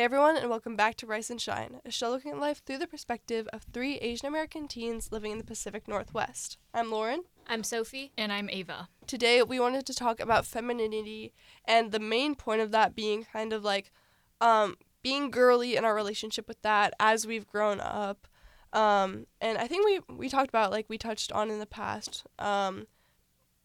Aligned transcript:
Hey 0.00 0.04
everyone, 0.04 0.38
and 0.38 0.48
welcome 0.48 0.76
back 0.76 0.94
to 0.96 1.06
Rice 1.06 1.28
and 1.28 1.38
Shine, 1.38 1.82
a 1.84 1.90
show 1.90 2.08
looking 2.08 2.30
at 2.32 2.38
life 2.38 2.62
through 2.64 2.78
the 2.78 2.86
perspective 2.86 3.46
of 3.52 3.64
three 3.64 3.96
Asian 3.96 4.28
American 4.28 4.66
teens 4.66 5.12
living 5.12 5.30
in 5.30 5.36
the 5.36 5.44
Pacific 5.44 5.86
Northwest. 5.86 6.56
I'm 6.72 6.90
Lauren. 6.90 7.24
I'm 7.46 7.62
Sophie. 7.62 8.10
And 8.16 8.32
I'm 8.32 8.48
Ava. 8.48 8.88
Today 9.06 9.42
we 9.42 9.60
wanted 9.60 9.84
to 9.84 9.92
talk 9.92 10.18
about 10.18 10.46
femininity, 10.46 11.34
and 11.66 11.92
the 11.92 12.00
main 12.00 12.34
point 12.34 12.62
of 12.62 12.70
that 12.70 12.94
being 12.94 13.26
kind 13.30 13.52
of 13.52 13.62
like 13.62 13.92
um, 14.40 14.76
being 15.02 15.30
girly 15.30 15.76
in 15.76 15.84
our 15.84 15.94
relationship 15.94 16.48
with 16.48 16.62
that 16.62 16.94
as 16.98 17.26
we've 17.26 17.46
grown 17.46 17.78
up. 17.82 18.26
Um, 18.72 19.26
and 19.38 19.58
I 19.58 19.66
think 19.66 19.84
we 19.84 20.16
we 20.16 20.30
talked 20.30 20.48
about 20.48 20.70
like 20.70 20.86
we 20.88 20.96
touched 20.96 21.30
on 21.30 21.50
in 21.50 21.58
the 21.58 21.66
past. 21.66 22.24
Um, 22.38 22.86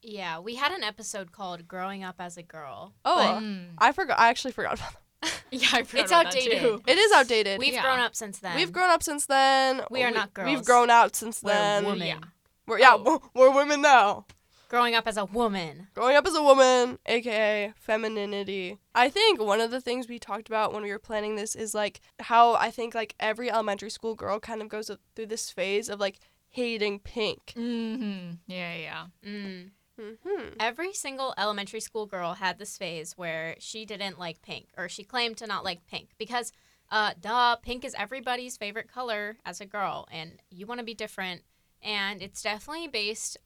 Yeah, 0.02 0.40
we 0.40 0.56
had 0.56 0.74
an 0.74 0.84
episode 0.84 1.32
called 1.32 1.66
"Growing 1.66 2.04
Up 2.04 2.16
as 2.20 2.36
a 2.36 2.44
Girl." 2.44 2.94
oh, 3.06 3.40
Mm. 3.42 3.68
I 3.78 3.94
forgot. 3.94 4.20
I 4.20 4.28
actually 4.28 4.52
forgot 4.52 4.74
about 4.74 4.92
that. 4.92 5.05
Yeah, 5.52 5.68
I 5.74 5.84
forgot 5.84 6.04
It's 6.04 6.12
about 6.12 6.24
that 6.26 6.36
outdated. 6.36 6.60
too. 6.62 6.82
It 6.88 6.98
is 6.98 7.12
outdated. 7.14 7.60
We've 7.60 7.74
Yeah. 7.74 7.82
grown 7.84 8.00
up 8.00 8.16
since 8.16 8.40
then. 8.40 8.56
We've 8.58 8.72
grown 8.74 8.90
up 8.90 9.04
since 9.04 9.26
then. 9.26 9.84
We 9.90 10.04
are 10.04 10.12
not 10.12 10.34
girls. 10.34 10.48
We've 10.48 10.56
girls. 10.58 10.66
grown 10.68 10.90
out 10.90 11.16
since 11.16 11.42
We're 11.44 11.54
then. 11.54 11.86
women. 11.86 12.08
Yeah. 12.08 12.20
We're 12.68 12.80
yeah, 12.80 12.96
Oh. 12.98 13.22
we're 13.34 13.52
women 13.52 13.82
now. 13.82 14.26
Growing 14.68 14.96
up 14.96 15.08
as 15.08 15.16
a 15.16 15.26
woman. 15.26 15.88
Growing 15.94 16.16
up 16.18 16.26
as 16.26 16.34
a 16.36 16.42
woman, 16.42 16.98
aka 17.06 17.74
femininity. 17.78 18.80
I 18.96 19.10
think 19.10 19.40
one 19.40 19.62
of 19.62 19.70
the 19.72 19.80
things 19.80 20.08
we 20.10 20.18
talked 20.20 20.48
about 20.48 20.74
when 20.74 20.82
we 20.84 20.92
were 20.92 21.00
planning 21.00 21.36
this 21.36 21.56
is 21.56 21.74
like 21.76 22.02
how 22.20 22.56
I 22.56 22.72
think 22.72 22.96
like 22.96 23.14
every 23.20 23.50
elementary 23.52 23.92
school 23.92 24.16
girl 24.16 24.40
kind 24.40 24.62
of 24.62 24.68
goes 24.68 24.90
through 25.16 25.28
this 25.28 25.52
phase 25.52 25.88
of 25.88 26.00
like 26.00 26.20
hating 26.50 27.00
pink. 27.00 27.54
Mm-hmm. 27.56 28.32
Yeah, 28.48 28.76
yeah. 28.76 29.06
Mm. 29.26 29.70
Hmm 30.00 30.50
Every 30.60 30.94
single 30.94 31.34
elementary 31.38 31.80
school 31.80 32.06
girl 32.06 32.34
had 32.34 32.58
this 32.58 32.78
phase 32.78 33.18
where 33.18 33.56
she 33.60 33.86
didn't 33.86 34.20
like 34.20 34.42
pink, 34.42 34.68
or 34.78 34.88
she 34.90 35.04
claimed 35.04 35.38
to 35.38 35.48
not 35.48 35.64
like 35.64 35.86
pink 35.88 36.10
because, 36.18 36.52
uh, 36.92 37.14
duh, 37.20 37.56
pink 37.58 37.84
is 37.84 37.96
everybody's 37.98 38.58
favorite 38.58 38.92
color 38.92 39.38
as 39.46 39.62
a 39.62 39.66
girl, 39.66 40.08
and 40.12 40.42
you 40.50 40.66
want 40.66 40.80
to 40.80 40.86
be 40.86 40.94
different. 40.94 41.44
And 41.82 42.22
it's 42.22 42.42
definitely 42.42 42.88
based 42.88 43.38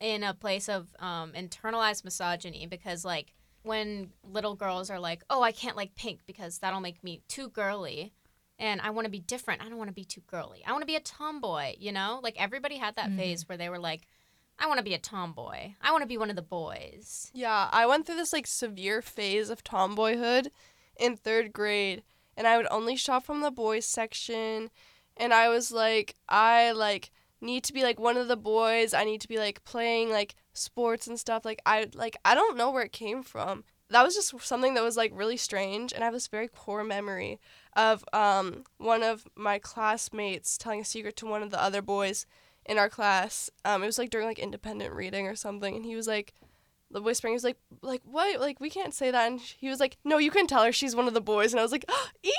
in 0.00 0.22
a 0.22 0.34
place 0.34 0.68
of 0.68 0.94
um, 1.00 1.32
internalized 1.32 2.04
misogyny 2.04 2.66
because, 2.66 3.04
like, 3.04 3.32
when 3.62 4.12
little 4.22 4.54
girls 4.54 4.90
are 4.90 5.00
like, 5.00 5.22
"Oh, 5.28 5.42
I 5.42 5.52
can't 5.52 5.76
like 5.76 5.94
pink 5.96 6.20
because 6.26 6.58
that'll 6.58 6.80
make 6.80 7.02
me 7.02 7.22
too 7.28 7.48
girly," 7.48 8.12
and 8.58 8.80
I 8.80 8.90
want 8.90 9.06
to 9.06 9.10
be 9.10 9.20
different. 9.20 9.60
I 9.62 9.68
don't 9.68 9.78
want 9.78 9.88
to 9.88 9.94
be 9.94 10.04
too 10.04 10.22
girly. 10.26 10.64
I 10.64 10.72
want 10.72 10.82
to 10.82 10.86
be 10.86 10.96
a 10.96 11.00
tomboy. 11.00 11.74
You 11.78 11.92
know, 11.92 12.20
like 12.22 12.40
everybody 12.40 12.76
had 12.76 12.96
that 12.96 13.10
Mhm. 13.10 13.16
phase 13.16 13.48
where 13.48 13.58
they 13.58 13.68
were 13.68 13.78
like, 13.78 14.06
"I 14.58 14.66
want 14.66 14.78
to 14.78 14.84
be 14.84 14.94
a 14.94 14.98
tomboy. 14.98 15.74
I 15.80 15.92
want 15.92 16.02
to 16.02 16.08
be 16.08 16.18
one 16.18 16.30
of 16.30 16.36
the 16.36 16.42
boys." 16.42 17.30
Yeah, 17.34 17.68
I 17.72 17.86
went 17.86 18.06
through 18.06 18.16
this 18.16 18.32
like 18.32 18.46
severe 18.46 19.02
phase 19.02 19.50
of 19.50 19.64
tomboyhood 19.64 20.50
in 20.98 21.16
third 21.16 21.52
grade, 21.52 22.02
and 22.36 22.46
I 22.46 22.56
would 22.56 22.66
only 22.70 22.96
shop 22.96 23.24
from 23.24 23.40
the 23.40 23.50
boys 23.50 23.86
section, 23.86 24.70
and 25.16 25.32
I 25.32 25.48
was 25.48 25.72
like, 25.72 26.14
I 26.28 26.72
like 26.72 27.10
need 27.40 27.64
to 27.64 27.72
be 27.72 27.82
like 27.82 28.00
one 28.00 28.16
of 28.16 28.28
the 28.28 28.36
boys. 28.36 28.94
I 28.94 29.04
need 29.04 29.20
to 29.20 29.28
be 29.28 29.38
like 29.38 29.64
playing 29.64 30.10
like 30.10 30.34
sports 30.52 31.06
and 31.06 31.18
stuff. 31.18 31.44
Like 31.44 31.60
I 31.66 31.88
like 31.94 32.16
I 32.24 32.34
don't 32.34 32.56
know 32.56 32.70
where 32.70 32.84
it 32.84 32.92
came 32.92 33.22
from. 33.22 33.64
That 33.90 34.02
was 34.02 34.14
just 34.14 34.38
something 34.42 34.74
that 34.74 34.84
was 34.84 34.96
like 34.96 35.12
really 35.14 35.36
strange, 35.36 35.92
and 35.92 36.02
I 36.02 36.06
have 36.06 36.14
this 36.14 36.28
very 36.28 36.48
core 36.48 36.84
memory 36.84 37.40
of 37.76 38.04
um 38.12 38.64
one 38.78 39.02
of 39.02 39.26
my 39.36 39.58
classmates 39.58 40.58
telling 40.58 40.80
a 40.80 40.84
secret 40.84 41.16
to 41.16 41.26
one 41.26 41.42
of 41.42 41.50
the 41.50 41.62
other 41.62 41.82
boys 41.82 42.26
in 42.68 42.78
our 42.78 42.88
class. 42.88 43.50
Um, 43.64 43.82
it 43.82 43.86
was 43.86 43.98
like 43.98 44.10
during 44.10 44.26
like 44.26 44.38
independent 44.38 44.94
reading 44.94 45.26
or 45.26 45.34
something, 45.34 45.74
and 45.74 45.84
he 45.84 45.96
was 45.96 46.06
like 46.06 46.34
the 46.90 47.02
whispering 47.02 47.32
he 47.32 47.36
was 47.36 47.44
like 47.44 47.58
like 47.82 48.00
what 48.04 48.40
like 48.40 48.60
we 48.60 48.70
can't 48.70 48.94
say 48.94 49.10
that 49.10 49.26
and 49.30 49.40
he 49.40 49.68
was 49.68 49.78
like 49.78 49.98
no 50.04 50.16
you 50.16 50.30
can 50.30 50.46
tell 50.46 50.64
her 50.64 50.72
she's 50.72 50.96
one 50.96 51.06
of 51.06 51.12
the 51.12 51.20
boys 51.20 51.52
and 51.52 51.60
i 51.60 51.62
was 51.62 51.70
like 51.70 51.84
Eve! 52.24 52.32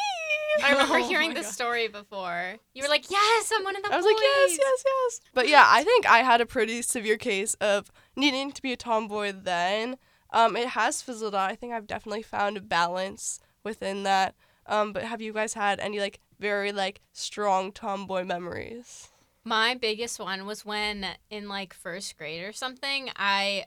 I 0.65 0.71
remember 0.71 0.95
Oh 0.97 1.07
hearing 1.07 1.35
this 1.35 1.45
God. 1.45 1.53
story 1.53 1.87
before. 1.87 2.55
You 2.73 2.81
were 2.81 2.89
like, 2.89 3.11
"Yes, 3.11 3.51
I'm 3.55 3.63
one 3.63 3.75
of 3.75 3.83
the 3.83 3.93
i 3.93 3.95
was 3.95 4.03
boys." 4.03 4.13
like 4.15 4.23
yes 4.23 4.57
yes 4.59 4.83
yes 4.85 5.21
but 5.35 5.47
yeah 5.47 5.65
i 5.67 5.83
think 5.83 6.09
i 6.09 6.19
had 6.23 6.41
a 6.41 6.47
pretty 6.47 6.81
severe 6.81 7.15
case 7.17 7.53
of 7.61 7.91
needing 8.15 8.51
to 8.51 8.61
be 8.61 8.73
a 8.73 8.75
tomboy 8.75 9.31
then 9.31 9.97
um 10.31 10.55
it 10.57 10.69
has 10.69 11.03
fizzled 11.03 11.35
out 11.35 11.51
i 11.51 11.55
think 11.55 11.71
i've 11.71 11.85
definitely 11.85 12.23
found 12.23 12.57
a 12.57 12.61
balance 12.61 13.39
within 13.63 14.01
that 14.01 14.33
um 14.65 14.91
but 14.93 15.03
have 15.03 15.21
you 15.21 15.31
guys 15.31 15.53
had 15.53 15.79
any 15.79 15.99
like 15.99 16.19
very 16.39 16.71
like 16.71 17.01
strong 17.13 17.71
tomboy 17.71 18.23
memories 18.23 19.09
My 19.49 19.73
biggest 19.73 20.19
one 20.19 20.45
was 20.45 20.63
when 20.63 21.07
in 21.31 21.49
like 21.49 21.73
first 21.73 22.15
grade 22.19 22.43
or 22.43 22.53
something, 22.53 23.09
I 23.15 23.65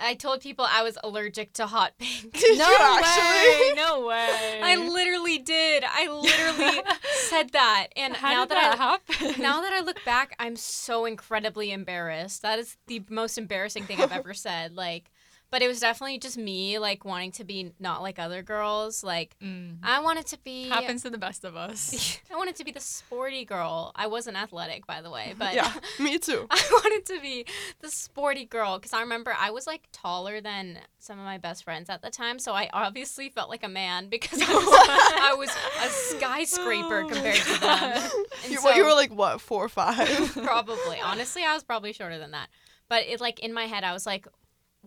I 0.00 0.14
told 0.14 0.40
people 0.40 0.66
I 0.68 0.82
was 0.82 0.98
allergic 1.04 1.52
to 1.54 1.66
hot 1.68 1.92
pink. 1.96 2.36
No 2.56 2.98
way. 3.02 3.72
No 3.76 4.06
way. 4.08 4.60
I 4.62 4.74
literally 4.76 5.38
did. 5.38 5.84
I 5.86 6.08
literally 6.08 6.82
said 7.28 7.50
that. 7.52 7.86
And 7.96 8.16
How 8.16 8.30
now 8.30 8.46
that, 8.46 8.54
that, 8.54 8.80
I 8.80 9.22
happen? 9.22 9.40
now 9.40 9.60
that 9.60 9.72
I 9.72 9.80
look 9.80 10.04
back, 10.04 10.34
I'm 10.40 10.56
so 10.56 11.04
incredibly 11.04 11.70
embarrassed. 11.70 12.42
That 12.42 12.58
is 12.58 12.76
the 12.88 13.04
most 13.08 13.38
embarrassing 13.38 13.84
thing 13.84 14.00
I've 14.00 14.10
ever 14.10 14.34
said. 14.34 14.74
Like 14.74 15.12
but 15.50 15.62
it 15.62 15.68
was 15.68 15.80
definitely 15.80 16.18
just 16.18 16.36
me 16.36 16.78
like 16.78 17.04
wanting 17.04 17.32
to 17.32 17.44
be 17.44 17.72
not 17.78 18.02
like 18.02 18.18
other 18.18 18.42
girls. 18.42 19.04
Like 19.04 19.36
Mm. 19.42 19.78
I 19.82 20.00
wanted 20.00 20.26
to 20.26 20.38
be 20.42 20.68
happens 20.68 21.02
to 21.02 21.10
the 21.10 21.18
best 21.18 21.44
of 21.44 21.56
us. 21.56 22.18
I 22.32 22.36
wanted 22.36 22.56
to 22.56 22.64
be 22.64 22.72
the 22.72 22.80
sporty 22.80 23.44
girl. 23.44 23.92
I 23.94 24.06
wasn't 24.06 24.36
athletic, 24.36 24.86
by 24.86 25.02
the 25.02 25.10
way, 25.10 25.34
but 25.38 25.54
yeah 25.54 25.72
me 26.00 26.18
too 26.18 26.46
I 26.50 26.62
wanted 26.70 27.06
to 27.14 27.20
be 27.20 27.46
the 27.80 27.90
sporty 27.90 28.44
girl 28.44 28.78
because 28.78 28.92
I 28.92 29.00
remember 29.00 29.34
I 29.38 29.50
was 29.50 29.66
like 29.66 29.82
taller 29.92 30.40
than 30.40 30.78
some 30.98 31.18
of 31.18 31.24
my 31.24 31.38
best 31.38 31.62
friends 31.62 31.88
at 31.88 32.02
the 32.02 32.10
time, 32.10 32.38
so 32.40 32.52
I 32.52 32.68
obviously 32.72 33.28
felt 33.28 33.48
like 33.48 33.62
a 33.62 33.68
man 33.68 34.08
because 34.08 34.42
I 34.42 34.52
was, 34.52 34.66
I 34.68 35.34
was 35.38 35.50
a 35.84 35.88
skyscraper 35.88 37.02
Oh 37.04 37.08
compared 37.08 37.36
to 37.36 37.60
them. 37.60 38.10
And 38.42 38.52
you, 38.52 38.60
what, 38.60 38.76
you 38.76 38.84
were 38.84 38.92
like 38.94 39.12
what 39.12 39.40
four 39.40 39.64
or 39.64 39.68
five 39.68 40.32
probably. 40.42 40.98
Honestly, 41.00 41.44
I 41.44 41.54
was 41.54 41.62
probably 41.62 41.92
shorter 41.92 42.18
than 42.18 42.32
that. 42.32 42.48
But 42.88 43.04
it 43.06 43.20
like 43.20 43.38
in 43.40 43.52
my 43.52 43.64
head, 43.66 43.84
I 43.84 43.92
was 43.92 44.06
like, 44.06 44.26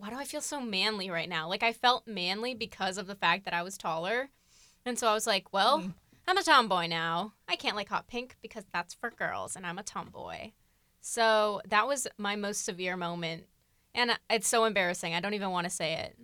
why 0.00 0.10
do 0.10 0.16
I 0.16 0.24
feel 0.24 0.40
so 0.40 0.60
manly 0.60 1.10
right 1.10 1.28
now? 1.28 1.48
Like 1.48 1.62
I 1.62 1.72
felt 1.72 2.06
manly 2.06 2.54
because 2.54 2.98
of 2.98 3.06
the 3.06 3.14
fact 3.14 3.44
that 3.44 3.54
I 3.54 3.62
was 3.62 3.76
taller, 3.78 4.30
and 4.84 4.98
so 4.98 5.08
I 5.08 5.14
was 5.14 5.26
like, 5.26 5.52
well. 5.52 5.80
Mm. 5.80 5.94
I'm 6.28 6.36
a 6.38 6.42
tomboy 6.44 6.86
now. 6.86 7.32
I 7.48 7.56
can't 7.56 7.74
like 7.74 7.88
hot 7.88 8.06
pink 8.06 8.36
because 8.40 8.62
that's 8.72 8.94
for 8.94 9.10
girls 9.10 9.56
and 9.56 9.66
I'm 9.66 9.78
a 9.78 9.82
tomboy. 9.82 10.52
So 11.00 11.60
that 11.66 11.88
was 11.88 12.06
my 12.18 12.36
most 12.36 12.64
severe 12.64 12.96
moment. 12.96 13.46
And 13.96 14.12
it's 14.28 14.46
so 14.46 14.64
embarrassing. 14.64 15.12
I 15.12 15.18
don't 15.18 15.34
even 15.34 15.50
want 15.50 15.64
to 15.64 15.70
say 15.70 15.94
it. 15.94 16.16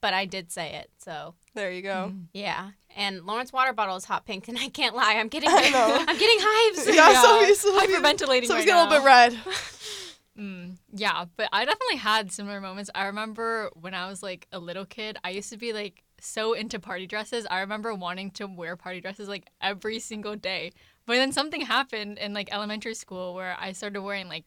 But 0.00 0.14
I 0.14 0.24
did 0.24 0.50
say 0.50 0.76
it. 0.76 0.90
So 0.96 1.34
there 1.54 1.70
you 1.72 1.82
go 1.82 2.12
Mm. 2.14 2.26
yeah. 2.32 2.70
And 2.96 3.26
Lauren's 3.26 3.52
water 3.52 3.74
bottle 3.74 3.96
is 3.96 4.06
hot 4.06 4.24
pink 4.24 4.48
and 4.48 4.56
I 4.56 4.68
can't 4.70 4.96
lie. 4.96 5.16
I'm 5.16 5.28
getting 5.28 5.50
I 5.52 5.68
know. 5.68 5.96
I'm 6.08 6.18
getting 6.18 6.38
hives. 6.40 6.86
yeah, 6.86 7.10
Yeah. 7.10 7.20
Sophie, 7.20 7.54
Sophie, 7.54 7.92
Hyperventilating 7.92 8.46
Sophie's 8.46 8.50
right 8.50 8.64
getting 8.66 8.74
a 8.76 8.84
little 8.84 8.98
bit 9.00 9.04
red 9.04 9.32
Mm, 10.38 10.76
yeah, 10.92 11.24
but 11.36 11.48
I 11.52 11.64
definitely 11.64 11.96
had 11.96 12.32
similar 12.32 12.60
moments. 12.60 12.90
I 12.94 13.04
remember 13.06 13.70
when 13.74 13.94
I 13.94 14.08
was 14.08 14.22
like 14.22 14.46
a 14.52 14.58
little 14.58 14.84
kid, 14.84 15.18
I 15.24 15.30
used 15.30 15.50
to 15.50 15.56
be 15.58 15.72
like 15.72 16.02
so 16.20 16.52
into 16.52 16.78
party 16.78 17.06
dresses. 17.06 17.46
I 17.50 17.60
remember 17.60 17.94
wanting 17.94 18.30
to 18.32 18.46
wear 18.46 18.76
party 18.76 19.00
dresses 19.00 19.28
like 19.28 19.46
every 19.60 19.98
single 19.98 20.36
day. 20.36 20.72
But 21.06 21.14
then 21.14 21.32
something 21.32 21.62
happened 21.62 22.18
in 22.18 22.34
like 22.34 22.52
elementary 22.52 22.94
school 22.94 23.34
where 23.34 23.56
I 23.58 23.72
started 23.72 24.02
wearing 24.02 24.28
like 24.28 24.46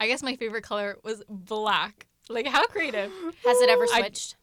I 0.00 0.08
guess 0.08 0.22
my 0.22 0.34
favorite 0.36 0.64
color 0.64 0.98
was 1.04 1.22
black. 1.28 2.06
Like 2.28 2.46
how 2.46 2.66
creative. 2.66 3.10
Has 3.44 3.60
it 3.60 3.68
ever 3.70 3.84
I- 3.92 4.00
switched? 4.00 4.36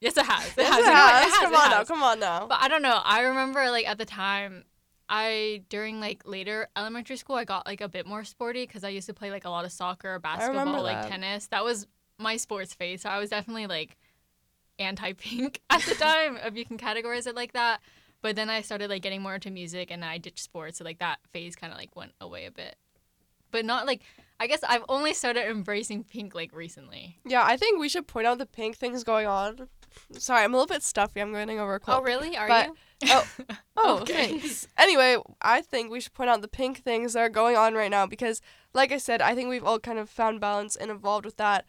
Yes, 0.00 0.16
it 0.16 0.26
has. 0.26 0.46
It 0.48 0.54
Yes, 0.58 0.68
has. 0.68 0.78
it 0.78 0.80
You 0.80 0.86
know 0.86 0.92
what? 0.92 1.12
has. 1.14 1.26
It 1.26 1.30
has, 1.30 1.38
Come 1.40 1.52
it 1.52 1.56
on 1.58 1.70
now, 1.70 1.84
come 1.84 2.02
on 2.02 2.20
now. 2.20 2.46
But 2.46 2.58
I 2.60 2.68
don't 2.68 2.82
know. 2.82 3.00
I 3.04 3.20
remember 3.22 3.70
like 3.70 3.86
at 3.88 3.96
the 3.98 4.04
time, 4.04 4.64
I 5.08 5.62
during 5.68 6.00
like 6.00 6.22
later 6.24 6.68
elementary 6.76 7.16
school, 7.16 7.36
I 7.36 7.44
got 7.44 7.66
like 7.66 7.80
a 7.80 7.88
bit 7.88 8.06
more 8.06 8.24
sporty 8.24 8.66
because 8.66 8.84
I 8.84 8.88
used 8.88 9.06
to 9.08 9.14
play 9.14 9.30
like 9.30 9.44
a 9.44 9.50
lot 9.50 9.64
of 9.64 9.72
soccer, 9.72 10.18
basketball, 10.18 10.82
like 10.82 11.08
tennis. 11.08 11.46
That 11.48 11.64
was 11.64 11.86
my 12.18 12.36
sports 12.36 12.74
phase. 12.74 13.02
So 13.02 13.10
I 13.10 13.18
was 13.18 13.30
definitely 13.30 13.66
like 13.66 13.96
anti-pink 14.78 15.60
at 15.70 15.82
the 15.82 15.94
time, 15.94 16.38
if 16.44 16.56
you 16.56 16.64
can 16.64 16.78
categorize 16.78 17.26
it 17.26 17.34
like 17.34 17.52
that. 17.52 17.80
But 18.22 18.36
then 18.36 18.48
I 18.48 18.62
started 18.62 18.88
like 18.88 19.02
getting 19.02 19.20
more 19.20 19.34
into 19.34 19.50
music, 19.50 19.90
and 19.90 20.02
I 20.04 20.16
ditched 20.18 20.38
sports. 20.38 20.78
So 20.78 20.84
like 20.84 20.98
that 21.00 21.18
phase 21.32 21.54
kind 21.54 21.72
of 21.72 21.78
like 21.78 21.94
went 21.94 22.12
away 22.20 22.46
a 22.46 22.50
bit. 22.50 22.76
But 23.50 23.64
not 23.64 23.86
like 23.86 24.00
I 24.40 24.46
guess 24.46 24.60
I've 24.66 24.84
only 24.88 25.14
started 25.14 25.48
embracing 25.48 26.04
pink 26.04 26.34
like 26.34 26.54
recently. 26.54 27.18
Yeah, 27.24 27.44
I 27.44 27.56
think 27.56 27.78
we 27.78 27.88
should 27.88 28.06
point 28.06 28.26
out 28.26 28.38
the 28.38 28.46
pink 28.46 28.76
things 28.76 29.04
going 29.04 29.26
on. 29.26 29.68
Sorry, 30.18 30.42
I'm 30.44 30.52
a 30.54 30.56
little 30.56 30.72
bit 30.72 30.82
stuffy. 30.82 31.20
I'm 31.20 31.32
getting 31.32 31.58
over 31.60 31.74
a 31.74 31.80
cold. 31.80 31.98
Oh 31.98 32.02
really? 32.02 32.36
Are 32.36 32.48
But- 32.48 32.66
you? 32.68 32.76
Oh, 33.10 33.26
oh, 33.76 33.98
Okay. 34.00 34.38
thanks. 34.38 34.66
Anyway, 34.78 35.18
I 35.42 35.60
think 35.60 35.90
we 35.90 36.00
should 36.00 36.14
point 36.14 36.30
out 36.30 36.40
the 36.40 36.48
pink 36.48 36.78
things 36.82 37.12
that 37.12 37.20
are 37.20 37.28
going 37.28 37.56
on 37.56 37.74
right 37.74 37.90
now 37.90 38.06
because, 38.06 38.40
like 38.72 38.92
I 38.92 38.98
said, 38.98 39.20
I 39.20 39.34
think 39.34 39.48
we've 39.50 39.64
all 39.64 39.78
kind 39.78 39.98
of 39.98 40.08
found 40.08 40.40
balance 40.40 40.74
and 40.76 40.90
evolved 40.90 41.24
with 41.26 41.36
that. 41.36 41.66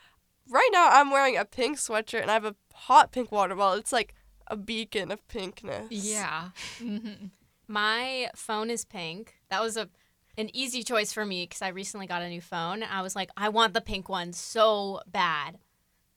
Right 0.48 0.69
now, 0.72 0.89
I'm 0.92 1.10
wearing 1.12 1.36
a 1.36 1.44
pink 1.44 1.77
sweatshirt 1.77 2.22
and 2.22 2.30
I 2.31 2.36
have 2.36 2.45
a 2.45 2.56
hot 2.74 3.12
pink 3.12 3.31
water 3.31 3.56
bottle. 3.56 3.80
It's 3.80 3.92
like 3.92 4.13
a 4.48 4.56
beacon 4.56 5.12
of 5.12 5.27
pinkness. 5.27 5.88
Yeah. 5.89 6.50
Mhm. 6.80 7.31
My 7.68 8.30
phone 8.36 8.69
is 8.69 8.86
pink. 8.86 9.33
That 9.50 9.62
was 9.62 9.75
a 9.75 9.89
an 10.38 10.50
easy 10.54 10.83
choice 10.83 11.12
for 11.13 11.25
me 11.25 11.44
because 11.45 11.62
I 11.62 11.69
recently 11.69 12.06
got 12.07 12.22
a 12.22 12.30
new 12.30 12.42
phone. 12.42 12.83
I 12.83 13.01
was 13.01 13.16
like, 13.16 13.30
I 13.36 13.50
want 13.50 13.74
the 13.74 13.81
pink 13.81 14.07
one 14.07 14.33
so 14.33 15.01
bad. 15.07 15.57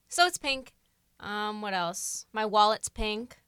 So 0.08 0.26
it's 0.26 0.38
pink. 0.38 0.74
Um, 1.20 1.60
what 1.62 1.74
else? 1.74 2.26
My 2.32 2.46
wallet's 2.46 2.88
pink. 2.88 3.38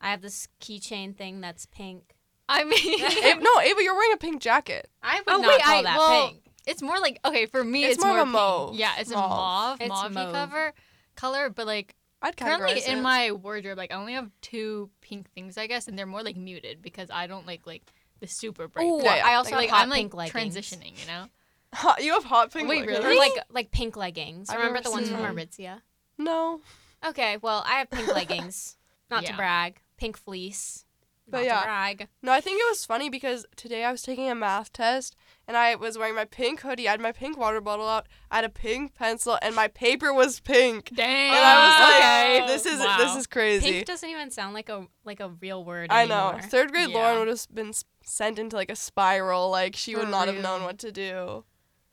I 0.00 0.10
have 0.10 0.22
this 0.22 0.48
keychain 0.60 1.16
thing 1.16 1.40
that's 1.40 1.66
pink. 1.66 2.14
I 2.48 2.64
mean, 2.64 3.00
Ava, 3.24 3.40
no, 3.40 3.60
Ava, 3.60 3.82
you're 3.82 3.94
wearing 3.94 4.12
a 4.12 4.18
pink 4.18 4.42
jacket. 4.42 4.88
I 5.02 5.16
would 5.20 5.34
oh 5.34 5.38
not 5.38 5.48
wait, 5.48 5.62
call 5.62 5.78
I 5.78 5.82
that 5.82 5.98
well, 5.98 6.28
pink. 6.28 6.42
it's 6.66 6.82
more 6.82 6.98
like 6.98 7.18
okay 7.24 7.46
for 7.46 7.64
me. 7.64 7.84
It's 7.84 7.94
It's, 7.96 8.04
more 8.04 8.18
of 8.18 8.20
a 8.20 8.24
pink. 8.24 8.32
mauve. 8.32 8.74
Yeah, 8.74 8.92
it's 8.98 9.10
Mauve. 9.10 9.24
a 9.24 9.28
mauve, 9.28 9.80
It's 9.80 9.88
mauve 9.88 10.12
mauve. 10.12 10.32
cover 10.34 10.72
color, 11.16 11.48
but 11.48 11.66
like 11.66 11.94
I'd 12.20 12.36
currently 12.36 12.80
categorize 12.80 12.86
in 12.88 12.98
it. 12.98 13.02
my 13.02 13.32
wardrobe, 13.32 13.78
like 13.78 13.92
I 13.92 13.96
only 13.96 14.12
have 14.14 14.30
two 14.42 14.90
pink 15.00 15.30
things, 15.30 15.56
I 15.56 15.66
guess, 15.66 15.88
and 15.88 15.98
they're 15.98 16.04
more 16.06 16.22
like 16.22 16.36
muted 16.36 16.82
because 16.82 17.08
I 17.10 17.26
don't 17.26 17.46
like 17.46 17.66
like 17.66 17.82
the 18.20 18.26
super 18.26 18.68
bright. 18.68 18.84
Ooh. 18.84 19.00
Yeah, 19.02 19.16
yeah. 19.16 19.26
I 19.26 19.34
also 19.36 19.54
like 19.54 19.70
have 19.70 19.76
hot 19.78 19.82
I'm 19.84 19.88
like 19.90 19.98
pink 20.00 20.14
leggings. 20.14 20.54
transitioning, 20.56 21.00
you 21.00 21.06
know. 21.06 21.24
Hot- 21.72 22.02
you 22.04 22.12
have 22.12 22.24
hot 22.24 22.52
pink. 22.52 22.68
Wait, 22.68 22.80
leggings? 22.80 22.98
really? 23.04 23.16
Or 23.16 23.18
like 23.18 23.44
like 23.50 23.70
pink 23.70 23.96
leggings. 23.96 24.50
I've 24.50 24.58
Remember 24.58 24.80
the 24.82 24.90
ones 24.90 25.08
from. 25.08 25.20
Aritzia? 25.20 25.80
No, 26.18 26.60
Okay, 27.04 27.38
well, 27.42 27.62
I 27.66 27.74
have 27.74 27.90
pink 27.90 28.08
leggings. 28.14 28.76
Not 29.10 29.26
to 29.26 29.34
brag. 29.34 29.80
Pink 29.96 30.16
fleece. 30.16 30.84
But 31.26 31.38
Not 31.38 31.44
yeah. 31.46 31.60
to 31.60 31.66
brag. 31.66 32.08
no. 32.22 32.32
I 32.32 32.40
think 32.42 32.60
it 32.60 32.66
was 32.68 32.84
funny 32.84 33.08
because 33.08 33.46
today 33.56 33.82
I 33.84 33.90
was 33.90 34.02
taking 34.02 34.28
a 34.30 34.34
math 34.34 34.72
test 34.74 35.16
and 35.48 35.56
I 35.56 35.74
was 35.74 35.96
wearing 35.96 36.14
my 36.14 36.26
pink 36.26 36.60
hoodie. 36.60 36.86
I 36.86 36.90
had 36.92 37.00
my 37.00 37.12
pink 37.12 37.38
water 37.38 37.62
bottle 37.62 37.88
out. 37.88 38.06
I 38.30 38.36
had 38.36 38.44
a 38.44 38.50
pink 38.50 38.94
pencil 38.94 39.38
and 39.40 39.54
my 39.54 39.68
paper 39.68 40.12
was 40.12 40.40
pink. 40.40 40.90
Dang. 40.94 41.30
And 41.30 41.38
I 41.38 41.64
was 41.64 41.80
like, 41.80 42.42
okay. 42.42 42.46
"This 42.54 42.66
is 42.66 42.78
Wow. 42.80 42.96
this 42.98 43.16
is 43.16 43.26
crazy." 43.26 43.72
Pink 43.72 43.86
doesn't 43.86 44.08
even 44.08 44.30
sound 44.30 44.52
like 44.52 44.68
a 44.68 44.86
like 45.04 45.20
a 45.20 45.30
real 45.40 45.64
word 45.64 45.90
I 45.90 46.04
know. 46.04 46.38
Third 46.42 46.72
grade 46.72 46.90
Yeah. 46.90 46.96
Lauren 46.98 47.20
would 47.20 47.28
have 47.28 47.46
been 47.54 47.72
sent 48.02 48.38
into 48.38 48.56
like 48.56 48.70
a 48.70 48.76
spiral. 48.76 49.48
Like 49.50 49.76
she 49.76 49.94
would 49.96 50.04
For 50.04 50.10
not 50.10 50.28
have 50.28 50.42
known 50.42 50.62
what 50.64 50.78
to 50.80 50.92
do. 50.92 51.44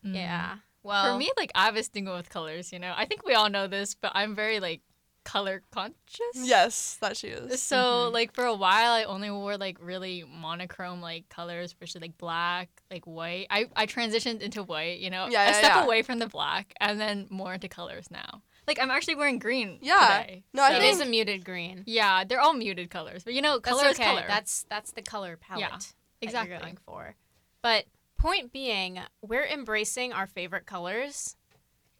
Mm. 0.05 0.15
Yeah. 0.15 0.55
Well, 0.83 1.13
For 1.13 1.17
me, 1.17 1.31
like 1.37 1.51
I 1.55 1.65
have 1.65 1.77
a 1.77 1.83
stigma 1.83 2.13
with 2.15 2.29
colors. 2.29 2.73
You 2.73 2.79
know, 2.79 2.93
I 2.97 3.05
think 3.05 3.25
we 3.25 3.33
all 3.33 3.49
know 3.49 3.67
this, 3.67 3.95
but 3.95 4.11
I'm 4.13 4.35
very 4.35 4.59
like 4.59 4.81
color 5.23 5.61
conscious. 5.71 5.95
Yes, 6.35 6.97
that 7.01 7.15
she 7.17 7.27
is. 7.27 7.61
So 7.61 7.75
Mhm. 8.09 8.13
like 8.13 8.33
for 8.33 8.43
a 8.45 8.53
while, 8.55 8.91
I 8.91 9.03
only 9.03 9.29
wore 9.29 9.57
like 9.57 9.77
really 9.79 10.23
monochrome 10.27 11.01
like 11.01 11.29
colors, 11.29 11.65
especially 11.71 12.01
like 12.01 12.17
black, 12.17 12.69
like 12.89 13.05
white. 13.05 13.47
I 13.49 13.67
I 13.75 13.85
transitioned 13.85 14.41
into 14.41 14.63
white. 14.63 14.99
You 14.99 15.09
know, 15.09 15.27
Yeah, 15.29 15.41
I 15.41 15.45
yeah, 15.45 15.51
step 15.53 15.75
yeah. 15.75 15.83
away 15.83 16.01
from 16.01 16.19
the 16.19 16.27
black 16.27 16.73
and 16.79 16.99
then 16.99 17.27
more 17.29 17.53
into 17.53 17.67
colors 17.69 18.09
now. 18.09 18.41
Like 18.67 18.79
I'm 18.79 18.91
actually 18.91 19.15
wearing 19.15 19.39
green. 19.39 19.79
Yeah. 19.81 20.21
Today, 20.23 20.43
No, 20.53 20.63
I 20.63 20.73
it 20.73 20.81
so- 20.81 20.87
is 20.87 20.99
a 21.01 21.05
muted 21.05 21.43
green. 21.45 21.83
Yeah, 21.85 22.23
they're 22.23 22.41
all 22.41 22.53
muted 22.53 22.89
colors, 22.89 23.23
but 23.23 23.33
you 23.33 23.41
know, 23.41 23.59
That's 23.59 23.69
color 23.69 23.89
is 23.89 23.99
okay. 23.99 24.05
color. 24.09 24.23
That's 24.27 24.65
that's 24.69 24.91
the 24.91 25.01
color 25.01 25.37
palette 25.37 25.69
that 25.69 25.93
exactly. 26.21 26.51
you're 26.51 26.59
going 26.59 26.77
for. 26.85 27.15
But 27.61 27.85
point 28.17 28.51
being, 28.51 28.99
we're 29.21 29.45
embracing 29.45 30.13
our 30.13 30.27
favorite 30.27 30.65
colors. 30.65 31.35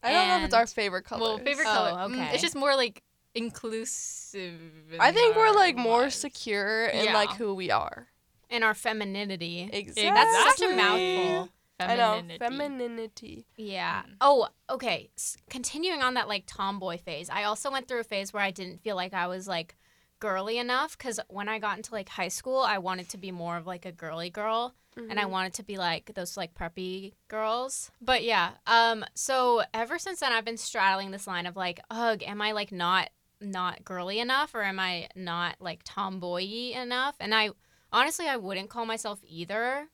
I 0.04 0.12
don't 0.12 0.28
know 0.30 0.38
if 0.38 0.46
it's 0.46 0.54
our 0.56 0.66
favorite 0.66 1.04
color. 1.06 1.22
well, 1.22 1.38
favorite 1.38 1.68
Oh, 1.68 1.74
color. 1.74 1.92
mm, 1.92 2.14
okay. 2.14 2.34
It's 2.34 2.42
just 2.42 2.56
more 2.56 2.76
like 2.76 3.04
inclusive. 3.34 4.60
I 5.00 5.12
think 5.12 5.36
we're 5.36 5.48
our 5.48 5.56
like 5.56 5.76
more 5.76 6.04
lives. 6.04 6.16
secure 6.16 6.86
in 6.88 7.06
Yeah. 7.06 7.14
like 7.14 7.32
who 7.34 7.54
we 7.54 7.72
are. 7.72 8.08
And 8.50 8.64
our 8.64 8.74
femininity. 8.74 9.70
Exactly. 9.72 10.04
That's 10.12 10.60
such 10.60 10.70
a 10.70 10.76
mouthful. 10.76 11.50
I 11.80 11.96
know 11.96 12.16
Femininity. 12.18 12.38
femininity. 12.38 13.46
Yeah. 13.56 14.04
Mm. 14.04 14.14
Oh, 14.22 14.48
okay. 14.70 15.10
S- 15.18 15.38
continuing 15.50 16.04
on 16.04 16.14
that 16.14 16.28
like 16.28 16.44
tomboy 16.46 16.98
phase, 17.00 17.30
I 17.30 17.44
also 17.44 17.72
went 17.72 17.88
through 17.88 18.02
a 18.02 18.04
phase 18.04 18.32
where 18.34 18.44
I 18.44 18.52
didn't 18.52 18.82
feel 18.84 18.96
like 18.96 19.14
I 19.14 19.26
was 19.28 19.48
like 19.48 19.76
girly 20.20 20.60
enough 20.60 20.96
because 20.96 21.20
when 21.30 21.50
I 21.50 21.58
got 21.58 21.78
into 21.78 21.92
like 21.94 22.10
high 22.10 22.28
school, 22.28 22.60
I 22.60 22.78
wanted 22.78 23.10
to 23.10 23.18
be 23.18 23.32
more 23.32 23.58
of 23.58 23.66
like 23.66 23.86
a 23.88 23.92
girly 23.92 24.30
girl, 24.30 24.76
and 24.96 25.20
I 25.20 25.24
Mhm. 25.24 25.30
wanted 25.32 25.54
to 25.56 25.64
be 25.64 25.78
like 25.78 26.14
those 26.14 26.38
like 26.38 26.54
preppy 26.54 27.14
girls. 27.30 27.90
But 28.00 28.24
yeah, 28.24 28.52
um, 28.68 29.04
so 29.16 29.64
ever 29.74 29.98
since 29.98 30.20
then, 30.20 30.32
I've 30.34 30.46
been 30.46 30.58
straddling 30.58 31.10
this 31.10 31.26
line 31.26 31.48
of 31.48 31.56
like, 31.56 31.80
ugh, 31.90 32.22
am 32.22 32.40
I 32.44 32.52
like 32.52 32.72
not 32.72 33.10
not 33.42 33.84
girly 33.84 34.20
enough, 34.20 34.54
or 34.56 34.64
am 34.64 34.80
I 34.80 35.08
not 35.16 35.56
like 35.60 35.82
tomboy 35.84 36.44
enough? 36.74 37.16
And 37.20 37.34
I 37.36 37.50
honestly, 37.92 38.28
I 38.28 38.38
wouldn't 38.38 38.70
call 38.70 38.86
myself 38.86 39.20
either 39.28 39.88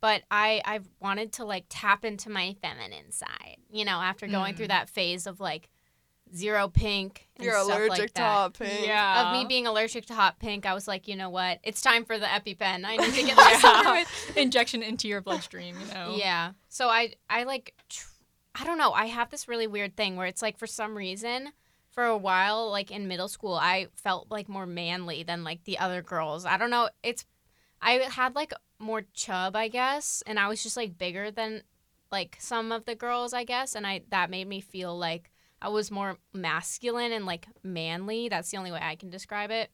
but 0.00 0.22
I 0.30 0.60
I've 0.66 0.86
wanted 1.00 1.32
to 1.34 1.46
like 1.46 1.64
tap 1.70 2.04
into 2.04 2.28
my 2.28 2.54
feminine 2.60 3.10
side, 3.10 3.56
you 3.70 3.86
know, 3.86 4.02
after 4.02 4.26
going 4.26 4.54
through 4.54 4.66
Mm. 4.66 4.68
that 4.76 4.90
phase 4.90 5.26
of 5.26 5.40
like 5.40 5.70
zero 6.36 6.68
pink. 6.68 7.26
And 7.36 7.46
You're 7.46 7.56
allergic 7.56 7.88
like 7.98 8.14
to 8.14 8.22
hot 8.22 8.54
pink. 8.54 8.86
Yeah. 8.86 9.28
Of 9.28 9.32
me 9.32 9.46
being 9.46 9.66
allergic 9.66 10.04
to 10.06 10.14
hot 10.14 10.38
pink, 10.38 10.66
I 10.66 10.74
was 10.74 10.86
like, 10.86 11.08
you 11.08 11.16
know 11.16 11.30
what? 11.30 11.58
It's 11.62 11.80
time 11.80 12.04
for 12.04 12.18
the 12.18 12.26
EpiPen. 12.26 12.84
I 12.84 12.96
need 12.96 13.14
to 13.14 13.22
get 13.22 13.36
this 13.36 13.62
Yeah. 13.62 14.04
injection 14.42 14.82
into 14.82 15.08
your 15.08 15.22
bloodstream. 15.22 15.74
You 15.80 15.94
know. 15.94 16.14
Yeah. 16.18 16.52
So 16.68 16.88
I 16.90 17.14
I 17.30 17.44
like 17.44 17.72
tr- 17.88 18.08
I 18.54 18.64
don't 18.64 18.76
know. 18.76 18.92
I 18.92 19.06
have 19.06 19.30
this 19.30 19.48
really 19.48 19.66
weird 19.66 19.96
thing 19.96 20.16
where 20.16 20.26
it's 20.26 20.42
like 20.42 20.58
for 20.58 20.66
some 20.66 20.96
reason 20.98 21.52
for 21.94 22.04
a 22.04 22.16
while 22.16 22.70
like 22.70 22.90
in 22.90 23.08
middle 23.08 23.28
school 23.28 23.54
I 23.54 23.86
felt 23.94 24.30
like 24.30 24.48
more 24.48 24.66
manly 24.66 25.22
than 25.22 25.44
like 25.44 25.64
the 25.64 25.78
other 25.78 26.02
girls. 26.02 26.44
I 26.44 26.56
don't 26.56 26.70
know. 26.70 26.88
It's 27.02 27.24
I 27.80 27.92
had 28.10 28.34
like 28.34 28.52
more 28.78 29.02
chub, 29.12 29.54
I 29.54 29.68
guess, 29.68 30.22
and 30.26 30.38
I 30.38 30.48
was 30.48 30.62
just 30.62 30.76
like 30.76 30.98
bigger 30.98 31.30
than 31.30 31.62
like 32.10 32.36
some 32.38 32.72
of 32.72 32.84
the 32.84 32.94
girls, 32.94 33.32
I 33.32 33.44
guess, 33.44 33.74
and 33.74 33.86
I 33.86 34.02
that 34.10 34.30
made 34.30 34.48
me 34.48 34.60
feel 34.60 34.96
like 34.96 35.30
I 35.62 35.68
was 35.68 35.90
more 35.90 36.18
masculine 36.32 37.12
and 37.12 37.24
like 37.24 37.46
manly. 37.62 38.28
That's 38.28 38.50
the 38.50 38.58
only 38.58 38.72
way 38.72 38.80
I 38.82 38.96
can 38.96 39.10
describe 39.10 39.50
it. 39.50 39.70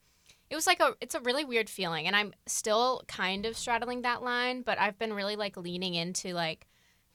It 0.49 0.55
was 0.55 0.67
like 0.67 0.79
a 0.79 0.93
it's 1.01 1.15
a 1.15 1.21
really 1.21 1.45
weird 1.45 1.69
feeling 1.69 2.07
and 2.07 2.15
I'm 2.15 2.33
still 2.45 3.03
kind 3.07 3.45
of 3.45 3.57
straddling 3.57 4.03
that 4.03 4.23
line, 4.23 4.61
but 4.61 4.79
I've 4.79 4.99
been 4.99 5.13
really 5.13 5.35
like 5.35 5.57
leaning 5.57 5.95
into 5.95 6.33
like 6.33 6.67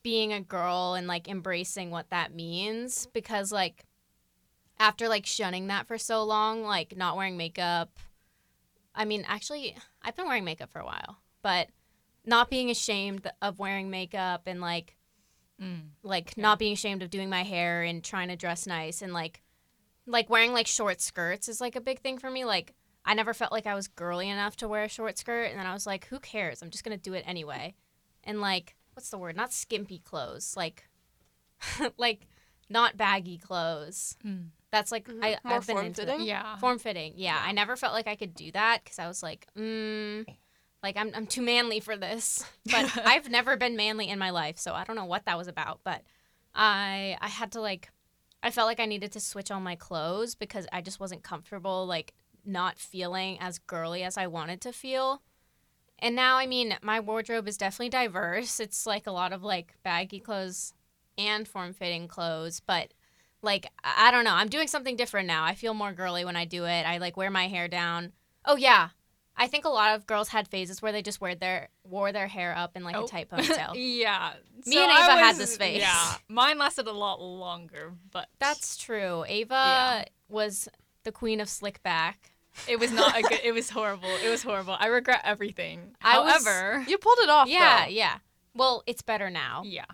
being 0.02 0.32
a 0.32 0.40
girl 0.40 0.94
and 0.94 1.06
like 1.06 1.26
embracing 1.26 1.90
what 1.90 2.10
that 2.10 2.34
means 2.34 3.08
because 3.12 3.50
like 3.50 3.84
after 4.78 5.08
like 5.08 5.26
shunning 5.26 5.66
that 5.68 5.86
for 5.86 5.98
so 5.98 6.22
long, 6.24 6.62
like 6.62 6.96
not 6.96 7.16
wearing 7.16 7.36
makeup. 7.36 7.98
I 8.94 9.04
mean, 9.04 9.24
actually, 9.28 9.76
I've 10.02 10.16
been 10.16 10.26
wearing 10.26 10.44
makeup 10.44 10.70
for 10.70 10.80
a 10.80 10.84
while, 10.86 11.18
but 11.42 11.68
not 12.24 12.50
being 12.50 12.70
ashamed 12.70 13.30
of 13.42 13.58
wearing 13.58 13.90
makeup 13.90 14.42
and 14.46 14.60
like 14.60 14.96
Mm. 15.58 15.88
like 16.02 16.34
Yeah. 16.36 16.42
not 16.42 16.58
being 16.58 16.74
ashamed 16.74 17.02
of 17.02 17.08
doing 17.08 17.30
my 17.30 17.42
hair 17.42 17.82
and 17.82 18.04
trying 18.04 18.28
to 18.28 18.36
dress 18.36 18.66
nice 18.66 19.00
and 19.00 19.14
like 19.14 19.40
like 20.04 20.28
wearing 20.28 20.52
like 20.52 20.66
short 20.66 21.00
skirts 21.00 21.48
is 21.48 21.62
like 21.62 21.74
a 21.74 21.80
big 21.80 22.00
thing 22.00 22.18
for 22.18 22.30
me 22.30 22.44
like 22.44 22.74
i 23.06 23.14
never 23.14 23.32
felt 23.32 23.52
like 23.52 23.66
i 23.66 23.74
was 23.74 23.88
girly 23.88 24.28
enough 24.28 24.54
to 24.56 24.68
wear 24.68 24.84
a 24.84 24.88
short 24.88 25.16
skirt 25.16 25.44
and 25.44 25.58
then 25.58 25.64
i 25.66 25.72
was 25.72 25.86
like 25.86 26.08
who 26.08 26.18
cares 26.20 26.60
i'm 26.60 26.68
just 26.68 26.84
gonna 26.84 26.98
do 26.98 27.14
it 27.14 27.24
anyway 27.26 27.74
and 28.22 28.38
like 28.42 28.76
what's 28.92 29.08
the 29.08 29.16
word 29.16 29.34
not 29.34 29.50
skimpy 29.50 29.98
clothes 29.98 30.54
like 30.58 30.90
like 31.96 32.26
not 32.68 32.98
baggy 32.98 33.38
clothes 33.38 34.18
Mm. 34.22 34.48
That's 34.76 34.92
like 34.92 35.08
Mhm. 35.08 35.18
I, 35.22 35.38
More 35.44 35.56
i've 35.56 35.66
been 35.66 35.78
into 35.78 36.02
form-fitting? 36.02 36.26
Yeah. 36.26 36.56
form 36.58 36.78
fitting 36.78 37.12
yeah 37.16 37.40
i 37.42 37.52
never 37.52 37.76
felt 37.76 37.94
like 37.94 38.06
i 38.06 38.14
could 38.16 38.34
do 38.34 38.52
that 38.52 38.84
because 38.84 38.98
i 38.98 39.06
was 39.08 39.22
like 39.22 39.46
mm 39.58 40.24
like 40.82 40.96
I'm, 40.96 41.10
I'm 41.14 41.26
too 41.26 41.42
manly 41.42 41.80
for 41.80 41.96
this 41.96 42.44
but 42.70 42.98
i've 43.04 43.28
never 43.30 43.56
been 43.56 43.76
manly 43.76 44.08
in 44.08 44.18
my 44.18 44.30
life 44.30 44.58
so 44.58 44.72
i 44.74 44.84
don't 44.84 44.96
know 44.96 45.06
what 45.06 45.24
that 45.24 45.38
was 45.38 45.48
about 45.48 45.80
but 45.82 46.02
i 46.54 47.16
i 47.20 47.28
had 47.28 47.52
to 47.52 47.60
like 47.60 47.90
i 48.42 48.50
felt 48.50 48.66
like 48.66 48.78
i 48.80 48.86
needed 48.86 49.12
to 49.12 49.20
switch 49.20 49.50
all 49.50 49.60
my 49.60 49.74
clothes 49.76 50.34
because 50.34 50.66
i 50.72 50.80
just 50.80 51.00
wasn't 51.00 51.22
comfortable 51.22 51.86
like 51.86 52.12
not 52.44 52.78
feeling 52.78 53.38
as 53.40 53.58
girly 53.58 54.02
as 54.02 54.16
i 54.16 54.26
wanted 54.26 54.60
to 54.60 54.72
feel 54.72 55.22
and 55.98 56.14
now 56.14 56.36
i 56.36 56.46
mean 56.46 56.76
my 56.82 57.00
wardrobe 57.00 57.48
is 57.48 57.56
definitely 57.56 57.88
diverse 57.88 58.60
it's 58.60 58.86
like 58.86 59.06
a 59.06 59.12
lot 59.12 59.32
of 59.32 59.42
like 59.42 59.74
baggy 59.82 60.20
clothes 60.20 60.72
and 61.18 61.48
form 61.48 61.72
fitting 61.72 62.06
clothes 62.06 62.60
but 62.60 62.92
like 63.46 63.70
I 63.82 64.10
don't 64.10 64.24
know. 64.24 64.34
I'm 64.34 64.48
doing 64.48 64.68
something 64.68 64.96
different 64.96 65.26
now. 65.26 65.42
I 65.44 65.54
feel 65.54 65.72
more 65.72 65.92
girly 65.94 66.24
when 66.26 66.36
I 66.36 66.44
do 66.44 66.64
it. 66.66 66.82
I 66.86 66.98
like 66.98 67.16
wear 67.16 67.30
my 67.30 67.48
hair 67.48 67.68
down. 67.68 68.12
Oh 68.44 68.56
yeah. 68.56 68.90
I 69.38 69.48
think 69.48 69.66
a 69.66 69.68
lot 69.70 69.94
of 69.94 70.06
girls 70.06 70.28
had 70.28 70.48
phases 70.48 70.80
where 70.80 70.92
they 70.92 71.02
just 71.02 71.20
wear 71.20 71.34
their 71.34 71.68
wore 71.84 72.10
their 72.12 72.26
hair 72.26 72.54
up 72.56 72.76
in 72.76 72.84
like 72.84 72.96
Oh. 72.96 73.04
a 73.04 73.08
tight 73.08 73.28
ponytail. 73.30 73.72
yeah. 73.74 74.32
Me 74.66 74.72
So 74.74 74.82
and 74.82 74.90
Ava 74.92 75.16
had 75.18 75.28
was- 75.28 75.38
this 75.38 75.56
phase. 75.56 75.80
Yeah. 75.80 76.14
Mine 76.28 76.58
lasted 76.58 76.86
a 76.86 76.92
lot 76.92 77.20
longer, 77.22 77.92
but 78.10 78.28
That's 78.38 78.76
true. 78.76 79.24
Ava 79.28 79.54
Yeah. 79.54 80.04
was 80.28 80.68
the 81.04 81.12
queen 81.12 81.40
of 81.40 81.48
slick 81.48 81.82
back. 81.82 82.32
it 82.66 82.80
was 82.80 82.90
not 82.90 83.18
a 83.18 83.22
good. 83.22 83.40
It 83.44 83.52
was 83.52 83.68
horrible. 83.70 84.08
It 84.24 84.30
was 84.30 84.42
horrible. 84.42 84.76
I 84.80 84.86
regret 84.86 85.20
everything. 85.24 85.94
I 86.00 86.18
was- 86.18 86.44
However, 86.46 86.84
You 86.88 86.96
pulled 86.98 87.18
it 87.20 87.28
off. 87.28 87.48
Yeah, 87.48 87.84
though. 87.84 87.90
yeah. 87.90 88.18
Well, 88.54 88.82
it's 88.86 89.02
better 89.02 89.28
now. 89.28 89.62
yeah. 89.66 89.84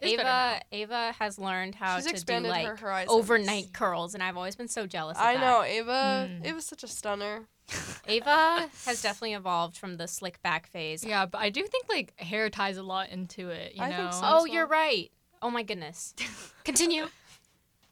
It's 0.00 0.12
Ava 0.12 0.60
Ava 0.72 1.12
has 1.18 1.38
learned 1.38 1.74
how 1.74 1.98
She's 2.00 2.22
to 2.22 2.40
do 2.40 2.46
like 2.46 2.78
her 2.78 3.04
overnight 3.08 3.72
curls, 3.72 4.14
and 4.14 4.22
I've 4.22 4.36
always 4.36 4.56
been 4.56 4.68
so 4.68 4.86
jealous. 4.86 5.16
Of 5.16 5.24
I 5.24 5.34
that. 5.34 5.40
know 5.40 5.62
Ava. 5.62 6.28
Mm. 6.30 6.44
It 6.44 6.54
was 6.54 6.66
such 6.66 6.82
a 6.82 6.88
stunner. 6.88 7.46
Ava 8.06 8.68
has 8.84 9.02
definitely 9.02 9.34
evolved 9.34 9.76
from 9.76 9.96
the 9.96 10.06
slick 10.06 10.40
back 10.42 10.66
phase. 10.68 11.04
Yeah, 11.04 11.26
but 11.26 11.40
I 11.40 11.50
do 11.50 11.62
think 11.66 11.88
like 11.88 12.18
hair 12.20 12.50
ties 12.50 12.76
a 12.76 12.82
lot 12.82 13.08
into 13.10 13.48
it. 13.48 13.74
You 13.74 13.82
I 13.82 13.90
know. 13.90 13.96
think 13.96 14.12
so. 14.12 14.20
Oh, 14.22 14.44
as 14.44 14.52
you're 14.52 14.66
right. 14.66 15.10
Oh 15.42 15.50
my 15.50 15.62
goodness. 15.62 16.14
Continue. 16.64 17.06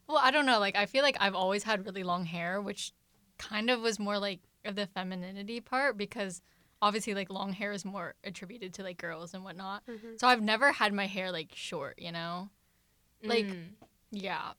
Well, 0.07 0.19
I 0.19 0.31
don't 0.31 0.47
know. 0.47 0.59
Like, 0.59 0.77
I 0.77 0.87
feel 0.87 1.03
like 1.03 1.17
I've 1.19 1.35
always 1.35 1.63
had 1.63 1.87
really 1.87 2.03
long 2.03 2.25
hair, 2.27 2.61
which 2.61 2.93
kind 3.39 3.71
of 3.71 3.81
was 3.81 3.99
more 3.99 4.19
like 4.19 4.41
of 4.65 4.77
the 4.77 4.87
femininity 4.87 5.61
part 5.61 5.97
because 5.97 6.43
obviously, 6.83 7.15
like, 7.15 7.31
long 7.31 7.53
hair 7.53 7.73
is 7.73 7.85
more 7.85 8.15
attributed 8.25 8.75
to 8.75 8.83
like 8.83 8.99
girls 8.99 9.35
and 9.35 9.45
whatnot. 9.45 9.85
Mhm. 9.87 10.19
So 10.21 10.27
I've 10.29 10.43
never 10.43 10.73
had 10.73 10.93
my 10.93 11.07
hair 11.07 11.31
like 11.33 11.53
short, 11.55 11.99
you 11.99 12.13
know? 12.13 12.51
Like- 13.23 13.47
Mm. 13.47 13.69
Yeah. 14.11 14.53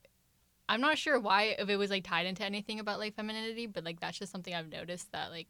I'm 0.67 0.81
not 0.81 0.97
sure 0.97 1.19
why, 1.19 1.55
if 1.59 1.69
it 1.69 1.77
was 1.77 1.91
like 1.91 2.03
tied 2.03 2.25
into 2.25 2.43
anything 2.43 2.79
about 2.79 2.97
like 2.99 3.15
femininity, 3.15 3.67
but 3.67 3.83
like 3.83 3.99
that's 3.99 4.17
just 4.17 4.31
something 4.31 4.53
I've 4.55 4.69
noticed 4.69 5.11
that 5.11 5.29
like 5.31 5.47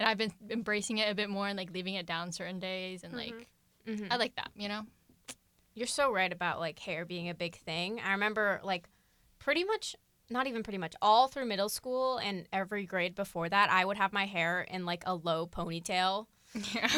and 0.00 0.08
I've 0.08 0.18
been 0.18 0.32
embracing 0.48 0.98
it 0.98 1.10
a 1.10 1.14
bit 1.14 1.28
more 1.28 1.48
and 1.48 1.56
like 1.56 1.72
leaving 1.72 1.94
it 1.94 2.06
down 2.06 2.30
certain 2.30 2.60
days 2.60 3.02
and 3.02 3.14
like 3.14 3.48
Mhm. 3.86 4.08
I 4.10 4.16
like 4.16 4.36
that, 4.36 4.50
you 4.54 4.68
know. 4.68 4.86
You're 5.74 5.86
so 5.86 6.12
right 6.12 6.32
about 6.32 6.60
like 6.60 6.78
hair 6.78 7.04
being 7.06 7.28
a 7.30 7.34
big 7.34 7.56
thing. 7.56 8.00
I 8.00 8.12
remember 8.12 8.60
like 8.62 8.88
pretty 9.38 9.64
much 9.64 9.96
not 10.30 10.46
even 10.46 10.62
pretty 10.62 10.78
much 10.78 10.94
all 11.02 11.28
through 11.28 11.46
middle 11.46 11.68
school 11.68 12.18
and 12.18 12.46
every 12.52 12.84
grade 12.86 13.14
before 13.14 13.48
that, 13.48 13.70
I 13.70 13.84
would 13.84 13.96
have 13.96 14.12
my 14.12 14.26
hair 14.26 14.60
in 14.62 14.84
like 14.86 15.02
a 15.06 15.14
low 15.14 15.46
ponytail. 15.46 16.26
Yeah. 16.74 16.88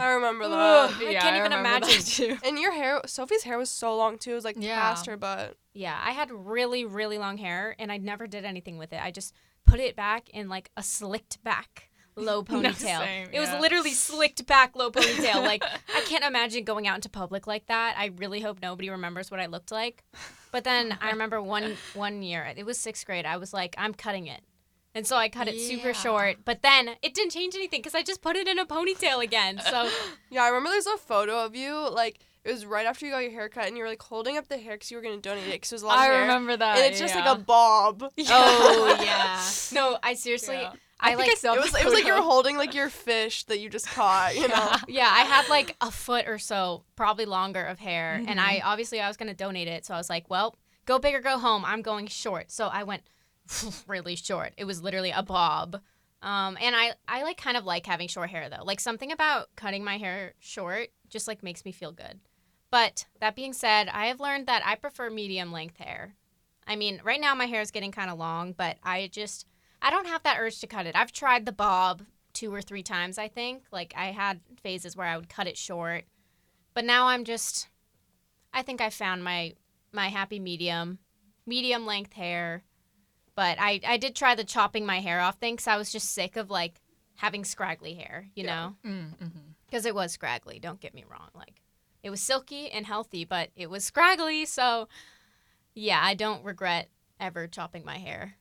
I 0.00 0.12
remember 0.14 0.46
that. 0.48 0.90
I 0.98 1.10
Yeah, 1.10 1.20
can't 1.22 1.36
even 1.36 1.50
remember 1.52 1.86
that 1.86 1.88
imagine. 1.88 2.02
too. 2.04 2.36
And 2.46 2.58
your 2.58 2.72
hair, 2.72 3.00
Sophie's 3.06 3.42
hair 3.42 3.56
was 3.56 3.70
so 3.70 3.96
long 3.96 4.18
too. 4.18 4.32
It 4.32 4.34
was 4.34 4.44
like 4.44 4.56
Yeah. 4.58 4.80
past 4.80 5.06
her 5.06 5.16
butt. 5.16 5.56
Yeah, 5.72 5.98
I 6.02 6.10
had 6.12 6.30
really, 6.30 6.84
really 6.84 7.16
long 7.18 7.38
hair 7.38 7.74
and 7.78 7.90
I 7.90 7.96
never 7.96 8.26
did 8.26 8.44
anything 8.44 8.76
with 8.76 8.92
it. 8.92 9.00
I 9.02 9.10
just 9.12 9.34
put 9.66 9.80
it 9.80 9.96
back 9.96 10.28
in 10.30 10.48
like 10.48 10.70
a 10.76 10.82
slicked 10.82 11.42
back 11.42 11.88
low 12.20 12.42
ponytail. 12.44 13.00
same, 13.00 13.28
it 13.32 13.40
was 13.40 13.48
yeah. 13.48 13.60
literally 13.60 13.92
slicked 13.92 14.46
back 14.46 14.76
low 14.76 14.90
ponytail. 14.90 15.42
like 15.42 15.62
I 15.64 16.00
can't 16.02 16.24
imagine 16.24 16.64
going 16.64 16.86
out 16.86 16.96
into 16.96 17.08
public 17.08 17.46
like 17.46 17.66
that. 17.66 17.94
I 17.98 18.12
really 18.16 18.40
hope 18.40 18.58
nobody 18.62 18.90
remembers 18.90 19.30
what 19.30 19.40
I 19.40 19.46
looked 19.46 19.72
like. 19.72 20.04
But 20.52 20.64
then 20.64 20.96
I 21.00 21.10
remember 21.12 21.42
one 21.42 21.76
one 21.94 22.22
year, 22.22 22.52
it 22.56 22.64
was 22.66 22.78
sixth 22.78 23.06
grade. 23.06 23.26
I 23.26 23.36
was 23.36 23.52
like, 23.52 23.74
I'm 23.78 23.94
cutting 23.94 24.26
it. 24.26 24.42
And 24.94 25.06
so 25.06 25.16
I 25.16 25.28
cut 25.28 25.46
it 25.46 25.60
super 25.60 25.94
short, 25.94 26.38
but 26.44 26.62
then 26.62 26.90
it 27.00 27.14
didn't 27.14 27.30
change 27.30 27.54
anything 27.54 27.78
because 27.78 27.94
I 27.94 28.02
just 28.02 28.22
put 28.22 28.34
it 28.34 28.48
in 28.48 28.58
a 28.58 28.66
ponytail 28.66 29.22
again. 29.22 29.60
So 29.64 29.88
Yeah, 30.30 30.42
I 30.42 30.48
remember 30.48 30.70
there's 30.70 30.86
a 30.86 30.96
photo 30.96 31.44
of 31.44 31.54
you 31.54 31.88
like 31.90 32.18
it 32.44 32.50
was 32.50 32.64
right 32.64 32.86
after 32.86 33.04
you 33.06 33.12
got 33.12 33.18
your 33.18 33.30
hair 33.32 33.48
cut 33.48 33.66
and 33.66 33.76
you 33.76 33.82
were 33.82 33.88
like 33.88 34.02
holding 34.02 34.36
up 34.36 34.48
the 34.48 34.56
hair 34.56 34.74
because 34.74 34.90
you 34.90 34.96
were 34.96 35.02
gonna 35.02 35.18
donate 35.18 35.46
it 35.46 35.52
because 35.52 35.72
it 35.72 35.74
was 35.76 35.82
a 35.82 35.86
lot 35.86 35.98
I 35.98 36.06
of 36.06 36.12
hair. 36.12 36.20
remember 36.22 36.56
that. 36.56 36.78
and 36.78 36.86
it's 36.86 36.98
just 36.98 37.14
yeah. 37.14 37.24
like 37.24 37.38
a 37.38 37.42
bob. 37.42 38.02
oh 38.02 38.98
yeah, 39.02 39.40
no, 39.72 39.98
I 40.02 40.14
seriously, 40.14 40.56
Yeah. 40.56 40.72
I, 41.00 41.12
I, 41.12 41.16
think 41.16 41.20
like 41.20 41.30
I 41.30 41.34
saw 41.34 41.54
It 41.54 41.60
was 41.60 41.74
it 41.74 41.84
was 41.84 41.94
like 41.94 42.04
you 42.06 42.14
were 42.14 42.20
holding 42.34 42.56
like 42.56 42.74
your 42.74 42.90
fish 42.90 43.44
that 43.44 43.58
you 43.58 43.68
just 43.68 43.88
caught. 43.88 44.36
You 44.36 44.48
know. 44.48 44.76
yeah, 44.88 45.08
I 45.10 45.22
had 45.22 45.48
like 45.48 45.76
a 45.80 45.90
foot 45.90 46.28
or 46.28 46.38
so, 46.38 46.84
probably 46.96 47.24
longer 47.24 47.64
of 47.64 47.78
hair, 47.78 48.14
and 48.14 48.26
Mm-hmm. 48.26 48.38
I 48.38 48.62
obviously 48.64 49.00
I 49.00 49.08
was 49.08 49.16
gonna 49.16 49.34
donate 49.34 49.68
it, 49.68 49.84
so 49.84 49.94
I 49.94 49.96
was 49.96 50.10
like, 50.10 50.28
well, 50.30 50.56
go 50.86 50.98
big 50.98 51.14
or 51.14 51.20
go 51.20 51.38
home. 51.38 51.64
I'm 51.64 51.82
going 51.82 52.06
short, 52.06 52.50
so 52.50 52.68
I 52.68 52.82
went 52.84 53.02
really 53.86 54.16
short. 54.16 54.52
It 54.56 54.64
was 54.64 54.82
literally 54.82 55.10
a 55.10 55.22
bob. 55.22 55.80
Um, 56.22 56.58
and 56.60 56.76
I, 56.76 56.92
I 57.08 57.22
like 57.22 57.38
kind 57.38 57.56
of 57.56 57.64
like 57.64 57.86
having 57.86 58.08
short 58.08 58.28
hair 58.30 58.48
though. 58.50 58.64
Like 58.64 58.80
something 58.80 59.10
about 59.10 59.48
cutting 59.56 59.82
my 59.82 59.96
hair 59.96 60.34
short 60.38 60.88
just 61.08 61.26
like 61.26 61.42
makes 61.42 61.64
me 61.64 61.72
feel 61.72 61.92
good. 61.92 62.20
But 62.70 63.06
that 63.20 63.34
being 63.34 63.52
said, 63.52 63.88
I 63.88 64.06
have 64.06 64.20
learned 64.20 64.46
that 64.46 64.62
I 64.64 64.74
prefer 64.76 65.10
medium 65.10 65.50
length 65.50 65.78
hair. 65.78 66.14
I 66.66 66.76
mean, 66.76 67.00
right 67.02 67.20
now 67.20 67.34
my 67.34 67.46
hair 67.46 67.60
is 67.60 67.70
getting 67.70 67.90
kind 67.90 68.10
of 68.10 68.18
long, 68.18 68.52
but 68.52 68.76
I 68.84 69.08
just 69.12 69.46
I 69.82 69.90
don't 69.90 70.06
have 70.06 70.22
that 70.24 70.38
urge 70.38 70.58
to 70.60 70.66
cut 70.66 70.86
it. 70.86 70.94
I've 70.96 71.12
tried 71.12 71.46
the 71.46 71.52
bob 71.52 72.02
two 72.32 72.52
or 72.52 72.62
three 72.62 72.82
times, 72.82 73.18
I 73.18 73.28
think. 73.28 73.64
Like 73.72 73.94
I 73.96 74.06
had 74.12 74.40
phases 74.62 74.96
where 74.96 75.06
I 75.06 75.16
would 75.16 75.28
cut 75.28 75.46
it 75.46 75.56
short. 75.56 76.04
But 76.74 76.84
now 76.84 77.08
I'm 77.08 77.24
just 77.24 77.68
I 78.52 78.62
think 78.62 78.80
I 78.80 78.90
found 78.90 79.24
my 79.24 79.54
my 79.92 80.08
happy 80.08 80.38
medium, 80.38 80.98
medium 81.46 81.86
length 81.86 82.12
hair. 82.12 82.62
But 83.34 83.58
I 83.60 83.80
I 83.86 83.96
did 83.96 84.14
try 84.14 84.34
the 84.34 84.44
chopping 84.44 84.84
my 84.86 85.00
hair 85.00 85.20
off 85.20 85.38
thing 85.38 85.56
cuz 85.56 85.66
I 85.66 85.76
was 85.76 85.90
just 85.92 86.10
sick 86.12 86.36
of 86.36 86.50
like 86.50 86.80
having 87.16 87.44
scraggly 87.44 87.94
hair, 87.94 88.28
you 88.34 88.44
Yeah. 88.44 88.70
know? 88.84 88.90
Mm, 88.90 89.18
mhm. 89.18 89.54
Because 89.66 89.84
it 89.86 89.94
was 89.94 90.12
scraggly, 90.12 90.58
don't 90.58 90.80
get 90.80 90.94
me 90.94 91.04
wrong. 91.08 91.30
Like 91.34 91.62
it 92.02 92.10
was 92.10 92.20
silky 92.22 92.70
and 92.70 92.86
healthy, 92.86 93.24
but 93.24 93.50
it 93.56 93.68
was 93.68 93.84
scraggly, 93.84 94.46
so 94.46 94.88
yeah, 95.74 96.00
I 96.02 96.14
don't 96.14 96.44
regret 96.44 96.88
ever 97.18 97.46
chopping 97.46 97.84
my 97.84 97.98
hair. 97.98 98.36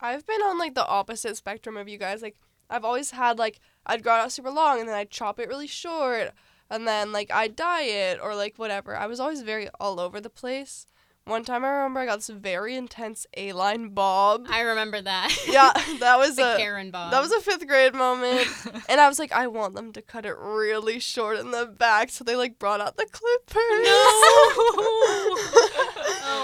I've 0.00 0.26
been 0.26 0.42
on 0.42 0.58
like 0.58 0.74
the 0.74 0.86
opposite 0.86 1.36
spectrum 1.36 1.76
of 1.76 1.88
you 1.88 1.98
guys. 1.98 2.22
Like 2.22 2.36
I've 2.68 2.84
always 2.84 3.12
had 3.12 3.38
like 3.38 3.60
I'd 3.86 4.02
grow 4.02 4.14
it 4.16 4.20
out 4.20 4.32
super 4.32 4.50
long 4.50 4.80
and 4.80 4.88
then 4.88 4.94
I'd 4.96 5.10
chop 5.10 5.38
it 5.38 5.48
really 5.48 5.66
short 5.66 6.32
and 6.70 6.86
then 6.86 7.12
like 7.12 7.30
I'd 7.32 7.56
dye 7.56 7.82
it 7.82 8.18
or 8.22 8.34
like 8.34 8.56
whatever. 8.56 8.96
I 8.96 9.06
was 9.06 9.20
always 9.20 9.42
very 9.42 9.68
all 9.80 10.00
over 10.00 10.20
the 10.20 10.30
place. 10.30 10.86
One 11.24 11.42
time 11.44 11.64
I 11.64 11.68
remember 11.70 11.98
I 11.98 12.06
got 12.06 12.16
this 12.16 12.28
very 12.28 12.76
intense 12.76 13.26
A 13.36 13.52
line 13.52 13.88
bob. 13.88 14.46
I 14.48 14.60
remember 14.60 15.02
that. 15.02 15.36
yeah, 15.48 15.72
that 15.98 16.20
was 16.20 16.36
the 16.36 16.54
a 16.54 16.56
Karen 16.56 16.92
bob. 16.92 17.10
that 17.10 17.20
was 17.20 17.32
a 17.32 17.40
fifth 17.40 17.66
grade 17.66 17.94
moment. 17.94 18.46
And 18.88 19.00
I 19.00 19.08
was 19.08 19.18
like, 19.18 19.32
I 19.32 19.48
want 19.48 19.74
them 19.74 19.92
to 19.94 20.02
cut 20.02 20.24
it 20.24 20.36
really 20.38 21.00
short 21.00 21.38
in 21.38 21.50
the 21.50 21.66
back, 21.66 22.10
so 22.10 22.22
they 22.22 22.36
like 22.36 22.60
brought 22.60 22.80
out 22.80 22.96
the 22.96 23.06
clippers. 23.10 23.56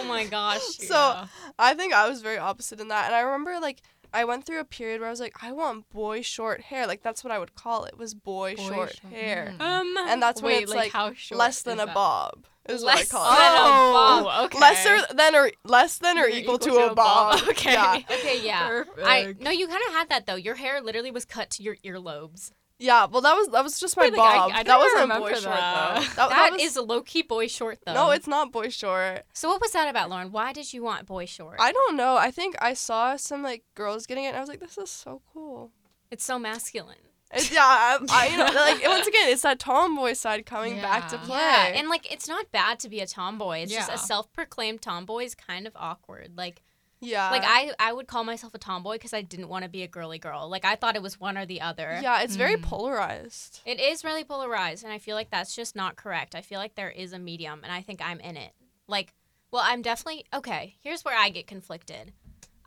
oh 0.03 0.09
my 0.09 0.25
gosh. 0.27 0.61
So 0.79 0.95
Yeah. 0.95 1.27
I 1.59 1.75
think 1.75 1.93
I 1.93 2.09
was 2.09 2.23
very 2.23 2.39
opposite 2.39 2.81
in 2.81 2.89
that. 2.89 3.07
And 3.07 3.15
I 3.15 3.21
remember 3.21 3.59
like 3.61 3.83
I 4.15 4.25
went 4.27 4.45
through 4.45 4.61
a 4.61 4.65
period 4.65 5.01
where 5.01 5.09
I 5.09 5.11
was 5.11 5.21
like, 5.21 5.43
I 5.43 5.53
want 5.53 5.89
boy 5.91 6.21
short 6.23 6.61
hair. 6.61 6.87
Like 6.87 7.03
that's 7.03 7.25
what 7.25 7.31
I 7.33 7.39
would 7.39 7.55
call 7.55 7.85
it 7.85 7.97
was 7.97 8.15
boy, 8.15 8.57
Boy 8.57 8.63
short, 8.69 8.99
short- 9.01 9.13
hair. 9.13 9.55
mm. 9.59 9.63
Um 9.63 9.97
And 10.09 10.23
that's 10.23 10.43
when 10.43 10.63
it's 10.63 10.71
like, 10.71 10.79
like, 10.79 10.93
how 10.93 11.13
short 11.15 11.39
less 11.39 11.63
than 11.63 11.81
a 11.81 11.87
that? 11.87 11.95
bob. 11.95 12.45
Is 12.69 12.85
Less 12.85 13.11
what 13.13 13.25
I 13.25 13.25
call 13.25 13.37
than 13.37 13.53
it. 13.55 13.57
a 13.57 13.93
bob. 13.93 14.27
Oh, 14.29 14.45
okay. 14.45 14.61
Lesser 14.61 15.15
than 15.17 15.35
or 15.35 15.51
less 15.65 15.99
than 15.99 16.17
or 16.17 16.27
Or 16.27 16.29
equal, 16.29 16.59
to, 16.59 16.77
a 16.77 16.95
bob. 16.95 17.41
Okay. 17.49 17.73
Yeah. 17.73 17.97
Okay, 18.09 18.41
yeah. 18.41 18.69
Perfect. 18.69 19.01
I 19.05 19.35
no, 19.41 19.51
you 19.51 19.67
kind 19.67 19.83
of 19.89 19.93
had 19.95 20.09
that 20.11 20.27
though. 20.27 20.37
Your 20.37 20.55
hair 20.55 20.81
literally 20.81 21.11
was 21.11 21.25
cut 21.25 21.51
to 21.53 21.63
your 21.65 21.75
earlobes. 21.85 22.53
Yeah, 22.79 23.07
well 23.07 23.21
that 23.21 23.35
was 23.35 23.49
that 23.49 23.63
was 23.63 23.79
just 23.79 23.97
my 23.97 24.05
Wait, 24.05 24.15
like, 24.15 24.21
I- 24.35 24.37
bob. 24.39 24.51
I 24.53 24.57
that 24.59 24.67
don't 24.67 24.79
wasn't 24.81 25.01
remember 25.03 25.29
boy 25.29 25.35
short 25.35 25.45
that. 25.57 25.95
though. 25.95 26.01
That, 26.17 26.29
that 26.31 26.53
was, 26.53 26.63
is 26.63 26.77
a 26.77 26.83
low 26.83 27.03
key 27.03 27.23
boy 27.23 27.47
short 27.47 27.79
though. 27.87 27.95
No, 27.95 28.11
it's 28.11 28.27
not 28.27 28.51
boy 28.51 28.69
short. 28.71 29.23
So 29.33 29.49
what 29.49 29.61
was 29.61 29.71
that 29.73 29.89
about, 29.89 30.11
Lauren? 30.11 30.33
Why 30.33 30.53
did 30.53 30.73
you 30.73 30.83
want 30.83 31.07
boy 31.07 31.27
short? 31.27 31.57
I 31.61 31.71
don't 31.73 31.97
know. 31.97 32.17
I 32.17 32.31
think 32.31 32.57
I 32.61 32.75
saw 32.75 33.17
some 33.17 33.43
like 33.43 33.63
girls 33.75 34.07
getting 34.07 34.25
it 34.25 34.29
and 34.29 34.37
I 34.37 34.41
was 34.41 34.49
like, 34.49 34.61
this 34.61 34.77
is 34.79 34.91
so 34.91 35.23
cool. 35.33 35.71
it's 36.11 36.25
so 36.25 36.39
masculine. 36.39 36.97
It's, 37.35 37.51
yeah, 37.51 37.61
I, 37.63 37.99
I 38.11 38.27
you 38.31 38.37
know 38.37 38.45
like 38.45 38.87
once 38.87 39.07
again, 39.07 39.29
it's 39.29 39.43
that 39.43 39.59
tomboy 39.59 40.13
side 40.15 40.45
coming 40.45 40.77
back 40.83 41.09
to 41.09 41.19
play. 41.19 41.39
Yeah, 41.39 41.73
and 41.79 41.89
like 41.89 42.13
it's 42.13 42.29
not 42.29 42.51
bad 42.53 42.79
to 42.81 42.89
be 42.91 43.01
a 43.01 43.07
tomboy. 43.07 43.61
It's 43.61 43.73
just 43.73 43.91
a 43.93 43.97
self-proclaimed 43.97 44.83
tomboy 44.83 45.25
is 45.25 45.35
kind 45.35 45.67
of 45.67 45.73
awkward. 45.77 46.33
Like 46.37 46.61
yeah, 47.03 47.31
like 47.31 47.43
I 47.45 47.73
I 47.79 47.93
would 47.93 48.07
call 48.07 48.25
myself 48.25 48.55
a 48.55 48.59
tomboy 48.59 48.95
because 48.95 49.13
I 49.13 49.21
didn't 49.21 49.49
want 49.49 49.65
to 49.65 49.69
be 49.69 49.83
a 49.83 49.89
girly 49.89 50.19
girl. 50.19 50.49
Like 50.49 50.65
I 50.65 50.77
thought 50.77 50.97
it 50.97 51.03
was 51.03 51.21
one 51.21 51.37
or 51.37 51.45
the 51.45 51.61
other. 51.61 51.99
yeah, 52.03 52.23
it's 52.23 52.37
very 52.37 52.57
Mm. 52.57 52.63
polarized. 52.63 53.61
It 53.67 53.79
is 53.81 54.05
really 54.05 54.25
polarized, 54.25 54.85
and 54.85 54.93
I 54.93 54.99
feel 54.99 55.17
like 55.17 55.31
that's 55.31 55.55
just 55.55 55.77
not 55.77 55.97
correct. 55.97 56.35
I 56.35 56.41
feel 56.41 56.59
like 56.59 56.75
there 56.77 56.91
is 56.91 57.13
a 57.13 57.19
medium, 57.19 57.61
and 57.63 57.73
I 57.73 57.83
think 57.83 58.01
I'm 58.01 58.21
in 58.21 58.37
it. 58.37 58.53
Like, 58.89 59.13
well, 59.51 59.63
I'm 59.65 59.83
definitely 59.83 60.25
okay. 60.33 60.77
Here's 60.83 61.05
where 61.05 61.17
I 61.19 61.29
get 61.29 61.47
conflicted. 61.47 62.13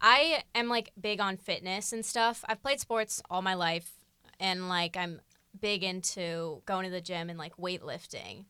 I 0.01 0.43
am 0.53 0.67
like 0.67 0.91
big 0.99 1.19
on 1.19 1.37
fitness 1.37 1.91
and 1.93 2.05
stuff. 2.05 2.43
I've 2.47 2.61
played 2.61 2.79
sports 2.79 3.23
all 3.29 3.41
my 3.41 3.53
life, 3.55 3.93
and 4.39 4.67
like 4.69 4.95
I'm 4.97 5.21
big 5.59 5.83
into 5.83 6.61
going 6.65 6.83
to 6.83 6.91
the 6.91 6.99
gym 7.01 7.29
and 7.29 7.39
like 7.39 7.55
weightlifting. 7.57 8.45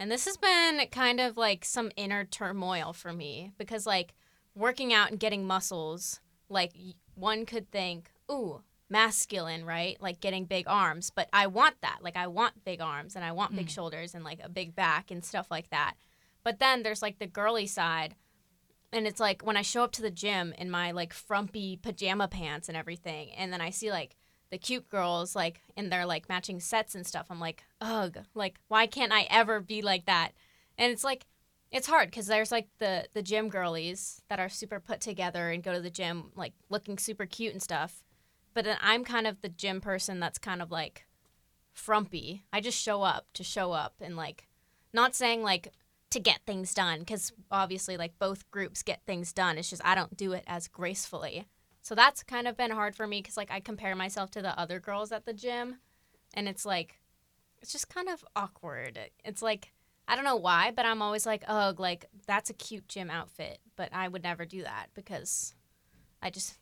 And 0.00 0.10
this 0.10 0.24
has 0.26 0.36
been 0.36 0.80
kind 0.90 1.20
of 1.20 1.36
like 1.36 1.64
some 1.64 1.90
inner 1.96 2.24
turmoil 2.24 2.92
for 2.92 3.12
me 3.12 3.52
because 3.58 3.86
like 3.86 4.14
working 4.58 4.92
out 4.92 5.10
and 5.10 5.20
getting 5.20 5.46
muscles, 5.46 6.20
like 6.48 6.72
one 7.14 7.46
could 7.46 7.70
think, 7.70 8.10
ooh, 8.30 8.62
masculine, 8.90 9.64
right? 9.64 10.00
Like 10.00 10.20
getting 10.20 10.44
big 10.44 10.64
arms, 10.66 11.10
but 11.10 11.28
I 11.32 11.46
want 11.46 11.76
that. 11.82 11.98
Like 12.02 12.16
I 12.16 12.26
want 12.26 12.64
big 12.64 12.80
arms 12.80 13.14
and 13.16 13.24
I 13.24 13.32
want 13.32 13.54
big 13.54 13.66
Mm. 13.66 13.74
shoulders 13.74 14.14
and 14.14 14.24
like 14.24 14.40
a 14.42 14.48
big 14.48 14.74
back 14.74 15.10
and 15.10 15.24
stuff 15.24 15.50
like 15.50 15.70
that. 15.70 15.94
But 16.42 16.58
then 16.58 16.82
there's 16.82 17.02
like 17.02 17.18
the 17.18 17.26
girly 17.26 17.66
side. 17.66 18.14
And 18.92 19.06
it's 19.06 19.20
like 19.20 19.42
when 19.44 19.56
I 19.58 19.62
show 19.62 19.84
up 19.84 19.92
to 19.92 20.02
the 20.02 20.10
gym 20.10 20.54
in 20.56 20.70
my 20.70 20.92
like 20.92 21.12
frumpy 21.12 21.76
pajama 21.76 22.26
pants 22.28 22.68
and 22.68 22.76
everything, 22.76 23.30
and 23.32 23.52
then 23.52 23.60
I 23.60 23.68
see 23.70 23.90
like 23.90 24.16
the 24.50 24.56
cute 24.56 24.88
girls 24.88 25.36
like 25.36 25.60
in 25.76 25.90
their 25.90 26.06
like 26.06 26.28
matching 26.30 26.58
sets 26.58 26.94
and 26.94 27.06
stuff. 27.06 27.26
I'm 27.28 27.38
like, 27.40 27.62
ugh, 27.82 28.16
like 28.34 28.58
why 28.68 28.86
can't 28.86 29.12
I 29.12 29.26
ever 29.28 29.60
be 29.60 29.82
like 29.82 30.06
that? 30.06 30.30
And 30.78 30.90
it's 30.90 31.04
like 31.04 31.26
it's 31.70 31.86
hard 31.86 32.10
because 32.10 32.26
there's 32.26 32.52
like 32.52 32.68
the 32.78 33.06
the 33.12 33.22
gym 33.22 33.48
girlies 33.48 34.22
that 34.28 34.40
are 34.40 34.48
super 34.48 34.80
put 34.80 35.00
together 35.00 35.50
and 35.50 35.62
go 35.62 35.72
to 35.72 35.80
the 35.80 35.90
gym 35.90 36.32
like 36.34 36.54
looking 36.70 36.98
super 36.98 37.26
cute 37.26 37.52
and 37.52 37.62
stuff. 37.62 38.02
But 38.54 38.64
then 38.64 38.78
I'm 38.80 39.04
kind 39.04 39.26
of 39.26 39.40
the 39.40 39.48
gym 39.48 39.80
person 39.80 40.20
that's 40.20 40.38
kind 40.38 40.62
of 40.62 40.70
like 40.70 41.06
frumpy. 41.72 42.44
I 42.52 42.60
just 42.60 42.80
show 42.80 43.02
up 43.02 43.26
to 43.34 43.44
show 43.44 43.72
up 43.72 43.94
and 44.00 44.16
like 44.16 44.48
not 44.92 45.14
saying 45.14 45.42
like 45.42 45.72
to 46.10 46.20
get 46.20 46.40
things 46.46 46.72
done 46.72 47.00
because 47.00 47.32
obviously 47.50 47.96
like 47.96 48.18
both 48.18 48.50
groups 48.50 48.82
get 48.82 49.02
things 49.06 49.32
done. 49.32 49.58
It's 49.58 49.70
just 49.70 49.84
I 49.84 49.94
don't 49.94 50.16
do 50.16 50.32
it 50.32 50.44
as 50.46 50.68
gracefully. 50.68 51.46
So 51.82 51.94
that's 51.94 52.22
kind 52.22 52.48
of 52.48 52.56
been 52.56 52.70
hard 52.70 52.96
for 52.96 53.06
me 53.06 53.20
because 53.20 53.36
like 53.36 53.50
I 53.50 53.60
compare 53.60 53.94
myself 53.94 54.30
to 54.32 54.42
the 54.42 54.58
other 54.58 54.80
girls 54.80 55.12
at 55.12 55.24
the 55.24 55.32
gym, 55.32 55.78
and 56.34 56.48
it's 56.48 56.66
like 56.66 57.00
it's 57.60 57.72
just 57.72 57.88
kind 57.88 58.08
of 58.08 58.24
awkward. 58.34 58.98
It's 59.24 59.42
like 59.42 59.72
I 60.08 60.16
don't 60.16 60.24
know 60.24 60.36
why, 60.36 60.72
but 60.74 60.86
I'm 60.86 61.02
always 61.02 61.26
like, 61.26 61.44
ugh, 61.46 61.78
like 61.78 62.06
that's 62.26 62.48
a 62.48 62.54
cute 62.54 62.88
gym 62.88 63.10
outfit, 63.10 63.58
but 63.76 63.90
I 63.92 64.08
would 64.08 64.22
never 64.22 64.46
do 64.46 64.62
that 64.62 64.86
because 64.94 65.54
I 66.22 66.30
just 66.30 66.58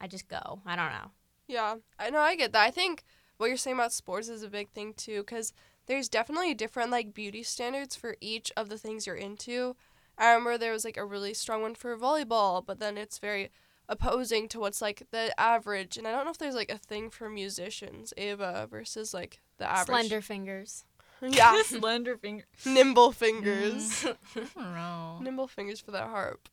I 0.00 0.08
just 0.08 0.28
go. 0.28 0.60
I 0.66 0.76
don't 0.76 0.90
know. 0.90 1.12
Yeah, 1.46 1.76
I 1.98 2.10
know. 2.10 2.18
I 2.18 2.34
get 2.34 2.52
that. 2.52 2.64
I 2.64 2.70
think 2.72 3.04
what 3.36 3.46
you're 3.46 3.56
saying 3.56 3.76
about 3.76 3.92
sports 3.92 4.28
is 4.28 4.42
a 4.42 4.50
big 4.50 4.70
thing 4.70 4.94
too, 4.94 5.20
because 5.20 5.52
there's 5.86 6.08
definitely 6.08 6.54
different 6.54 6.90
like 6.90 7.14
beauty 7.14 7.44
standards 7.44 7.94
for 7.94 8.16
each 8.20 8.50
of 8.56 8.68
the 8.68 8.76
things 8.76 9.06
you're 9.06 9.16
into. 9.16 9.76
I 10.18 10.32
remember 10.32 10.58
there 10.58 10.72
was 10.72 10.84
like 10.84 10.96
a 10.96 11.04
really 11.04 11.34
strong 11.34 11.62
one 11.62 11.76
for 11.76 11.96
volleyball, 11.96 12.66
but 12.66 12.80
then 12.80 12.98
it's 12.98 13.18
very 13.18 13.50
opposing 13.88 14.48
to 14.48 14.60
what's 14.60 14.82
like 14.82 15.04
the 15.12 15.38
average. 15.40 15.96
And 15.96 16.06
I 16.06 16.10
don't 16.10 16.24
know 16.24 16.32
if 16.32 16.38
there's 16.38 16.56
like 16.56 16.72
a 16.72 16.78
thing 16.78 17.10
for 17.10 17.28
musicians, 17.30 18.12
Ava 18.16 18.66
versus 18.68 19.14
like 19.14 19.40
the 19.58 19.70
average. 19.70 19.86
Slender 19.86 20.20
fingers. 20.20 20.84
Yeah. 21.28 21.60
Slender 21.64 22.16
fingers. 22.16 22.46
Nimble 22.64 23.12
fingers. 23.12 24.06
I. 24.56 25.18
Nimble 25.20 25.48
fingers 25.48 25.80
for 25.80 25.90
that 25.90 26.08
harp. 26.08 26.48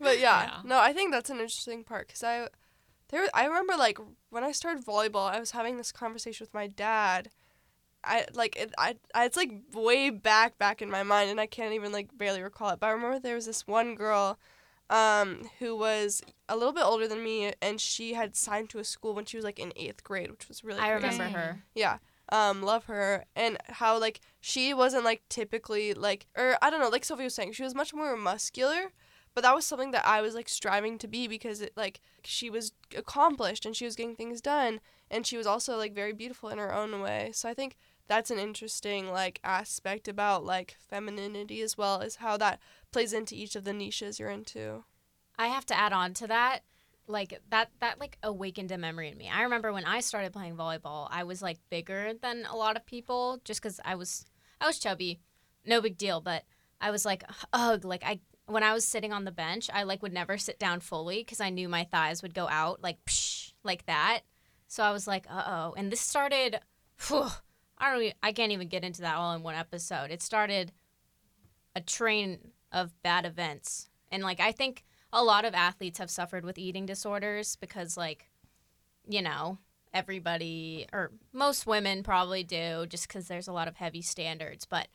But 0.00 0.18
yeah, 0.18 0.42
Yeah. 0.44 0.60
no, 0.64 0.78
I 0.78 0.92
think 0.92 1.12
that's 1.12 1.30
an 1.30 1.36
interesting 1.40 1.84
part 1.84 2.06
because 2.06 2.22
I, 2.22 2.48
there, 3.10 3.28
I 3.34 3.44
remember 3.46 3.74
like 3.76 3.98
when 4.30 4.44
I 4.44 4.52
started 4.52 4.84
volleyball, 4.84 5.30
I 5.30 5.38
was 5.40 5.50
having 5.50 5.76
this 5.76 5.92
conversation 5.92 6.44
with 6.44 6.54
my 6.54 6.66
dad. 6.68 7.30
I 8.04 8.26
like 8.32 8.56
it. 8.56 8.72
I, 8.78 8.96
I 9.14 9.24
it's 9.26 9.36
like 9.36 9.50
way 9.74 10.08
back 10.10 10.56
back 10.56 10.80
in 10.80 10.88
my 10.90 11.02
mind, 11.02 11.30
and 11.30 11.40
I 11.40 11.46
can't 11.46 11.74
even 11.74 11.92
like 11.92 12.16
barely 12.16 12.40
recall 12.42 12.70
it. 12.70 12.80
But 12.80 12.86
I 12.86 12.90
remember 12.92 13.18
there 13.18 13.34
was 13.34 13.46
this 13.46 13.66
one 13.66 13.94
girl, 13.96 14.38
um, 14.88 15.50
who 15.58 15.76
was 15.76 16.22
a 16.48 16.56
little 16.56 16.72
bit 16.72 16.84
older 16.84 17.08
than 17.08 17.24
me, 17.24 17.52
and 17.60 17.80
she 17.80 18.14
had 18.14 18.36
signed 18.36 18.70
to 18.70 18.78
a 18.78 18.84
school 18.84 19.14
when 19.14 19.24
she 19.24 19.36
was 19.36 19.44
like 19.44 19.58
in 19.58 19.72
eighth 19.74 20.04
grade, 20.04 20.30
which 20.30 20.46
was 20.48 20.62
really. 20.62 20.78
I 20.80 20.90
crazy. 20.96 21.18
remember 21.18 21.38
her. 21.38 21.62
Yeah. 21.74 21.98
Um, 22.30 22.62
love 22.62 22.84
her 22.84 23.24
and 23.34 23.56
how 23.68 23.98
like 23.98 24.20
she 24.40 24.74
wasn't 24.74 25.04
like 25.04 25.22
typically 25.30 25.94
like 25.94 26.26
or 26.36 26.58
I 26.60 26.68
don't 26.68 26.80
know, 26.80 26.90
like 26.90 27.04
Sophie 27.04 27.24
was 27.24 27.34
saying, 27.34 27.52
she 27.52 27.62
was 27.62 27.74
much 27.74 27.94
more 27.94 28.16
muscular, 28.18 28.92
but 29.34 29.42
that 29.42 29.54
was 29.54 29.64
something 29.64 29.92
that 29.92 30.06
I 30.06 30.20
was 30.20 30.34
like 30.34 30.48
striving 30.48 30.98
to 30.98 31.08
be 31.08 31.26
because 31.26 31.62
it 31.62 31.72
like 31.74 32.00
she 32.24 32.50
was 32.50 32.72
accomplished 32.96 33.64
and 33.64 33.74
she 33.74 33.86
was 33.86 33.96
getting 33.96 34.14
things 34.14 34.40
done 34.40 34.80
and 35.10 35.26
she 35.26 35.36
was 35.36 35.46
also 35.46 35.76
like 35.76 35.94
very 35.94 36.12
beautiful 36.12 36.50
in 36.50 36.58
her 36.58 36.74
own 36.74 37.00
way. 37.00 37.30
So 37.32 37.48
I 37.48 37.54
think 37.54 37.76
that's 38.08 38.30
an 38.30 38.38
interesting 38.38 39.10
like 39.10 39.40
aspect 39.44 40.08
about 40.08 40.44
like 40.44 40.76
femininity 40.78 41.62
as 41.62 41.78
well 41.78 42.00
as 42.00 42.16
how 42.16 42.36
that 42.38 42.58
plays 42.90 43.12
into 43.12 43.34
each 43.34 43.54
of 43.54 43.64
the 43.64 43.72
niches 43.72 44.18
you're 44.18 44.30
into. 44.30 44.84
I 45.38 45.48
have 45.48 45.66
to 45.66 45.78
add 45.78 45.92
on 45.92 46.14
to 46.14 46.26
that. 46.26 46.60
Like 47.08 47.40
that 47.50 47.70
that 47.80 47.98
like 47.98 48.18
awakened 48.22 48.70
a 48.70 48.78
memory 48.78 49.08
in 49.10 49.16
me. 49.16 49.30
I 49.32 49.42
remember 49.42 49.72
when 49.72 49.84
I 49.84 50.00
started 50.00 50.32
playing 50.32 50.56
volleyball, 50.56 51.08
I 51.10 51.24
was 51.24 51.40
like 51.40 51.58
bigger 51.70 52.12
than 52.20 52.46
a 52.50 52.56
lot 52.56 52.76
of 52.76 52.84
people 52.86 53.40
just 53.44 53.62
cuz 53.62 53.80
I 53.84 53.94
was 53.94 54.26
I 54.60 54.66
was 54.66 54.78
chubby. 54.78 55.20
No 55.64 55.80
big 55.80 55.96
deal, 55.96 56.20
but 56.20 56.44
I 56.80 56.90
was 56.90 57.04
like 57.04 57.24
ugh, 57.52 57.84
like 57.84 58.04
I 58.04 58.20
when 58.46 58.62
I 58.62 58.72
was 58.72 58.86
sitting 58.86 59.12
on 59.12 59.24
the 59.24 59.32
bench, 59.32 59.70
I 59.72 59.82
like 59.84 60.02
would 60.02 60.12
never 60.12 60.38
sit 60.38 60.58
down 60.58 60.80
fully 60.80 61.24
cuz 61.24 61.40
I 61.40 61.50
knew 61.50 61.68
my 61.68 61.84
thighs 61.84 62.22
would 62.22 62.34
go 62.34 62.48
out 62.48 62.82
like 62.82 63.02
psh, 63.04 63.52
like 63.62 63.86
that. 63.86 64.20
So 64.66 64.82
I 64.82 64.92
was 64.92 65.06
like, 65.06 65.26
"Uh-oh." 65.30 65.74
And 65.76 65.90
this 65.90 66.00
started 66.00 66.60
whew, 67.08 67.28
I 67.78 67.92
don't 67.92 68.14
I 68.22 68.32
can't 68.32 68.52
even 68.52 68.68
get 68.68 68.84
into 68.84 69.00
that 69.02 69.16
all 69.16 69.32
in 69.34 69.42
one 69.42 69.54
episode. 69.54 70.10
It 70.10 70.22
started 70.22 70.72
a 71.74 71.80
train 71.80 72.52
of 72.72 73.00
bad 73.02 73.24
events. 73.24 73.88
And 74.10 74.22
like 74.22 74.40
I 74.40 74.52
think 74.52 74.84
a 75.12 75.24
lot 75.24 75.44
of 75.44 75.54
athletes 75.54 75.98
have 75.98 76.10
suffered 76.10 76.44
with 76.44 76.58
eating 76.58 76.86
disorders 76.86 77.56
because 77.56 77.96
like 77.96 78.28
you 79.08 79.22
know 79.22 79.58
everybody 79.94 80.86
or 80.92 81.10
most 81.32 81.66
women 81.66 82.02
probably 82.02 82.44
do 82.44 82.86
just 82.86 83.08
because 83.08 83.28
there's 83.28 83.48
a 83.48 83.52
lot 83.52 83.68
of 83.68 83.76
heavy 83.76 84.02
standards. 84.02 84.64
But 84.64 84.88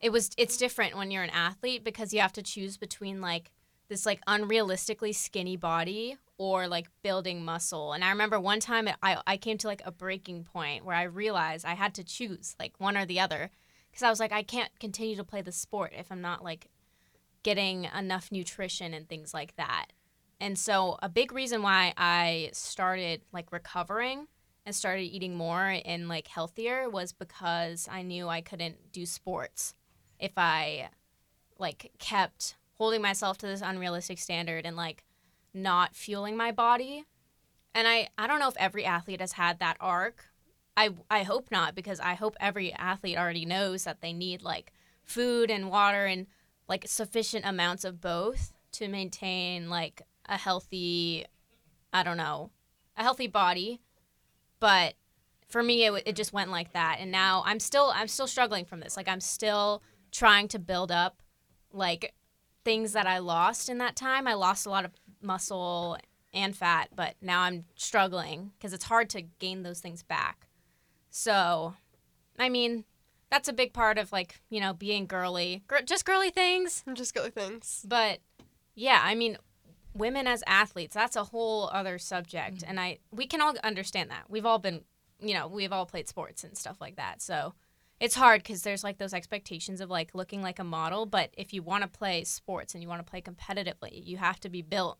it 0.00 0.10
was 0.10 0.30
it's 0.36 0.56
different 0.56 0.96
when 0.96 1.10
you're 1.10 1.22
an 1.22 1.30
athlete 1.30 1.84
because 1.84 2.12
you 2.12 2.20
have 2.20 2.32
to 2.34 2.42
choose 2.42 2.76
between 2.76 3.20
like 3.20 3.50
this 3.88 4.06
like 4.06 4.24
unrealistically 4.26 5.14
skinny 5.14 5.56
body 5.56 6.16
or 6.36 6.66
like 6.66 6.88
building 7.02 7.44
muscle. 7.44 7.92
And 7.92 8.04
i 8.04 8.10
remember 8.10 8.40
one 8.40 8.60
time 8.60 8.88
I, 9.02 9.18
I 9.26 9.36
came 9.36 9.58
to 9.58 9.66
like 9.66 9.82
a 9.84 9.92
breaking 9.92 10.44
point 10.44 10.84
where 10.84 10.96
i 10.96 11.04
realized 11.04 11.64
i 11.64 11.74
had 11.74 11.94
to 11.94 12.04
choose 12.04 12.56
like 12.58 12.74
one 12.78 12.96
or 12.96 13.06
the 13.06 13.20
other 13.20 13.50
because 13.90 14.02
i 14.02 14.10
was 14.10 14.20
like 14.20 14.32
i 14.32 14.42
can't 14.42 14.70
continue 14.80 15.16
to 15.16 15.24
play 15.24 15.42
the 15.42 15.52
sport 15.52 15.92
if 15.96 16.10
i'm 16.10 16.20
not 16.20 16.42
like 16.42 16.66
getting 17.44 17.88
enough 17.96 18.32
nutrition 18.32 18.92
and 18.92 19.08
things 19.08 19.32
like 19.32 19.54
that. 19.56 19.86
And 20.40 20.58
so 20.58 20.98
a 21.00 21.08
big 21.08 21.32
reason 21.32 21.62
why 21.62 21.94
I 21.96 22.50
started 22.52 23.22
like 23.32 23.52
recovering 23.52 24.26
and 24.66 24.74
started 24.74 25.02
eating 25.02 25.36
more 25.36 25.78
and 25.84 26.08
like 26.08 26.26
healthier 26.26 26.90
was 26.90 27.12
because 27.12 27.88
I 27.90 28.02
knew 28.02 28.28
I 28.28 28.40
couldn't 28.40 28.92
do 28.92 29.06
sports 29.06 29.74
if 30.18 30.32
I 30.36 30.88
like 31.58 31.92
kept 31.98 32.56
holding 32.78 33.02
myself 33.02 33.38
to 33.38 33.46
this 33.46 33.62
unrealistic 33.62 34.18
standard 34.18 34.66
and 34.66 34.76
like 34.76 35.04
not 35.52 35.94
fueling 35.94 36.36
my 36.36 36.50
body. 36.50 37.04
And 37.74 37.86
I 37.86 38.08
I 38.18 38.26
don't 38.26 38.40
know 38.40 38.48
if 38.48 38.56
every 38.56 38.84
athlete 38.84 39.20
has 39.20 39.32
had 39.32 39.60
that 39.60 39.76
arc. 39.80 40.26
I 40.76 40.90
I 41.10 41.22
hope 41.22 41.50
not 41.50 41.74
because 41.74 42.00
I 42.00 42.14
hope 42.14 42.36
every 42.40 42.72
athlete 42.72 43.18
already 43.18 43.44
knows 43.44 43.84
that 43.84 44.00
they 44.00 44.12
need 44.12 44.42
like 44.42 44.72
food 45.04 45.50
and 45.50 45.70
water 45.70 46.06
and 46.06 46.26
like 46.68 46.84
sufficient 46.86 47.44
amounts 47.44 47.84
of 47.84 48.00
both 48.00 48.52
to 48.72 48.88
maintain 48.88 49.68
like 49.68 50.02
a 50.26 50.36
healthy 50.36 51.24
i 51.92 52.02
don't 52.02 52.16
know 52.16 52.50
a 52.96 53.02
healthy 53.02 53.26
body. 53.26 53.80
But 54.60 54.94
for 55.48 55.62
me 55.62 55.84
it, 55.84 56.02
it 56.06 56.16
just 56.16 56.32
went 56.32 56.50
like 56.50 56.72
that. 56.72 56.98
And 57.00 57.10
now 57.10 57.42
i'm 57.46 57.60
still 57.60 57.92
i'm 57.94 58.08
still 58.08 58.26
struggling 58.26 58.64
from 58.64 58.80
this. 58.80 58.96
Like 58.96 59.08
i'm 59.08 59.20
still 59.20 59.82
trying 60.10 60.48
to 60.48 60.58
build 60.58 60.92
up 60.92 61.22
like 61.72 62.14
things 62.64 62.92
that 62.92 63.06
i 63.06 63.18
lost 63.18 63.68
in 63.68 63.78
that 63.78 63.96
time. 63.96 64.26
I 64.26 64.34
lost 64.34 64.66
a 64.66 64.70
lot 64.70 64.84
of 64.84 64.92
muscle 65.20 65.98
and 66.32 66.56
fat 66.56 66.88
but 66.94 67.14
now 67.22 67.42
i'm 67.42 67.64
struggling 67.76 68.50
because 68.58 68.72
it's 68.72 68.84
hard 68.84 69.08
to 69.08 69.22
gain 69.38 69.62
those 69.62 69.80
things 69.80 70.02
back. 70.02 70.48
So 71.10 71.74
i 72.38 72.48
mean 72.48 72.84
that's 73.34 73.48
a 73.48 73.52
big 73.52 73.72
part 73.72 73.98
of 73.98 74.12
like 74.12 74.40
you 74.48 74.60
know 74.60 74.72
being 74.72 75.06
girly. 75.06 75.64
Gir- 75.66 75.82
just 75.82 76.04
girly 76.04 76.30
things. 76.30 76.84
Just 76.94 77.14
girly 77.14 77.30
things. 77.30 77.84
but 77.88 78.20
yeah 78.76 79.00
i 79.04 79.14
mean 79.14 79.36
women 79.94 80.26
as 80.26 80.42
athletes 80.48 80.94
that's 80.94 81.16
a 81.16 81.24
whole 81.24 81.68
other 81.72 81.98
subject. 81.98 82.58
Mm-hmm. 82.58 82.70
and 82.70 82.80
i 82.80 82.98
we 83.10 83.26
can 83.26 83.40
all 83.40 83.54
understand 83.64 84.10
that. 84.10 84.24
We've 84.28 84.46
all 84.46 84.60
been 84.60 84.82
you 85.20 85.34
know 85.34 85.48
we've 85.48 85.72
all 85.72 85.84
played 85.84 86.08
sports 86.08 86.44
and 86.44 86.56
stuff 86.56 86.80
like 86.80 86.94
that. 86.96 87.20
So 87.22 87.54
it's 87.98 88.14
hard 88.14 88.42
because 88.44 88.62
there's 88.62 88.84
like 88.84 88.98
those 88.98 89.14
expectations 89.14 89.80
of 89.80 89.90
like 89.90 90.14
looking 90.14 90.40
like 90.40 90.60
a 90.60 90.64
model. 90.64 91.04
But 91.04 91.30
if 91.36 91.52
you 91.52 91.62
want 91.62 91.82
to 91.82 91.98
play 91.98 92.22
sports 92.22 92.74
and 92.74 92.82
you 92.82 92.88
want 92.88 93.04
to 93.04 93.10
play 93.10 93.20
competitively 93.20 94.04
you 94.06 94.18
have 94.18 94.38
to 94.40 94.48
be 94.48 94.62
built 94.62 94.98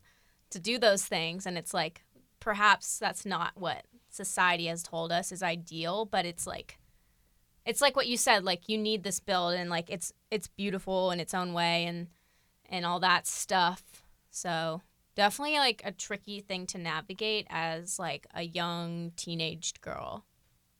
to 0.49 0.59
do 0.59 0.77
those 0.77 1.05
things. 1.05 1.45
And 1.45 1.57
it's 1.57 1.73
like 1.73 2.03
perhaps 2.41 2.99
that's 2.99 3.25
not 3.25 3.53
what 3.55 3.85
society 4.09 4.65
has 4.65 4.83
told 4.83 5.11
us 5.11 5.31
is 5.31 5.41
ideal 5.43 6.05
but 6.05 6.25
it's 6.25 6.45
like 6.47 6.79
it's 7.65 7.81
like 7.81 7.95
what 7.95 8.07
you 8.07 8.17
said 8.17 8.43
like 8.43 8.69
you 8.69 8.77
need 8.77 9.03
this 9.03 9.19
build 9.19 9.53
and 9.53 9.69
like 9.69 9.89
it's 9.89 10.11
it's 10.31 10.47
beautiful 10.47 11.11
in 11.11 11.19
its 11.19 11.33
own 11.33 11.53
way 11.53 11.85
and 11.85 12.07
and 12.69 12.85
all 12.85 12.99
that 12.99 13.27
stuff 13.27 13.83
so 14.29 14.81
definitely 15.15 15.57
like 15.57 15.81
a 15.85 15.91
tricky 15.91 16.39
thing 16.39 16.65
to 16.67 16.77
navigate 16.77 17.47
as 17.49 17.99
like 17.99 18.27
a 18.33 18.43
young 18.43 19.11
teenaged 19.15 19.81
girl 19.81 20.25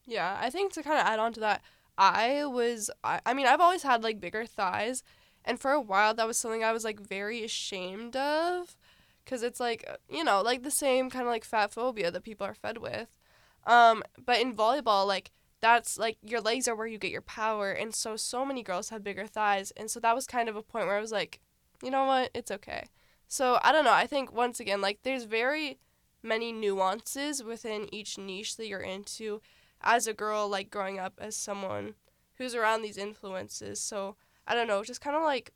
Yeah, 0.05 0.37
I 0.39 0.49
think 0.49 0.73
to 0.73 0.83
kind 0.83 0.99
of 0.99 1.05
add 1.05 1.19
on 1.19 1.33
to 1.33 1.39
that, 1.41 1.61
I 1.97 2.45
was, 2.45 2.89
I, 3.03 3.21
I 3.25 3.33
mean, 3.33 3.47
I've 3.47 3.61
always 3.61 3.83
had 3.83 4.03
like 4.03 4.19
bigger 4.19 4.45
thighs, 4.45 5.03
and 5.43 5.59
for 5.59 5.71
a 5.71 5.81
while 5.81 6.13
that 6.13 6.27
was 6.27 6.37
something 6.37 6.63
I 6.63 6.73
was 6.73 6.83
like 6.83 6.99
very 6.99 7.43
ashamed 7.43 8.15
of, 8.15 8.75
because 9.23 9.41
it's 9.43 9.59
like, 9.59 9.87
you 10.09 10.23
know, 10.23 10.41
like 10.41 10.63
the 10.63 10.71
same 10.71 11.09
kind 11.09 11.25
of 11.25 11.31
like 11.31 11.43
fat 11.45 11.71
phobia 11.73 12.11
that 12.11 12.23
people 12.23 12.45
are 12.45 12.53
fed 12.53 12.77
with. 12.77 13.17
Um, 13.65 14.03
but 14.23 14.39
in 14.39 14.55
volleyball, 14.55 15.07
like, 15.07 15.31
that's 15.65 15.97
like 15.97 16.17
your 16.21 16.41
legs 16.41 16.67
are 16.67 16.75
where 16.75 16.85
you 16.85 16.99
get 16.99 17.09
your 17.09 17.21
power, 17.21 17.71
and 17.71 17.93
so, 17.95 18.15
so 18.15 18.45
many 18.45 18.61
girls 18.61 18.89
have 18.89 19.03
bigger 19.03 19.25
thighs, 19.25 19.71
and 19.75 19.89
so 19.89 19.99
that 19.99 20.13
was 20.13 20.27
kind 20.27 20.47
of 20.47 20.55
a 20.55 20.61
point 20.61 20.85
where 20.85 20.95
I 20.95 21.01
was 21.01 21.11
like, 21.11 21.39
you 21.81 21.89
know 21.89 22.05
what, 22.05 22.29
it's 22.35 22.51
okay. 22.51 22.83
So 23.27 23.57
I 23.63 23.71
don't 23.71 23.83
know, 23.83 23.91
I 23.91 24.05
think 24.05 24.31
once 24.31 24.59
again, 24.59 24.79
like, 24.79 24.99
there's 25.01 25.23
very 25.23 25.79
many 26.21 26.51
nuances 26.51 27.43
within 27.43 27.91
each 27.91 28.15
niche 28.19 28.57
that 28.57 28.67
you're 28.67 28.79
into 28.79 29.41
as 29.81 30.05
a 30.05 30.13
girl 30.13 30.47
like 30.47 30.69
growing 30.69 30.99
up 30.99 31.13
as 31.17 31.35
someone 31.35 31.95
who's 32.37 32.53
around 32.53 32.83
these 32.83 32.97
influences. 32.97 33.79
So 33.81 34.15
i 34.47 34.53
don't 34.53 34.67
know 34.67 34.83
just 34.83 35.01
kind 35.01 35.15
of 35.15 35.23
like 35.23 35.51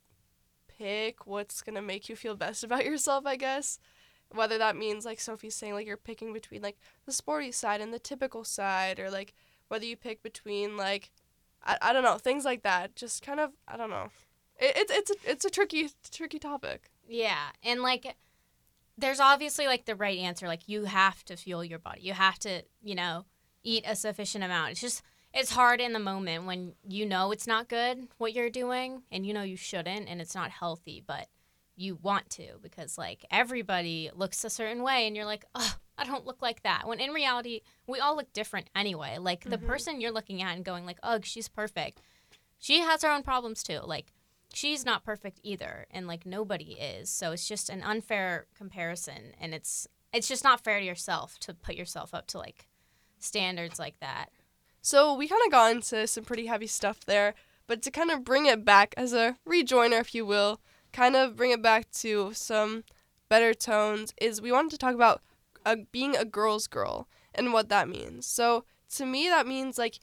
pick 0.66 1.24
what's 1.24 1.62
gonna 1.62 1.82
make 1.82 2.08
you 2.08 2.16
feel 2.16 2.34
best 2.34 2.64
about 2.68 2.84
yourself 2.84 3.26
i 3.26 3.36
guess. 3.36 3.78
Whether 4.32 4.58
that 4.58 4.76
means 4.76 5.04
like 5.04 5.20
sophie's 5.20 5.56
saying 5.56 5.74
like 5.74 5.86
you're 5.86 5.96
picking 5.96 6.32
between 6.32 6.62
like 6.62 6.78
the 7.06 7.12
sporty 7.12 7.52
side 7.52 7.80
and 7.80 7.92
the 7.92 7.98
typical 7.98 8.44
side 8.44 9.00
or 9.00 9.10
like 9.10 9.34
whether 9.70 9.84
you 9.86 9.96
pick 9.96 10.22
between 10.22 10.76
like 10.76 11.10
i, 11.64 11.78
I 11.80 11.92
don't 11.92 12.02
know 12.04 12.18
things 12.18 12.44
like 12.44 12.62
that 12.62 12.94
just 12.96 13.22
kind 13.22 13.40
of 13.40 13.50
i 13.66 13.76
don't 13.76 13.90
know 13.90 14.08
it, 14.58 14.72
it's 14.76 14.92
it's 14.92 15.10
a, 15.10 15.30
it's 15.30 15.44
a 15.44 15.50
tricky 15.50 15.88
tricky 16.12 16.38
topic 16.38 16.90
Yeah, 17.08 17.48
and 17.62 17.82
like 17.82 18.16
there's 18.96 19.20
obviously 19.20 19.66
like 19.66 19.86
the 19.86 19.96
right 19.96 20.18
answer. 20.18 20.46
Like 20.46 20.68
you 20.68 20.84
have 20.84 21.24
to 21.24 21.36
fuel 21.36 21.64
your 21.64 21.78
body. 21.78 22.02
You 22.02 22.12
have 22.12 22.38
to, 22.40 22.62
you 22.82 22.94
know, 22.94 23.24
eat 23.64 23.84
a 23.86 23.96
sufficient 23.96 24.44
amount. 24.44 24.72
It's 24.72 24.80
just 24.80 25.02
it's 25.32 25.52
hard 25.52 25.80
in 25.80 25.92
the 25.92 25.98
moment 25.98 26.46
when 26.46 26.74
you 26.86 27.06
know 27.06 27.32
it's 27.32 27.46
not 27.46 27.68
good 27.68 28.08
what 28.18 28.34
you're 28.34 28.50
doing 28.50 29.02
and 29.10 29.24
you 29.26 29.32
know 29.32 29.42
you 29.42 29.56
shouldn't 29.56 30.08
and 30.08 30.20
it's 30.20 30.34
not 30.34 30.50
healthy, 30.50 31.02
but 31.04 31.28
you 31.76 31.98
want 32.02 32.28
to 32.30 32.58
because 32.62 32.98
like 32.98 33.24
everybody 33.30 34.10
looks 34.14 34.44
a 34.44 34.50
certain 34.50 34.82
way 34.82 35.06
and 35.06 35.16
you're 35.16 35.24
like, 35.24 35.44
"Oh, 35.54 35.76
I 36.00 36.04
don't 36.04 36.26
look 36.26 36.42
like 36.42 36.62
that." 36.62 36.86
When 36.88 36.98
in 36.98 37.10
reality, 37.10 37.60
we 37.86 38.00
all 38.00 38.16
look 38.16 38.32
different 38.32 38.68
anyway. 38.74 39.18
Like 39.18 39.44
the 39.44 39.58
Mhm. 39.58 39.66
person 39.66 40.00
you're 40.00 40.10
looking 40.10 40.42
at 40.42 40.56
and 40.56 40.64
going 40.64 40.86
like, 40.86 40.98
"Ugh, 41.02 41.24
she's 41.24 41.48
perfect." 41.48 42.00
She 42.58 42.80
has 42.80 43.02
her 43.02 43.10
own 43.10 43.22
problems 43.22 43.62
too. 43.62 43.80
Like 43.80 44.12
she's 44.52 44.84
not 44.84 45.04
perfect 45.04 45.38
either 45.44 45.86
and 45.92 46.08
like 46.08 46.26
nobody 46.26 46.72
is 46.72 47.08
so 47.08 47.30
it's 47.30 47.46
just 47.46 47.70
an 47.70 47.84
unfair 47.84 48.48
comparison 48.56 49.32
and 49.40 49.54
it's 49.54 49.86
it's 50.12 50.26
just 50.26 50.42
not 50.42 50.64
fair 50.64 50.80
to 50.80 50.84
yourself 50.84 51.38
to 51.38 51.54
put 51.54 51.76
yourself 51.76 52.12
up 52.12 52.26
to 52.26 52.36
like 52.38 52.66
standards 53.20 53.78
like 53.78 54.00
that. 54.00 54.30
So 54.82 55.14
we 55.14 55.28
kind 55.28 55.42
of 55.46 55.52
got 55.52 55.70
into 55.70 56.06
some 56.06 56.24
pretty 56.24 56.46
heavy 56.46 56.66
stuff 56.66 57.04
there, 57.04 57.34
but 57.66 57.80
to 57.82 57.90
kind 57.90 58.10
of 58.10 58.24
bring 58.24 58.46
it 58.46 58.64
back 58.64 58.92
as 58.96 59.12
a 59.12 59.36
rejoiner, 59.46 60.00
if 60.00 60.14
you 60.14 60.26
will, 60.26 60.60
kind 60.92 61.14
of 61.14 61.36
bring 61.36 61.52
it 61.52 61.62
back 61.62 61.90
to 61.92 62.32
some 62.34 62.82
better 63.28 63.54
tones, 63.54 64.12
is 64.20 64.40
we 64.40 64.50
wanted 64.50 64.72
to 64.72 64.78
talk 64.78 64.94
about 64.94 65.22
uh, 65.64 65.76
being 65.92 66.16
a 66.16 66.24
girl's 66.24 66.66
girl 66.66 67.08
and 67.34 67.52
what 67.52 67.68
that 67.68 67.88
means. 67.88 68.26
So 68.26 68.64
to 68.96 69.06
me, 69.06 69.28
that 69.28 69.46
means 69.46 69.78
like 69.78 70.00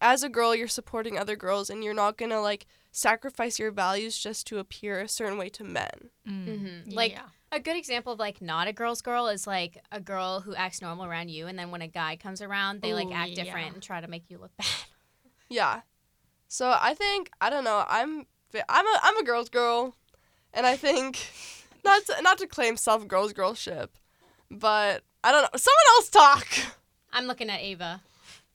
as 0.00 0.22
a 0.22 0.28
girl, 0.28 0.54
you're 0.54 0.68
supporting 0.68 1.18
other 1.18 1.36
girls 1.36 1.70
and 1.70 1.82
you're 1.82 1.94
not 1.94 2.18
gonna 2.18 2.40
like 2.40 2.66
sacrifice 2.92 3.58
your 3.58 3.70
values 3.70 4.18
just 4.18 4.46
to 4.46 4.58
appear 4.58 5.00
a 5.00 5.08
certain 5.08 5.38
way 5.38 5.48
to 5.50 5.64
men. 5.64 6.10
Mhm. 6.28 6.94
Like 6.94 7.12
yeah. 7.12 7.28
a 7.50 7.58
good 7.58 7.76
example 7.76 8.12
of 8.12 8.18
like 8.18 8.40
not 8.40 8.68
a 8.68 8.72
girl's 8.72 9.02
girl 9.02 9.28
is 9.28 9.46
like 9.46 9.78
a 9.90 10.00
girl 10.00 10.40
who 10.40 10.54
acts 10.54 10.82
normal 10.82 11.06
around 11.06 11.30
you, 11.30 11.46
and 11.46 11.58
then 11.58 11.70
when 11.70 11.82
a 11.82 11.88
guy 11.88 12.16
comes 12.16 12.40
around, 12.42 12.82
they 12.82 12.94
like 12.94 13.10
act 13.12 13.30
yeah. 13.30 13.44
different 13.44 13.74
and 13.74 13.82
try 13.82 14.00
to 14.00 14.08
make 14.08 14.30
you 14.30 14.38
look 14.38 14.56
bad. 14.56 14.66
Yeah. 15.50 15.82
So 16.48 16.74
I 16.80 16.94
think 16.94 17.30
I 17.40 17.50
don't 17.50 17.64
know. 17.64 17.84
I'm 17.88 18.26
I'm 18.68 18.86
a 18.86 19.00
I'm 19.02 19.16
a 19.18 19.24
girl's 19.24 19.48
girl, 19.48 19.94
and 20.52 20.66
I 20.66 20.76
think 20.76 21.18
not 21.84 22.04
to, 22.06 22.22
not 22.22 22.38
to 22.38 22.46
claim 22.46 22.76
self 22.76 23.06
girl's 23.06 23.32
girlship, 23.32 23.96
but 24.54 25.02
I 25.22 25.32
don't 25.32 25.42
know. 25.42 25.48
Someone 25.56 25.84
else 25.96 26.08
talk. 26.08 26.48
I'm 27.12 27.26
looking 27.26 27.50
at 27.50 27.60
Ava. 27.60 28.00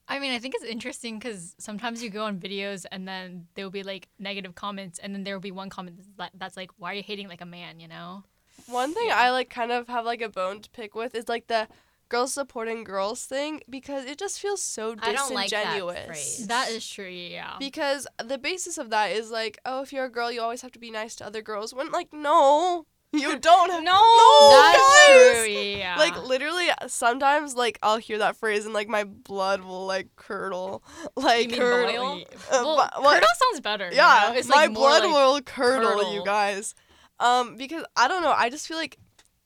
I 0.07 0.17
mean, 0.17 0.31
I 0.31 0.39
think 0.39 0.55
it's 0.55 0.65
interesting 0.65 1.19
because 1.19 1.55
sometimes 1.59 2.03
you 2.03 2.09
go 2.09 2.23
on 2.23 2.39
videos 2.39 2.85
and 2.91 3.07
then 3.07 3.45
there 3.53 3.63
will 3.63 3.71
be 3.71 3.83
like 3.83 4.07
negative 4.17 4.55
comments, 4.55 4.99
and 4.99 5.13
then 5.13 5.23
there 5.23 5.35
will 5.35 5.41
be 5.41 5.51
one 5.51 5.69
comment 5.69 5.99
that's 6.33 6.57
like, 6.57 6.71
"Why 6.77 6.91
are 6.91 6.95
you 6.95 7.03
hating 7.03 7.27
like 7.27 7.41
a 7.41 7.45
man?" 7.45 7.79
You 7.79 7.87
know? 7.87 8.23
One 8.67 8.93
thing 8.93 9.09
I 9.11 9.29
like 9.31 9.49
kind 9.49 9.71
of 9.71 9.87
have 9.87 10.05
like 10.05 10.21
a 10.21 10.29
bone 10.29 10.61
to 10.61 10.69
pick 10.71 10.95
with 10.95 11.15
is 11.15 11.29
like 11.29 11.47
the 11.47 11.67
girls 12.09 12.33
supporting 12.33 12.83
girls 12.83 13.23
thing 13.25 13.61
because 13.69 14.05
it 14.05 14.17
just 14.17 14.39
feels 14.39 14.61
so 14.61 14.95
I 14.99 15.13
don't 15.13 15.33
like 15.33 15.51
that 15.51 15.65
disingenuous. 15.65 16.05
phrase. 16.05 16.47
That 16.47 16.69
is 16.69 16.87
true. 16.87 17.07
Yeah. 17.07 17.55
Because 17.59 18.07
the 18.23 18.37
basis 18.37 18.77
of 18.77 18.89
that 18.89 19.11
is 19.11 19.29
like, 19.31 19.59
oh, 19.65 19.83
if 19.83 19.93
you're 19.93 20.05
a 20.05 20.11
girl, 20.11 20.31
you 20.31 20.41
always 20.41 20.61
have 20.61 20.71
to 20.71 20.79
be 20.79 20.91
nice 20.91 21.15
to 21.15 21.25
other 21.25 21.41
girls. 21.41 21.73
When 21.73 21.91
like, 21.91 22.11
no, 22.11 22.85
you 23.11 23.39
don't. 23.39 23.67
No, 23.69 23.79
no, 23.81 24.49
That's 24.51 24.77
guys! 25.07 25.43
true. 25.45 25.51
Yeah. 25.53 25.95
Like 25.97 26.23
literally, 26.27 26.67
sometimes 26.87 27.55
like 27.55 27.79
I'll 27.81 27.97
hear 27.97 28.19
that 28.19 28.35
phrase 28.35 28.65
and 28.65 28.73
like 28.73 28.87
my 28.87 29.03
blood 29.03 29.61
will 29.63 29.85
like 29.85 30.15
curdle. 30.15 30.83
Like 31.15 31.53
curdle. 31.53 32.21
Uh, 32.21 32.61
well, 32.63 32.77
but- 32.77 33.01
what- 33.01 33.13
curdle 33.15 33.27
sounds 33.51 33.61
better. 33.61 33.89
you 33.89 33.95
yeah, 33.95 34.27
know? 34.29 34.35
it's 34.37 34.47
my 34.47 34.65
like 34.67 34.73
blood 34.73 35.03
like, 35.03 35.11
will 35.13 35.41
curdle, 35.41 36.13
you 36.13 36.23
guys. 36.23 36.75
Um, 37.19 37.57
because 37.57 37.83
I 37.95 38.07
don't 38.07 38.21
know. 38.21 38.31
I 38.35 38.49
just 38.49 38.67
feel 38.67 38.77
like 38.77 38.97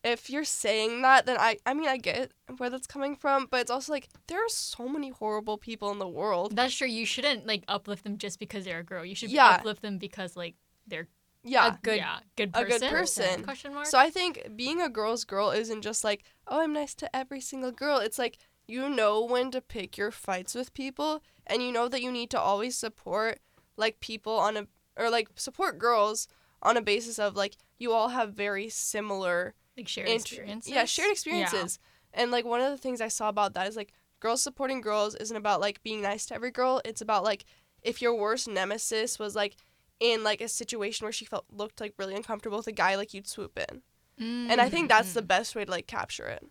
if 0.04 0.30
you're 0.30 0.44
saying 0.44 1.02
that, 1.04 1.26
then 1.26 1.38
I 1.40 1.58
I 1.66 1.74
mean 1.74 1.88
I 1.88 1.98
get 1.98 2.32
where 2.58 2.70
that's 2.70 2.86
coming 2.86 3.16
from, 3.16 3.48
but 3.50 3.62
it's 3.62 3.72
also 3.72 3.92
like 3.94 4.10
there 4.28 4.40
are 4.46 4.50
so 4.50 4.88
many 4.90 5.10
horrible 5.10 5.58
people 5.58 5.92
in 5.92 5.98
the 6.00 6.08
world. 6.08 6.56
That's 6.56 6.76
true. 6.76 6.88
You 6.88 7.06
shouldn't 7.06 7.48
like 7.48 7.64
uplift 7.68 8.04
them 8.04 8.18
just 8.18 8.38
because 8.40 8.66
they're 8.66 8.80
a 8.80 8.84
girl. 8.84 9.06
You 9.06 9.16
should 9.16 9.32
Yeah. 9.32 9.48
uplift 9.48 9.82
them 9.82 9.98
because 9.98 10.36
like 10.36 10.56
they're 10.86 11.08
Yeah. 11.44 11.74
a 11.74 11.80
good 11.82 11.98
yeah, 11.98 12.20
good 12.36 12.52
a 12.54 12.64
good 12.66 12.82
person. 12.82 13.44
Question 13.44 13.74
mark. 13.74 13.86
So 13.86 13.98
I 13.98 14.10
think 14.10 14.56
being 14.56 14.82
a 14.82 14.90
girl's 14.90 15.26
girl 15.26 15.52
isn't 15.52 15.82
just 15.82 16.04
like, 16.04 16.24
oh, 16.48 16.62
I'm 16.62 16.74
nice 16.74 16.94
to 16.96 17.16
every 17.16 17.42
single 17.42 17.72
girl. 17.72 17.98
It's 17.98 18.18
like 18.20 18.38
you 18.68 18.90
know 18.90 19.24
when 19.24 19.52
to 19.52 19.62
pick 19.62 19.98
your 19.98 20.12
fights 20.12 20.56
with 20.56 20.74
people 20.74 21.22
and 21.46 21.62
you 21.62 21.72
know 21.72 21.90
that 21.90 22.02
you 22.02 22.12
need 22.12 22.30
to 22.32 22.40
always 22.40 22.78
support 22.78 23.40
like 23.76 24.00
people 24.00 24.38
on 24.38 24.56
a 24.56 24.68
or 24.96 25.10
like 25.10 25.28
support 25.36 25.78
girls 25.78 26.28
on 26.62 26.78
a 26.78 26.82
basis 26.82 27.20
of 27.20 27.36
like 27.36 27.58
you 27.78 27.92
all 27.92 28.10
have 28.10 28.34
very 28.34 28.70
similar 28.70 29.54
like 29.78 29.88
shared 29.88 30.08
int- 30.08 30.22
experiences. 30.22 30.72
Yeah, 30.72 30.86
shared 30.86 31.12
experiences. 31.12 31.80
And 32.14 32.32
like 32.32 32.46
one 32.46 32.62
of 32.62 32.72
the 32.72 32.78
things 32.78 33.02
I 33.02 33.08
saw 33.08 33.30
about 33.30 33.54
that 33.56 33.68
is 33.68 33.76
like 33.76 33.92
girls 34.20 34.42
supporting 34.44 34.82
girls 34.82 35.16
isn't 35.16 35.36
about 35.36 35.60
like 35.60 35.84
being 35.84 36.02
nice 36.02 36.26
to 36.28 36.36
every 36.36 36.52
girl. 36.52 36.82
It's 36.86 37.02
about 37.02 37.24
like 37.24 37.46
if 37.82 38.02
your 38.02 38.16
worst 38.16 38.48
nemesis 38.48 39.20
was 39.20 39.36
like 39.36 39.56
in 40.00 40.24
like 40.24 40.42
a 40.42 40.48
situation 40.48 41.06
where 41.06 41.12
she 41.12 41.26
felt 41.26 41.46
looked 41.52 41.80
like 41.80 41.94
really 41.98 42.16
uncomfortable 42.16 42.58
with 42.58 42.68
a 42.68 42.72
guy, 42.72 42.96
like 42.96 43.14
you'd 43.14 43.28
swoop 43.28 43.58
in. 43.70 43.82
And 44.20 44.62
I 44.62 44.70
think 44.70 44.90
that's 44.90 45.14
the 45.14 45.22
Mm. 45.24 45.28
best 45.28 45.56
way 45.56 45.66
to 45.66 45.72
like 45.72 45.88
capture 45.88 46.28
it. 46.28 46.44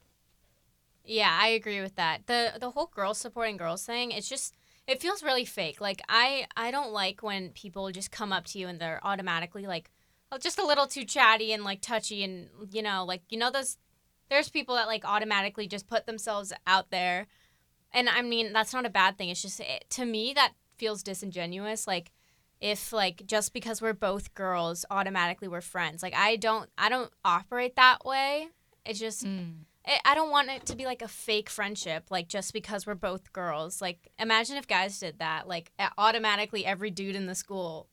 Yeah, 1.05 1.37
I 1.40 1.48
agree 1.48 1.81
with 1.81 1.96
that. 1.96 2.26
The 2.26 2.52
the 2.61 2.70
whole 2.70 2.87
girls 2.94 3.18
supporting 3.18 3.57
girls 3.57 3.85
thing, 3.85 4.12
it's 4.12 4.28
just 4.28 4.55
it 4.87 5.00
feels 5.00 5.22
really 5.22 5.44
fake. 5.44 5.81
Like 5.81 6.00
I 6.09 6.46
I 6.57 6.70
don't 6.70 6.92
like 6.92 7.22
when 7.22 7.50
people 7.50 7.90
just 7.90 8.11
come 8.11 8.33
up 8.33 8.44
to 8.46 8.59
you 8.59 8.68
and 8.68 8.81
they're 8.81 9.00
automatically 9.02 9.66
like 9.66 9.90
oh, 10.31 10.38
just 10.38 10.59
a 10.59 10.66
little 10.66 10.87
too 10.87 11.05
chatty 11.05 11.52
and 11.52 11.64
like 11.64 11.81
touchy 11.81 12.22
and 12.24 12.48
you 12.70 12.83
know, 12.83 13.05
like 13.05 13.22
you 13.28 13.38
know 13.38 13.50
those 13.50 13.78
there's 14.28 14.48
people 14.48 14.74
that 14.76 14.87
like 14.87 15.05
automatically 15.05 15.66
just 15.66 15.87
put 15.88 16.07
themselves 16.07 16.52
out 16.66 16.90
there. 16.90 17.26
And 17.92 18.09
I 18.09 18.22
mean, 18.22 18.52
that's 18.52 18.72
not 18.72 18.87
a 18.87 18.90
bad 18.90 19.18
thing. 19.18 19.28
It's 19.28 19.42
just 19.42 19.61
it, 19.61 19.85
to 19.90 20.05
me 20.05 20.33
that 20.35 20.52
feels 20.76 21.02
disingenuous 21.02 21.87
like 21.87 22.12
if 22.62 22.92
like 22.92 23.25
just 23.27 23.53
because 23.53 23.83
we're 23.83 23.92
both 23.92 24.33
girls 24.35 24.87
automatically 24.90 25.48
we're 25.48 25.61
friends. 25.61 26.03
Like 26.03 26.14
I 26.14 26.37
don't 26.37 26.70
I 26.79 26.88
don't 26.88 27.11
operate 27.25 27.77
that 27.77 28.05
way. 28.07 28.48
It's 28.87 28.98
just 28.98 29.25
Mm. 29.27 29.64
I 29.87 29.98
I 30.05 30.14
don't 30.14 30.31
want 30.31 30.48
it 30.48 30.64
to 30.66 30.77
be 30.77 30.85
like 30.87 31.03
a 31.03 31.09
fake 31.09 31.51
friendship, 31.51 32.05
like 32.09 32.29
just 32.29 32.53
because 32.53 32.87
we're 32.87 32.94
both 32.94 33.33
girls. 33.33 33.83
Like, 33.83 33.98
imagine 34.18 34.57
if 34.57 34.68
guys 34.68 34.98
did 35.01 35.18
that. 35.18 35.48
Like, 35.48 35.72
automatically 35.98 36.64
every 36.64 36.90
dude 36.90 37.16
in 37.16 37.27
the 37.27 37.35
school 37.35 37.88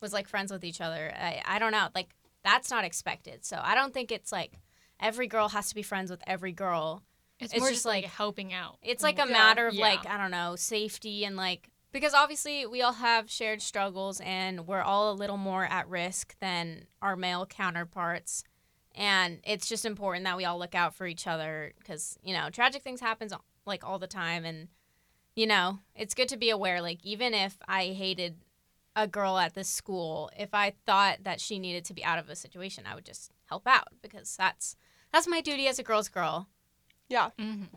was 0.00 0.12
like 0.14 0.26
friends 0.26 0.50
with 0.50 0.64
each 0.64 0.80
other. 0.80 1.12
I, 1.14 1.42
I 1.44 1.58
don't 1.58 1.72
know. 1.72 1.88
Like, 1.94 2.08
that's 2.44 2.70
not 2.70 2.84
expected. 2.84 3.44
So, 3.44 3.58
I 3.62 3.74
don't 3.74 3.92
think 3.92 4.10
it's 4.10 4.32
like 4.32 4.58
every 5.00 5.26
girl 5.26 5.48
has 5.50 5.68
to 5.68 5.74
be 5.74 5.82
friends 5.82 6.10
with 6.10 6.22
every 6.26 6.52
girl. 6.52 7.02
It's, 7.40 7.52
It's 7.52 7.60
more 7.60 7.68
just 7.68 7.80
just 7.80 7.86
like, 7.86 8.04
like- 8.04 8.12
helping 8.12 8.54
out. 8.54 8.78
It's 8.82 9.02
like 9.02 9.18
a 9.18 9.26
Yeah. 9.26 9.32
matter 9.32 9.66
of 9.66 9.74
Yeah. 9.74 9.84
like, 9.84 10.06
I 10.06 10.16
don't 10.16 10.30
know, 10.30 10.56
safety 10.56 11.24
and 11.26 11.36
like, 11.36 11.68
because 11.94 12.12
obviously 12.12 12.66
we 12.66 12.82
all 12.82 12.94
have 12.94 13.30
shared 13.30 13.62
struggles 13.62 14.20
and 14.24 14.66
we're 14.66 14.82
all 14.82 15.12
a 15.12 15.14
little 15.14 15.36
more 15.36 15.64
at 15.64 15.88
risk 15.88 16.36
than 16.40 16.86
our 17.00 17.14
male 17.14 17.46
counterparts. 17.46 18.42
And 18.96 19.38
it's 19.44 19.68
just 19.68 19.84
important 19.84 20.24
that 20.24 20.36
we 20.36 20.44
all 20.44 20.58
look 20.58 20.74
out 20.74 20.96
for 20.96 21.06
each 21.06 21.28
other 21.28 21.72
because, 21.78 22.18
you 22.20 22.34
know, 22.34 22.50
tragic 22.50 22.82
things 22.82 23.00
happen 23.00 23.28
like 23.64 23.84
all 23.84 24.00
the 24.00 24.08
time. 24.08 24.44
And, 24.44 24.66
you 25.36 25.46
know, 25.46 25.78
it's 25.94 26.14
good 26.14 26.28
to 26.30 26.36
be 26.36 26.50
aware. 26.50 26.82
Like, 26.82 26.98
even 27.04 27.32
if 27.32 27.58
I 27.68 27.86
hated 27.86 28.38
a 28.96 29.06
girl 29.06 29.38
at 29.38 29.54
this 29.54 29.68
school, 29.68 30.32
if 30.36 30.52
I 30.52 30.74
thought 30.86 31.18
that 31.22 31.40
she 31.40 31.60
needed 31.60 31.84
to 31.84 31.94
be 31.94 32.04
out 32.04 32.18
of 32.18 32.28
a 32.28 32.34
situation, 32.34 32.84
I 32.90 32.96
would 32.96 33.04
just 33.04 33.30
help 33.48 33.68
out 33.68 33.88
because 34.02 34.36
that's 34.36 34.74
that's 35.12 35.28
my 35.28 35.40
duty 35.40 35.68
as 35.68 35.78
a 35.78 35.84
girl's 35.84 36.08
girl. 36.08 36.48
Yeah. 37.08 37.30
Mhm. 37.38 37.68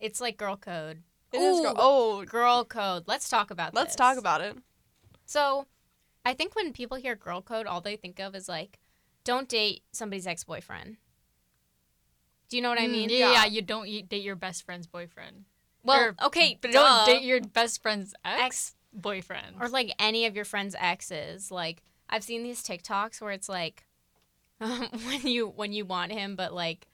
It's 0.00 0.20
like 0.20 0.38
girl 0.38 0.56
code. 0.56 1.02
It 1.32 1.40
is 1.40 1.58
Ooh, 1.58 1.62
girl. 1.62 1.74
Oh, 1.76 2.24
Girl 2.24 2.64
code. 2.64 3.04
Let's 3.06 3.28
talk 3.28 3.50
about 3.50 3.72
that. 3.72 3.78
let's 3.78 3.92
this. 3.92 3.96
talk 3.96 4.16
about 4.18 4.40
it. 4.40 4.56
So, 5.26 5.66
I 6.24 6.34
think 6.34 6.54
when 6.56 6.72
people 6.72 6.96
hear 6.96 7.14
girl 7.14 7.40
code, 7.40 7.66
all 7.66 7.80
they 7.80 7.96
think 7.96 8.18
of 8.18 8.34
is 8.34 8.48
like, 8.48 8.78
don't 9.24 9.48
date 9.48 9.82
somebody's 9.92 10.26
ex 10.26 10.44
boyfriend. 10.44 10.96
Do 12.48 12.56
you 12.56 12.62
know 12.62 12.68
what 12.70 12.78
I 12.80 12.86
Mm, 12.88 12.92
mean? 12.92 13.10
yeah, 13.10 13.16
Yeah. 13.18 13.32
yeah, 13.32 13.44
you 13.46 13.62
don't 13.62 13.86
eat, 13.86 14.08
date 14.08 14.22
your 14.22 14.34
best 14.36 14.64
friend's 14.64 14.86
boyfriend. 14.88 15.44
Well, 15.84 16.00
Or 16.18 16.26
okay, 16.26 16.58
But 16.60 16.72
don't 16.72 17.06
date 17.06 17.22
your 17.22 17.40
best 17.40 17.80
friend's 17.80 18.12
ex, 18.24 18.42
ex 18.42 18.74
boyfriend. 18.92 19.56
or 19.60 19.68
like 19.68 19.94
any 19.98 20.26
of 20.26 20.34
your 20.34 20.44
friends' 20.44 20.74
exes. 20.78 21.50
Like 21.52 21.82
I've 22.08 22.24
seen 22.24 22.42
these 22.42 22.62
TikToks 22.62 23.20
where 23.20 23.30
it's 23.32 23.48
like, 23.48 23.84
when 24.58 25.22
you 25.22 25.46
when 25.48 25.72
you 25.72 25.84
want 25.84 26.12
him, 26.12 26.34
but 26.36 26.52
like 26.52 26.86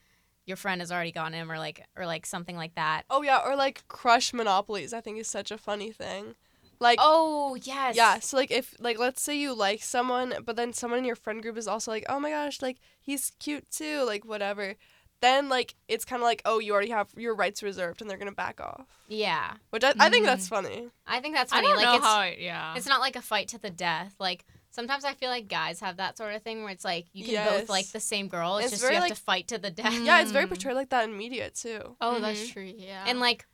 your 0.47 0.57
friend 0.57 0.81
has 0.81 0.91
already 0.91 1.13
got 1.13 1.35
him, 1.35 1.51
or 1.51 1.59
like 1.59 1.85
or 1.97 2.07
like 2.07 2.25
something 2.25 2.57
like 2.57 2.75
that. 2.77 3.03
Oh 3.11 3.23
yeah, 3.23 3.41
or 3.45 3.57
like 3.57 3.87
crush 3.89 4.33
monopolies. 4.33 4.93
I 4.93 5.01
think 5.01 5.19
is 5.19 5.29
such 5.29 5.51
a 5.51 5.59
funny 5.59 5.91
thing. 5.91 6.37
Like 6.79 6.99
Oh 7.01 7.57
yes. 7.63 7.97
yeah, 7.97 8.19
so 8.21 8.37
like 8.37 8.51
if 8.51 8.75
like 8.79 8.99
let's 8.99 9.23
say 9.23 9.37
you 9.37 9.55
like 9.55 9.83
someone, 9.83 10.35
but 10.45 10.57
then 10.57 10.73
someone 10.73 11.01
in 11.01 11.05
your 11.05 11.17
friend 11.17 11.43
group 11.43 11.57
is 11.57 11.67
also 11.67 11.91
like, 11.91 12.05
oh 12.09 12.21
my 12.21 12.31
gosh, 12.31 12.63
like 12.63 12.79
he's 13.01 13.33
cute 13.39 13.71
too, 13.71 14.05
like 14.05 14.25
whatever. 14.25 14.75
Then 15.23 15.49
like 15.49 15.75
it's 15.89 16.05
kind 16.05 16.21
of 16.21 16.27
like, 16.27 16.43
oh, 16.45 16.59
you 16.59 16.73
already 16.73 16.91
have 16.91 17.09
your 17.17 17.35
rights 17.35 17.63
reserved, 17.63 18.03
and 18.03 18.11
they're 18.11 18.19
gonna 18.19 18.33
back 18.33 18.61
off. 18.61 18.87
Yeah, 19.09 19.55
Which 19.71 19.85
I, 19.85 19.95
I 19.99 20.11
think 20.11 20.27
that's 20.27 20.49
mm-hmm. 20.49 20.67
funny. 20.67 20.89
I 21.07 21.21
think 21.21 21.35
that's 21.35 21.53
funny. 21.53 21.67
I 21.67 21.71
funny. 21.71 21.85
don't 21.85 21.93
like 21.93 22.01
know 22.01 22.07
it's 22.07 22.15
how. 22.15 22.21
It, 22.23 22.39
yeah. 22.41 22.75
it's 22.77 22.87
not 22.87 23.01
like 23.01 23.17
a 23.17 23.23
fight 23.23 23.49
to 23.49 23.59
the 23.59 23.71
death. 23.71 24.15
Like 24.19 24.45
sometimes 24.77 25.05
I 25.05 25.15
feel 25.15 25.31
like 25.31 25.49
guys 25.49 25.81
have 25.81 25.97
that 25.97 26.17
sort 26.19 26.35
of 26.35 26.43
thing 26.43 26.62
where 26.62 26.71
it's 26.73 26.85
like 26.85 27.07
you 27.12 27.25
can 27.25 27.33
Yes. 27.33 27.61
both 27.61 27.69
like 27.71 27.87
the 27.89 27.99
same 28.01 28.29
girl. 28.29 28.59
It's, 28.59 28.67
It's 28.67 28.73
just 28.75 28.83
very, 28.83 28.95
you 28.95 29.01
have 29.01 29.09
like- 29.11 29.19
to 29.19 29.25
fight 29.25 29.49
to 29.49 29.59
the 29.59 29.71
death. 29.71 29.95
Yeah, 30.01 30.21
it's 30.21 30.31
very 30.31 30.45
Mm. 30.45 30.49
portrayed 30.51 30.77
like 30.77 30.91
that 30.91 31.05
in 31.09 31.17
media 31.17 31.51
too. 31.51 31.97
oh, 32.01 32.15
Mhm. 32.15 32.21
that's 32.21 32.49
true. 32.49 32.62
Yeah. 32.77 33.05
And 33.09 33.19
like 33.19 33.47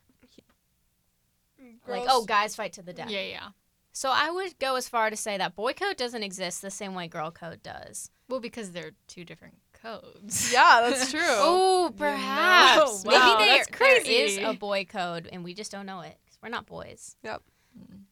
like 1.86 2.04
oh 2.08 2.24
guys 2.24 2.54
fight 2.56 2.72
to 2.74 2.82
the 2.82 2.92
death. 2.92 3.10
yeah, 3.10 3.22
yeah. 3.22 3.48
So 3.92 4.10
I 4.10 4.30
would 4.30 4.58
go 4.58 4.74
as 4.76 4.88
far 4.88 5.10
to 5.10 5.16
say 5.16 5.36
that 5.36 5.54
boy 5.54 5.72
code 5.74 5.96
doesn't 5.96 6.22
exist 6.22 6.62
the 6.62 6.70
same 6.70 6.94
way 6.94 7.08
girl 7.08 7.30
code 7.30 7.62
does. 7.62 8.10
Well, 8.28 8.40
because 8.40 8.72
they're 8.72 8.92
two 9.06 9.24
different 9.24 9.56
codes. 9.72 10.50
Yeah, 10.58 10.80
that's 10.88 11.10
true. 11.10 11.20
Oh, 11.24 11.92
perhaps. 11.96 13.04
Wow, 13.04 13.36
Maybe 13.38 13.44
there, 13.50 13.58
that's 13.58 13.68
crazy. 13.76 14.14
is 14.16 14.38
a 14.38 14.54
boy 14.54 14.84
code 14.86 15.28
and 15.30 15.44
we 15.44 15.54
just 15.54 15.70
don't 15.70 15.86
know 15.86 16.00
it 16.00 16.16
because 16.24 16.38
we're 16.42 16.48
not 16.48 16.66
boys. 16.66 17.16
Yep. 17.22 17.42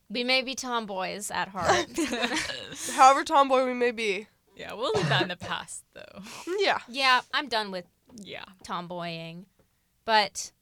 We 0.08 0.24
may 0.24 0.42
be 0.42 0.54
tomboys 0.54 1.30
at 1.30 1.48
heart. 1.48 1.86
However 2.94 3.24
tomboy 3.24 3.64
we 3.64 3.74
may 3.74 3.90
be. 3.92 4.26
yeah, 4.56 4.72
we'll 4.74 4.92
leave 4.94 5.08
that 5.08 5.22
in 5.22 5.28
the 5.28 5.36
past 5.36 5.84
though. 5.94 6.22
Yeah. 6.58 6.78
yeah, 6.88 7.20
I'm 7.32 7.48
done 7.48 7.70
with 7.70 7.86
Yeah. 8.16 8.44
tomboying. 8.64 9.46
But 10.04 10.52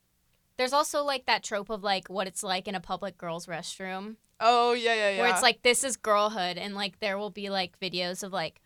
there's 0.57 0.73
also 0.73 1.03
like 1.03 1.27
that 1.27 1.43
trope 1.43 1.71
of 1.71 1.83
like 1.83 2.09
what 2.09 2.27
it's 2.27 2.43
like 2.43 2.69
in 2.69 2.75
a 2.75 2.81
public 2.81 3.17
girls' 3.17 3.47
restroom 3.47 4.17
Oh 4.41 4.73
yeah, 4.73 4.95
yeah, 4.95 5.11
yeah. 5.11 5.21
where 5.23 5.31
it's 5.31 5.43
like 5.43 5.63
this 5.63 5.83
is 5.83 5.97
girlhood 5.97 6.59
and 6.59 6.75
like 6.75 7.01
there 7.01 7.17
will 7.19 7.31
be 7.31 7.49
like 7.51 7.79
videos 7.81 8.23
of 8.23 8.33
like 8.33 8.61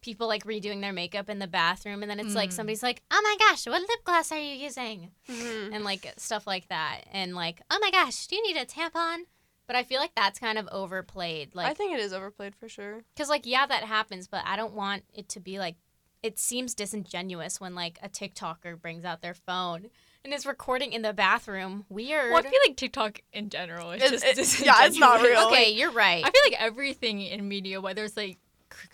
people 0.00 0.26
like 0.28 0.44
redoing 0.44 0.80
their 0.80 0.92
makeup 0.94 1.28
in 1.28 1.38
the 1.40 1.46
bathroom 1.46 2.02
and 2.02 2.10
then 2.10 2.20
it's 2.20 2.34
like 2.34 2.48
Mm. 2.50 2.54
somebody's 2.54 2.82
like 2.82 3.02
oh 3.10 3.20
my 3.22 3.36
gosh 3.38 3.66
what 3.66 3.82
lip 3.82 4.04
gloss 4.04 4.32
are 4.32 4.38
you 4.38 4.54
using 4.54 5.10
Mhm. 5.28 5.74
and 5.74 5.84
like 5.84 6.10
stuff 6.16 6.46
like 6.46 6.68
that 6.68 7.02
and 7.12 7.34
like 7.34 7.60
oh 7.70 7.78
my 7.82 7.90
gosh 7.90 8.26
do 8.28 8.36
you 8.36 8.42
need 8.46 8.56
a 8.56 8.64
tampon 8.64 9.24
but 9.70 9.76
i 9.76 9.84
feel 9.84 10.00
like 10.00 10.10
that's 10.16 10.40
kind 10.40 10.58
of 10.58 10.68
overplayed 10.72 11.54
Like 11.54 11.68
I 11.68 11.74
think 11.74 11.94
it 11.94 12.00
is 12.00 12.12
overplayed 12.12 12.56
for 12.56 12.68
sure. 12.68 13.02
because 13.14 13.28
like 13.28 13.46
yeah 13.46 13.66
that 13.66 13.84
happens 13.84 14.26
but 14.26 14.42
i 14.44 14.56
don't 14.56 14.74
want 14.74 15.04
it 15.14 15.28
to 15.28 15.38
be 15.40 15.60
like 15.60 15.76
it 16.24 16.38
seems 16.40 16.74
disingenuous 16.74 17.60
when 17.60 17.76
like 17.76 18.00
a 18.02 18.08
tiktoker 18.08 18.80
brings 18.80 19.04
out 19.04 19.22
their 19.22 19.34
phone 19.34 19.86
and 20.24 20.34
is 20.34 20.44
recording 20.44 20.92
in 20.92 21.02
the 21.02 21.12
bathroom 21.12 21.84
weird 21.88 22.30
Well, 22.32 22.40
I 22.44 22.50
feel 22.50 22.58
like 22.66 22.76
TikTok 22.76 23.20
in 23.32 23.48
general 23.48 23.92
is 23.92 24.02
It- 24.02 24.36
just 24.36 24.60
it- 24.60 24.66
yeah, 24.66 24.84
it's 24.86 24.98
not 24.98 25.22
real. 25.22 25.46
okay 25.46 25.70
you're 25.70 25.92
right 25.92 26.22
I 26.24 26.30
feel 26.30 26.42
like 26.44 26.60
everything 26.60 27.20
in 27.22 27.48
media, 27.48 27.80
whether 27.80 28.04
it's 28.04 28.16
like 28.16 28.38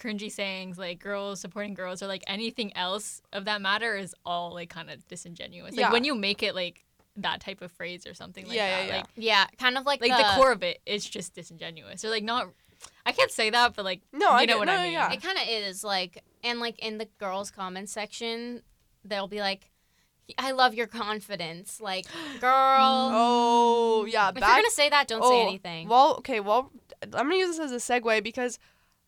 cringy 0.00 0.30
sayings 0.30 0.78
like 0.78 0.98
girls 1.00 1.40
supporting 1.40 1.74
girls 1.74 2.02
or 2.02 2.06
like 2.06 2.22
anything 2.28 2.74
else 2.76 3.20
of 3.32 3.44
that 3.46 3.60
matter, 3.60 3.94
is 3.96 4.14
all 4.24 4.54
like 4.54 4.70
kind 4.70 4.88
of 4.88 5.06
disingenuous. 5.08 5.72
Like 5.72 5.80
Yeah. 5.80 5.92
when 5.92 6.04
you 6.04 6.14
make 6.14 6.42
it 6.42 6.54
like 6.54 6.86
that 7.16 7.40
type 7.40 7.62
of 7.62 7.72
phrase 7.72 8.07
or 8.07 8.14
something 8.14 8.46
like 8.46 8.57
Yeah, 8.57 8.68
that, 8.68 8.83
yeah, 8.83 8.88
yeah. 8.88 8.96
like 8.96 9.07
yeah 9.16 9.46
kind 9.59 9.79
of 9.79 9.87
like, 9.87 10.00
like 10.00 10.11
the, 10.11 10.40
core 10.40 10.52
of 10.52 10.62
it 10.62 10.81
is 10.87 11.09
just 11.09 11.35
disingenuous 11.35 12.05
or 12.05 12.11
like 12.11 12.22
not. 12.24 12.48
I 13.07 13.12
can't 13.12 13.31
say 13.31 13.50
that, 13.50 13.74
but 13.74 13.85
like 13.85 14.02
No, 14.12 14.26
you 14.31 14.33
I 14.33 14.40
know 14.40 14.46
get- 14.46 14.59
what 14.59 14.64
no, 14.66 14.72
I 14.74 14.83
mean. 14.85 14.92
yeah. 14.92 15.12
It 15.12 15.22
kind 15.22 15.38
of 15.38 15.44
is 15.48 15.83
like, 15.83 16.22
and 16.44 16.61
like 16.61 16.79
in 16.79 16.98
the 16.98 17.09
girls' 17.18 17.50
comment 17.50 17.88
section, 17.88 18.62
they'll 19.05 19.29
be 19.29 19.40
like, 19.40 19.70
"I 20.38 20.50
love 20.52 20.74
your 20.74 20.87
confidence," 20.87 21.81
like, 21.81 22.05
"Girl." 22.40 23.11
Oh 23.12 24.05
yeah, 24.09 24.29
if 24.29 24.35
you're 24.35 24.40
gonna 24.42 24.70
say 24.70 24.90
that, 24.90 25.09
don't 25.09 25.22
oh, 25.24 25.31
say 25.31 25.42
anything. 25.42 25.88
Well, 25.88 26.16
okay, 26.18 26.40
well, 26.40 26.70
I'm 27.02 27.11
gonna 27.11 27.37
use 27.37 27.57
this 27.57 27.72
as 27.72 27.72
a 27.72 27.76
segue 28.00 28.22
because 28.22 28.59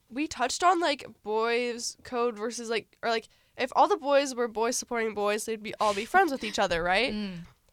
we 0.09 0.27
touched 0.27 0.65
on 0.65 0.81
like 0.81 1.05
boys 1.23 1.97
code 2.05 2.37
versus 2.39 2.71
like 2.71 2.97
or 3.03 3.11
like 3.11 3.29
if 3.59 3.71
all 3.77 3.87
the 3.89 3.97
boys 3.99 4.35
were 4.35 4.49
boys 4.49 4.77
supporting 4.79 5.13
boys, 5.15 5.45
they'd 5.45 5.63
be 5.63 5.75
all 5.81 5.93
be 5.93 6.05
friends 6.07 6.33
with 6.33 6.43
each 6.45 6.59
other, 6.59 6.83
right? 6.83 7.13
Mm. 7.13 7.33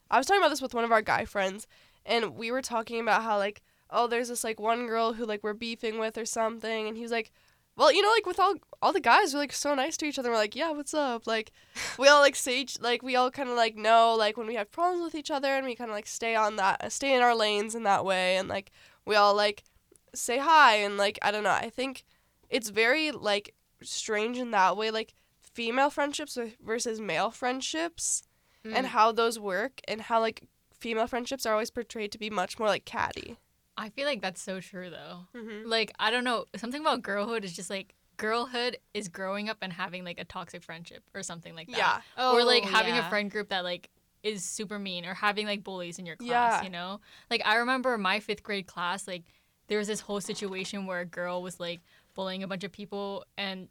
I 0.10 0.18
was 0.18 0.28
talking 0.28 0.42
about 0.42 0.50
this 0.50 0.62
with 0.62 0.74
one 0.74 0.84
of 0.84 0.92
our 0.92 1.02
guy 1.02 1.26
friends, 1.26 1.68
and 2.06 2.36
we 2.36 2.52
were 2.52 2.62
talking 2.62 3.00
about 3.00 3.24
how 3.24 3.38
like 3.38 3.62
oh, 3.90 4.08
there's 4.08 4.30
this 4.30 4.44
like 4.44 4.60
one 4.60 4.88
girl 4.88 5.14
who 5.14 5.26
like 5.26 5.44
we're 5.44 5.54
beefing 5.54 5.98
with 5.98 6.18
or 6.18 6.26
something, 6.26 6.88
and 6.88 6.98
he 6.98 7.04
was 7.04 7.12
like. 7.12 7.32
Well, 7.78 7.92
you 7.92 8.02
know, 8.02 8.10
like 8.10 8.26
with 8.26 8.40
all 8.40 8.56
all 8.82 8.94
the 8.94 9.02
guys, 9.02 9.34
we're 9.34 9.42
like 9.42 9.52
so 9.52 9.76
nice 9.76 9.98
to 9.98 10.06
each 10.06 10.18
other. 10.18 10.30
We're 10.30 10.38
like, 10.38 10.56
yeah, 10.56 10.72
what's 10.72 10.94
up? 10.94 11.28
Like, 11.28 11.52
we 12.00 12.08
all 12.08 12.22
like 12.22 12.38
say 12.38 12.62
each, 12.62 12.80
like 12.80 13.04
we 13.04 13.18
all 13.18 13.30
kind 13.30 13.50
of 13.50 13.58
like 13.58 13.76
know 13.76 14.16
like 14.18 14.38
when 14.38 14.48
we 14.48 14.56
have 14.56 14.72
problems 14.72 15.04
with 15.04 15.14
each 15.14 15.30
other, 15.30 15.50
and 15.50 15.66
we 15.66 15.76
kind 15.76 15.90
of 15.90 15.94
like 15.94 16.08
stay 16.08 16.36
on 16.36 16.56
that, 16.56 16.82
uh, 16.82 16.88
stay 16.88 17.14
in 17.14 17.22
our 17.22 17.36
lanes 17.36 17.76
in 17.76 17.84
that 17.84 18.06
way, 18.06 18.38
and 18.38 18.48
like 18.48 18.72
we 19.06 19.18
all 19.18 19.36
like 19.36 19.66
say 20.14 20.38
hi 20.38 20.76
and 20.78 20.96
like 20.96 21.20
I 21.22 21.32
don't 21.32 21.44
know. 21.44 21.50
I 21.50 21.70
think 21.70 22.06
it's 22.50 22.70
very 22.70 23.12
like 23.12 23.54
strange 23.84 24.38
in 24.38 24.52
that 24.52 24.78
way, 24.78 24.90
like 24.90 25.14
female 25.42 25.90
friendships 25.90 26.38
versus 26.64 27.02
male 27.02 27.30
friendships 27.30 28.24
and 28.66 28.86
Mm. 28.88 28.90
how 28.90 29.12
those 29.12 29.38
work 29.40 29.80
and 29.88 30.02
how 30.02 30.20
like 30.20 30.44
female 30.74 31.08
friendships 31.08 31.46
are 31.46 31.54
always 31.54 31.70
portrayed 31.72 32.12
to 32.12 32.18
be 32.18 32.30
much 32.30 32.58
more 32.60 32.68
like 32.68 32.86
catty. 32.86 33.38
I 33.78 33.90
feel 33.90 34.06
like 34.06 34.22
that's 34.22 34.42
so 34.42 34.60
true 34.60 34.90
though. 34.90 35.28
Mm-hmm. 35.36 35.68
Like 35.70 35.92
I 36.00 36.12
don't 36.12 36.24
know, 36.24 36.46
something 36.56 36.82
about 36.82 37.02
girlhood 37.02 37.44
is 37.46 37.54
just 37.56 37.70
like 37.70 37.94
girlhood 38.18 38.78
is 38.94 39.08
growing 39.10 39.50
up 39.50 39.58
and 39.62 39.74
having 39.74 40.04
like 40.06 40.20
a 40.20 40.24
toxic 40.24 40.64
friendship 40.64 41.04
or 41.14 41.22
something 41.24 41.54
like 41.56 41.68
that. 41.68 41.78
Yeah. 42.18 42.32
or 42.32 42.44
like 42.44 42.64
Oh, 42.66 42.68
having 42.68 42.96
yeah. 42.96 43.06
a 43.06 43.10
friend 43.10 43.30
group 43.30 43.50
that 43.50 43.64
like 43.64 43.90
is 44.24 44.44
super 44.44 44.80
mean 44.80 45.06
or 45.06 45.14
having 45.14 45.46
like 45.46 45.64
bullies 45.64 46.00
in 46.00 46.06
your 46.06 46.16
class, 46.16 46.30
Yeah. 46.30 46.64
you 46.64 46.70
know? 46.70 47.02
Like 47.30 47.42
I 47.46 47.56
remember 47.58 47.98
my 47.98 48.20
5th 48.20 48.42
grade 48.44 48.66
class 48.68 49.08
like 49.08 49.24
there 49.68 49.78
was 49.78 49.88
this 49.88 50.00
whole 50.02 50.22
situation 50.22 50.86
where 50.86 51.02
a 51.02 51.06
girl 51.06 51.42
was 51.42 51.60
like 51.60 51.82
bullying 52.14 52.42
a 52.44 52.48
bunch 52.48 52.64
of 52.64 52.72
people 52.72 53.26
and 53.38 53.68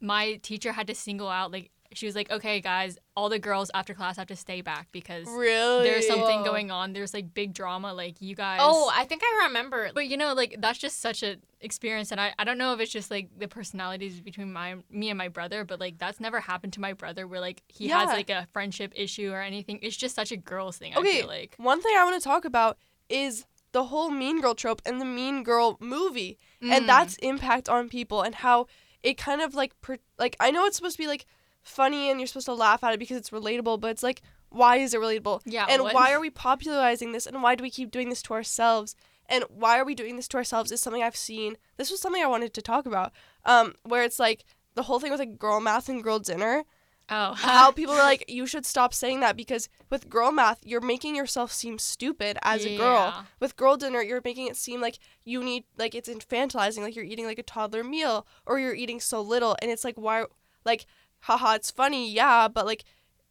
my 0.00 0.34
teacher 0.42 0.72
had 0.72 0.86
to 0.88 0.94
single 0.94 1.28
out 1.28 1.50
like 1.52 1.70
she 1.94 2.06
was 2.06 2.14
like, 2.14 2.30
"Okay, 2.30 2.60
guys, 2.60 2.98
all 3.16 3.28
the 3.28 3.38
girls 3.38 3.70
after 3.74 3.94
class 3.94 4.16
have 4.16 4.26
to 4.28 4.36
stay 4.36 4.60
back 4.60 4.88
because 4.92 5.26
Really? 5.28 5.84
there's 5.84 6.06
something 6.06 6.38
Whoa. 6.40 6.44
going 6.44 6.70
on. 6.70 6.92
There's 6.92 7.12
like 7.14 7.34
big 7.34 7.52
drama 7.54 7.92
like 7.92 8.20
you 8.20 8.34
guys 8.34 8.60
Oh, 8.62 8.90
I 8.94 9.04
think 9.04 9.22
I 9.24 9.44
remember. 9.46 9.90
but 9.94 10.06
you 10.08 10.16
know, 10.16 10.32
like 10.34 10.56
that's 10.58 10.78
just 10.78 11.00
such 11.00 11.22
an 11.22 11.42
experience, 11.60 12.10
and 12.12 12.20
I, 12.20 12.32
I 12.38 12.44
don't 12.44 12.58
know 12.58 12.72
if 12.74 12.80
it's 12.80 12.92
just 12.92 13.10
like 13.10 13.28
the 13.38 13.48
personalities 13.48 14.20
between 14.20 14.52
my 14.52 14.76
me 14.90 15.10
and 15.10 15.18
my 15.18 15.28
brother, 15.28 15.64
but 15.64 15.80
like 15.80 15.98
that's 15.98 16.20
never 16.20 16.40
happened 16.40 16.72
to 16.74 16.80
my 16.80 16.92
brother 16.92 17.26
where 17.26 17.40
like 17.40 17.62
he 17.68 17.88
has 17.88 18.08
like 18.08 18.30
a 18.30 18.46
friendship 18.52 18.92
issue 18.96 19.30
or 19.32 19.40
anything. 19.40 19.78
It's 19.82 19.96
just 19.96 20.14
such 20.14 20.32
a 20.32 20.36
girls 20.36 20.78
thing. 20.78 20.96
Okay, 20.96 21.18
I 21.18 21.20
feel 21.20 21.28
like 21.28 21.54
One 21.58 21.80
thing 21.82 21.92
I 21.96 22.04
want 22.04 22.20
to 22.20 22.26
talk 22.28 22.44
about 22.44 22.78
is 23.08 23.46
the 23.72 23.84
whole 23.84 24.10
Mean 24.10 24.40
Girl 24.40 24.54
trope 24.54 24.82
and 24.84 25.00
the 25.00 25.04
Mean 25.06 25.42
Girl 25.42 25.78
movie 25.80 26.38
and 26.60 26.84
Mm. 26.84 26.86
that's 26.86 27.16
impact 27.16 27.68
on 27.68 27.88
people 27.88 28.20
and 28.22 28.34
how 28.36 28.66
it 29.02 29.16
kind 29.16 29.40
of 29.40 29.54
like 29.54 29.78
per- 29.80 29.98
like 30.18 30.36
I 30.38 30.50
know 30.50 30.66
it's 30.66 30.76
supposed 30.76 30.96
to 30.96 31.02
be 31.02 31.06
like 31.08 31.24
funny 31.62 32.10
and 32.10 32.20
you're 32.20 32.26
supposed 32.26 32.46
to 32.46 32.54
laugh 32.54 32.82
at 32.84 32.92
it 32.94 32.98
because 32.98 33.16
it's 33.16 33.30
relatable, 33.30 33.80
but 33.80 33.90
it's 33.90 34.02
like 34.02 34.22
why 34.50 34.76
is 34.76 34.92
it 34.92 35.00
relatable? 35.00 35.40
yeah. 35.46 35.64
and 35.68 35.82
what- 35.82 35.94
why 35.94 36.12
are 36.12 36.20
we 36.20 36.28
popularizing 36.28 37.12
this 37.12 37.26
and 37.26 37.42
why 37.42 37.54
do 37.54 37.62
we 37.62 37.70
keep 37.70 37.90
doing 37.90 38.08
this 38.10 38.22
to 38.22 38.34
ourselves? 38.34 38.94
And 39.28 39.44
why 39.48 39.78
are 39.78 39.84
we 39.84 39.94
doing 39.94 40.16
this 40.16 40.28
to 40.28 40.36
ourselves 40.36 40.70
is 40.72 40.82
something 40.82 41.02
i've 41.02 41.16
seen. 41.16 41.56
This 41.78 41.90
was 41.90 42.00
something 42.00 42.22
i 42.22 42.26
wanted 42.26 42.52
to 42.54 42.62
talk 42.62 42.84
about 42.86 43.12
um 43.46 43.74
where 43.82 44.02
it's 44.02 44.18
like 44.18 44.44
the 44.74 44.82
whole 44.84 44.98
thing 45.00 45.10
with 45.10 45.20
like 45.20 45.38
girl 45.38 45.60
math 45.60 45.88
and 45.88 46.02
girl 46.02 46.18
dinner. 46.18 46.64
Oh. 47.08 47.32
How 47.36 47.70
people 47.80 47.94
are 47.94 48.02
like 48.02 48.24
you 48.28 48.46
should 48.46 48.66
stop 48.66 48.92
saying 48.92 49.20
that 49.20 49.36
because 49.36 49.68
with 49.90 50.10
girl 50.10 50.32
math 50.32 50.60
you're 50.64 50.80
making 50.82 51.14
yourself 51.16 51.50
seem 51.52 51.78
stupid 51.78 52.36
as 52.42 52.66
a 52.66 52.76
girl. 52.76 53.24
With 53.40 53.56
girl 53.56 53.76
dinner 53.78 54.02
you're 54.02 54.20
making 54.22 54.48
it 54.48 54.56
seem 54.56 54.80
like 54.82 54.98
you 55.24 55.42
need 55.42 55.64
like 55.78 55.94
it's 55.94 56.08
infantilizing 56.10 56.82
like 56.82 56.94
you're 56.96 57.04
eating 57.04 57.24
like 57.24 57.38
a 57.38 57.42
toddler 57.42 57.84
meal 57.84 58.26
or 58.44 58.58
you're 58.58 58.74
eating 58.74 59.00
so 59.00 59.22
little. 59.22 59.56
And 59.62 59.70
it's 59.70 59.84
like 59.84 59.96
why 59.96 60.24
like 60.64 60.84
haha 61.22 61.54
it's 61.54 61.70
funny 61.70 62.10
yeah 62.10 62.46
but 62.48 62.66
like 62.66 62.84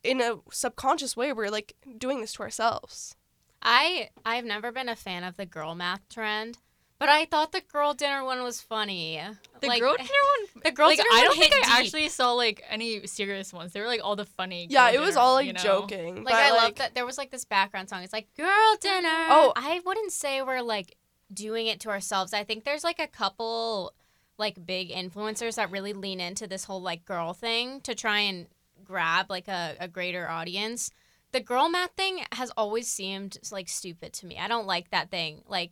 in 0.03 0.19
a 0.21 0.37
subconscious 0.51 1.15
way 1.15 1.31
we're 1.31 1.49
like 1.49 1.73
doing 1.97 2.19
this 2.21 2.33
to 2.33 2.41
ourselves 2.43 3.15
I 3.63 4.09
I've 4.25 4.45
never 4.45 4.71
been 4.71 4.89
a 4.89 4.95
fan 4.95 5.23
of 5.23 5.37
the 5.37 5.45
girl 5.45 5.75
math 5.75 6.09
trend, 6.09 6.57
but 6.97 7.09
I 7.09 7.25
thought 7.25 7.51
the 7.51 7.61
girl 7.61 7.93
dinner 7.93 8.23
one 8.23 8.41
was 8.41 8.59
funny. 8.59 9.21
the 9.59 9.67
Like, 9.67 9.79
girl 9.81 9.95
dinner 9.97 10.09
one. 10.09 10.63
the 10.63 10.71
girl 10.71 10.87
like 10.87 10.97
dinner 10.97 11.09
I 11.13 11.21
don't 11.21 11.37
think 11.37 11.53
I 11.53 11.57
deep. 11.59 11.69
actually 11.75 12.09
saw 12.09 12.31
like 12.33 12.63
any 12.71 13.05
serious 13.05 13.53
ones. 13.53 13.73
They 13.73 13.79
were 13.79 13.85
like 13.85 14.01
all 14.03 14.15
the 14.15 14.25
funny. 14.25 14.65
yeah 14.67 14.89
it 14.89 14.99
was 14.99 15.09
dinner, 15.09 15.19
all 15.21 15.33
like 15.35 15.45
you 15.45 15.53
know? 15.53 15.61
joking 15.61 16.23
Like 16.23 16.33
I 16.33 16.49
love 16.53 16.73
that 16.77 16.95
there 16.95 17.05
was 17.05 17.19
like 17.19 17.29
this 17.29 17.45
background 17.45 17.87
song. 17.89 18.01
It's 18.01 18.13
like 18.13 18.33
girl 18.35 18.75
dinner. 18.79 19.27
Oh. 19.29 19.53
I 19.55 19.79
wouldn't 19.85 20.11
say 20.11 20.41
we're 20.41 20.61
like 20.61 20.95
doing 21.31 21.67
it 21.67 21.79
to 21.81 21.89
ourselves. 21.89 22.33
I 22.33 22.43
think 22.43 22.63
there's 22.63 22.83
like 22.83 22.97
a 22.99 23.05
couple 23.07 23.93
like 24.37 24.65
big 24.65 24.89
influencers 24.89 25.55
that 25.55 25.71
really 25.71 25.93
lean 25.93 26.19
into 26.19 26.47
this 26.47 26.65
whole 26.65 26.81
like 26.81 27.05
girl 27.05 27.33
thing 27.33 27.81
to 27.81 27.95
try 27.95 28.19
and 28.19 28.47
grab 28.83 29.29
like 29.29 29.47
a, 29.47 29.75
a 29.79 29.87
greater 29.87 30.29
audience. 30.29 30.91
The 31.31 31.39
girl 31.39 31.69
math 31.69 31.91
thing 31.95 32.23
has 32.33 32.51
always 32.57 32.87
seemed 32.87 33.37
like 33.51 33.69
stupid 33.69 34.13
to 34.13 34.25
me. 34.25 34.37
I 34.37 34.47
don't 34.47 34.67
like 34.67 34.89
that 34.91 35.11
thing. 35.11 35.43
Like 35.47 35.71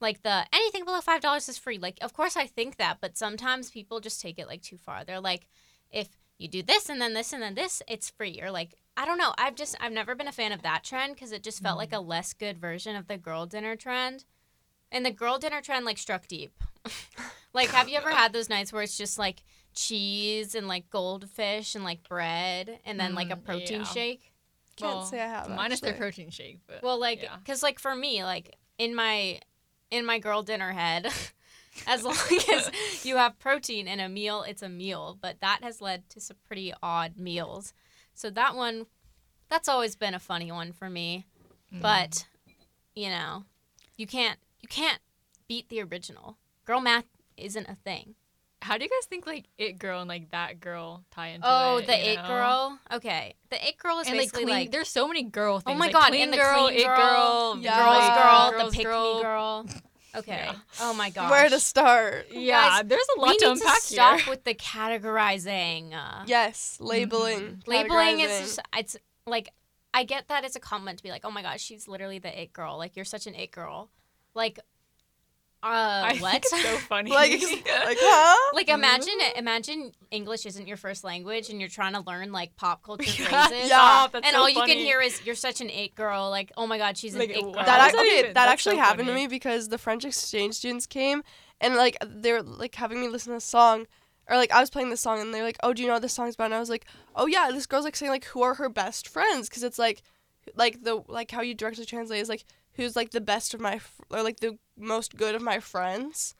like 0.00 0.22
the 0.22 0.44
anything 0.52 0.84
below 0.84 1.00
five 1.00 1.20
dollars 1.20 1.48
is 1.48 1.58
free. 1.58 1.78
Like 1.78 1.98
of 2.02 2.12
course 2.12 2.36
I 2.36 2.46
think 2.46 2.76
that, 2.76 2.98
but 3.00 3.16
sometimes 3.16 3.70
people 3.70 4.00
just 4.00 4.20
take 4.20 4.38
it 4.38 4.48
like 4.48 4.62
too 4.62 4.76
far. 4.76 5.04
They're 5.04 5.20
like, 5.20 5.48
if 5.90 6.08
you 6.38 6.48
do 6.48 6.62
this 6.62 6.88
and 6.88 7.00
then 7.00 7.14
this 7.14 7.32
and 7.32 7.42
then 7.42 7.54
this, 7.54 7.82
it's 7.88 8.10
free. 8.10 8.40
Or 8.42 8.50
like 8.50 8.74
I 8.96 9.04
don't 9.04 9.18
know. 9.18 9.34
I've 9.38 9.56
just 9.56 9.76
I've 9.80 9.92
never 9.92 10.14
been 10.14 10.28
a 10.28 10.32
fan 10.32 10.52
of 10.52 10.62
that 10.62 10.84
trend 10.84 11.14
because 11.14 11.32
it 11.32 11.42
just 11.42 11.62
felt 11.62 11.76
mm. 11.76 11.80
like 11.80 11.92
a 11.92 12.00
less 12.00 12.32
good 12.32 12.58
version 12.58 12.94
of 12.94 13.08
the 13.08 13.18
girl 13.18 13.46
dinner 13.46 13.76
trend. 13.76 14.24
And 14.94 15.04
the 15.04 15.10
girl 15.10 15.38
dinner 15.38 15.60
trend 15.60 15.84
like 15.84 15.98
struck 15.98 16.26
deep. 16.26 16.52
like 17.52 17.68
have 17.68 17.88
you 17.90 17.98
ever 17.98 18.10
had 18.10 18.32
those 18.32 18.48
nights 18.48 18.72
where 18.72 18.82
it's 18.82 18.96
just 18.96 19.18
like 19.18 19.42
cheese 19.74 20.54
and 20.54 20.68
like 20.68 20.88
goldfish 20.88 21.74
and 21.74 21.84
like 21.84 22.08
bread 22.08 22.78
and 22.86 22.98
then 22.98 23.14
like 23.14 23.30
a 23.30 23.36
Mm, 23.36 23.44
protein 23.44 23.80
yeah. 23.80 23.84
shake? 23.84 24.32
can't 24.76 24.94
Well, 24.96 25.04
say 25.04 25.20
i 25.20 25.26
have 25.26 25.48
minus 25.50 25.80
their 25.80 25.90
actually. 25.90 26.00
protein 26.00 26.30
shake, 26.30 26.60
but 26.66 26.82
Well, 26.82 26.98
like, 26.98 27.22
yeah. 27.22 27.36
cause 27.46 27.62
like 27.62 27.78
for 27.78 27.94
me, 27.94 28.24
like 28.24 28.56
in 28.78 28.94
my 28.94 29.40
in 29.90 30.04
my 30.06 30.18
girl 30.18 30.42
dinner 30.42 30.72
head, 30.72 31.06
as 31.86 32.02
long 32.02 32.16
as 32.52 33.04
you 33.04 33.16
have 33.16 33.38
protein 33.38 33.86
in 33.86 34.00
a 34.00 34.08
meal, 34.08 34.42
it's 34.42 34.62
a 34.62 34.68
meal. 34.68 35.16
But 35.20 35.40
that 35.40 35.60
has 35.62 35.80
led 35.80 36.08
to 36.10 36.20
some 36.20 36.36
pretty 36.46 36.72
odd 36.82 37.18
meals. 37.18 37.72
So 38.14 38.30
that 38.30 38.54
one, 38.56 38.86
that's 39.48 39.68
always 39.68 39.94
been 39.96 40.14
a 40.14 40.18
funny 40.20 40.50
one 40.50 40.72
for 40.72 40.88
me. 40.90 41.26
Mm. 41.72 41.80
But 41.82 42.26
you 42.96 43.08
know, 43.10 43.44
you 43.96 44.06
can't 44.08 44.38
you 44.64 44.68
can't 44.68 44.98
beat 45.46 45.68
the 45.68 45.82
original. 45.82 46.38
Girl 46.64 46.80
math 46.80 47.04
isn't 47.36 47.68
a 47.68 47.74
thing. 47.74 48.14
how 48.62 48.78
do 48.78 48.84
you 48.84 48.88
guys 48.88 49.04
think 49.06 49.26
like 49.26 49.44
it 49.58 49.78
girl 49.78 50.00
and 50.00 50.08
like 50.08 50.30
that 50.30 50.58
girl 50.58 51.04
tie 51.10 51.28
into 51.28 51.46
Oh, 51.46 51.76
it? 51.76 51.82
Oh, 51.82 51.86
the 51.86 52.10
it 52.12 52.16
know? 52.16 52.26
girl. 52.28 52.78
Okay, 52.94 53.34
the 53.50 53.62
it 53.68 53.76
girl 53.76 53.98
is 54.00 54.06
and 54.06 54.16
like 54.16 54.28
basically 54.28 54.44
clean. 54.44 54.56
like, 54.56 54.70
there's 54.72 54.88
so 54.88 55.06
many 55.06 55.22
girl 55.22 55.60
things. 55.60 55.74
Oh 55.76 55.78
my 55.78 55.84
like, 55.86 55.92
God, 55.92 56.08
clean 56.08 56.22
and 56.22 56.32
the 56.32 56.38
girl, 56.38 56.68
clean 56.68 56.78
it 56.80 56.84
girl, 56.86 56.96
girl, 56.96 57.58
Yeah. 57.60 57.76
girls 57.78 57.98
like, 57.98 58.14
girl, 58.24 58.50
girls 58.52 58.72
the 58.72 58.76
pick 58.78 58.86
me 58.86 59.22
girl. 59.22 59.66
Okay. 60.16 60.44
Yeah. 60.46 60.54
Oh 60.80 60.94
my 60.94 61.10
gosh. 61.10 61.30
Where 61.34 61.48
to 61.50 61.60
start? 61.60 62.28
Yeah, 62.30 62.68
Guys, 62.78 62.84
there's 62.86 63.06
a 63.16 63.20
lot 63.20 63.28
we 63.30 63.38
to 63.38 63.44
need 63.46 63.52
unpack 63.60 63.80
to 63.82 63.82
stop 63.82 64.20
here. 64.20 64.30
with 64.30 64.44
the 64.44 64.54
categorizing. 64.54 65.92
Uh, 65.92 66.24
Yes, 66.26 66.78
labeling. 66.80 67.62
labeling 67.66 68.20
is 68.20 68.30
just, 68.40 68.60
it's 68.74 68.96
like 69.26 69.50
I 69.92 70.04
get 70.04 70.28
that 70.28 70.44
it's 70.44 70.56
a 70.56 70.60
compliment 70.60 70.98
to 70.98 71.02
be 71.04 71.10
like, 71.10 71.24
oh 71.24 71.30
my 71.30 71.42
gosh, 71.42 71.60
she's 71.60 71.86
literally 71.86 72.18
the 72.18 72.40
it 72.40 72.52
girl. 72.54 72.78
Like 72.78 72.96
you're 72.96 73.04
such 73.04 73.26
an 73.26 73.34
it 73.34 73.50
girl. 73.50 73.90
Like, 74.34 74.58
uh, 75.62 75.66
I 75.66 76.18
what? 76.20 76.32
think 76.32 76.44
it's 76.44 76.62
so 76.62 76.76
funny. 76.88 77.10
like, 77.10 77.30
like, 77.40 77.98
huh? 78.00 78.50
like 78.54 78.68
imagine 78.68 79.14
imagine 79.36 79.92
English 80.10 80.44
isn't 80.44 80.68
your 80.68 80.76
first 80.76 81.04
language 81.04 81.48
and 81.48 81.58
you're 81.58 81.70
trying 81.70 81.94
to 81.94 82.00
learn 82.00 82.32
like 82.32 82.54
pop 82.56 82.82
culture 82.86 83.04
Yeah, 83.22 83.46
phrases. 83.48 83.70
Yeah. 83.70 84.06
that's 84.12 84.26
and 84.26 84.34
so 84.34 84.40
all 84.42 84.48
you 84.50 84.60
can 84.62 84.76
hear 84.76 85.00
is 85.00 85.24
you're 85.24 85.34
such 85.34 85.62
an 85.62 85.70
it 85.70 85.94
girl. 85.94 86.28
Like 86.28 86.52
oh 86.58 86.66
my 86.66 86.76
god, 86.76 86.98
she's 86.98 87.14
an 87.14 87.20
Like, 87.20 87.30
it 87.30 87.40
girl. 87.40 87.52
that 87.54 87.66
How 87.66 87.90
that 87.92 87.94
okay, 87.94 88.32
that 88.34 88.48
actually 88.48 88.76
so 88.76 88.82
happened 88.82 89.08
to 89.08 89.14
me 89.14 89.26
because 89.26 89.68
the 89.70 89.78
French 89.78 90.04
exchange 90.04 90.54
students 90.54 90.86
came 90.86 91.22
and 91.62 91.76
like 91.76 91.96
they 92.06 92.32
were 92.32 92.42
like 92.42 92.74
having 92.74 93.00
me 93.00 93.08
listen 93.08 93.30
to 93.32 93.38
a 93.38 93.40
song. 93.40 93.86
Or 94.28 94.36
like 94.36 94.52
I 94.52 94.60
was 94.60 94.70
playing 94.70 94.88
this 94.90 95.02
song 95.02 95.20
and 95.20 95.34
they're 95.34 95.42
like, 95.44 95.58
"Oh, 95.62 95.74
do 95.74 95.82
you 95.82 95.88
know 95.88 95.94
what 95.94 96.02
this 96.02 96.14
song's 96.14 96.34
about?" 96.34 96.46
And 96.46 96.54
I 96.54 96.58
was 96.60 96.70
like, 96.70 96.86
"Oh 97.14 97.26
yeah, 97.26 97.50
this 97.52 97.66
girl's 97.66 97.84
like 97.84 97.94
saying 97.96 98.10
like 98.10 98.24
who 98.24 98.42
are 98.42 98.54
her 98.54 98.70
best 98.70 99.06
friends?" 99.06 99.50
Because 99.50 99.62
it's 99.62 99.78
like, 99.78 100.02
like 100.54 100.82
the 100.82 101.02
like 101.08 101.30
how 101.30 101.42
you 101.42 101.54
directly 101.54 101.84
translate 101.84 102.20
is 102.22 102.28
like 102.30 102.44
who's 102.74 102.96
like 102.96 103.10
the 103.10 103.20
best 103.20 103.54
of 103.54 103.60
my 103.60 103.78
fr- 103.78 104.02
or 104.10 104.22
like 104.22 104.40
the 104.40 104.58
most 104.76 105.16
good 105.16 105.34
of 105.34 105.42
my 105.42 105.60
friends. 105.60 106.34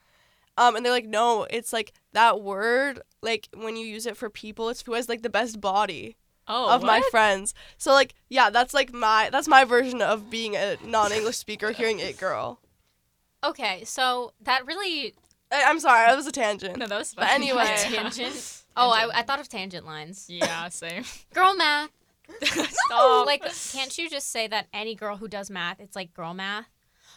Um, 0.57 0.75
and 0.75 0.85
they're 0.85 0.93
like, 0.93 1.07
no, 1.07 1.45
it's 1.49 1.73
like 1.73 1.93
that 2.13 2.41
word. 2.41 3.01
Like 3.21 3.49
when 3.53 3.75
you 3.75 3.85
use 3.85 4.05
it 4.05 4.15
for 4.17 4.29
people, 4.29 4.69
it's 4.69 4.81
who 4.83 4.93
has 4.93 5.09
like 5.09 5.21
the 5.21 5.29
best 5.29 5.59
body 5.59 6.15
oh, 6.47 6.69
of 6.73 6.81
my 6.83 7.01
friends. 7.11 7.53
So 7.77 7.91
like, 7.91 8.13
yeah, 8.29 8.49
that's 8.49 8.73
like 8.73 8.93
my 8.93 9.29
that's 9.31 9.47
my 9.47 9.63
version 9.65 10.01
of 10.01 10.29
being 10.29 10.55
a 10.55 10.77
non-English 10.83 11.37
speaker 11.37 11.71
hearing 11.71 11.99
it 11.99 12.17
girl. 12.17 12.59
okay, 13.43 13.83
so 13.83 14.31
that 14.41 14.65
really 14.65 15.13
I, 15.51 15.63
I'm 15.67 15.79
sorry, 15.79 16.07
that 16.07 16.15
was 16.15 16.27
a 16.27 16.31
tangent. 16.31 16.77
No, 16.77 16.87
that 16.87 16.97
was 16.97 17.13
But 17.13 17.27
funny. 17.27 17.49
anyway. 17.51 17.75
tangent. 17.77 18.63
Oh, 18.77 18.89
I, 18.89 19.19
I 19.19 19.21
thought 19.21 19.39
of 19.39 19.47
tangent 19.47 19.85
lines. 19.85 20.25
yeah, 20.29 20.67
same. 20.69 21.03
Girl 21.33 21.55
math. 21.55 21.89
Stop. 22.43 23.25
Like, 23.25 23.43
can't 23.71 23.97
you 23.97 24.09
just 24.09 24.31
say 24.31 24.47
that 24.47 24.67
any 24.73 24.95
girl 24.95 25.17
who 25.17 25.27
does 25.27 25.49
math, 25.49 25.79
it's 25.79 25.95
like 25.95 26.13
girl 26.13 26.33
math? 26.33 26.67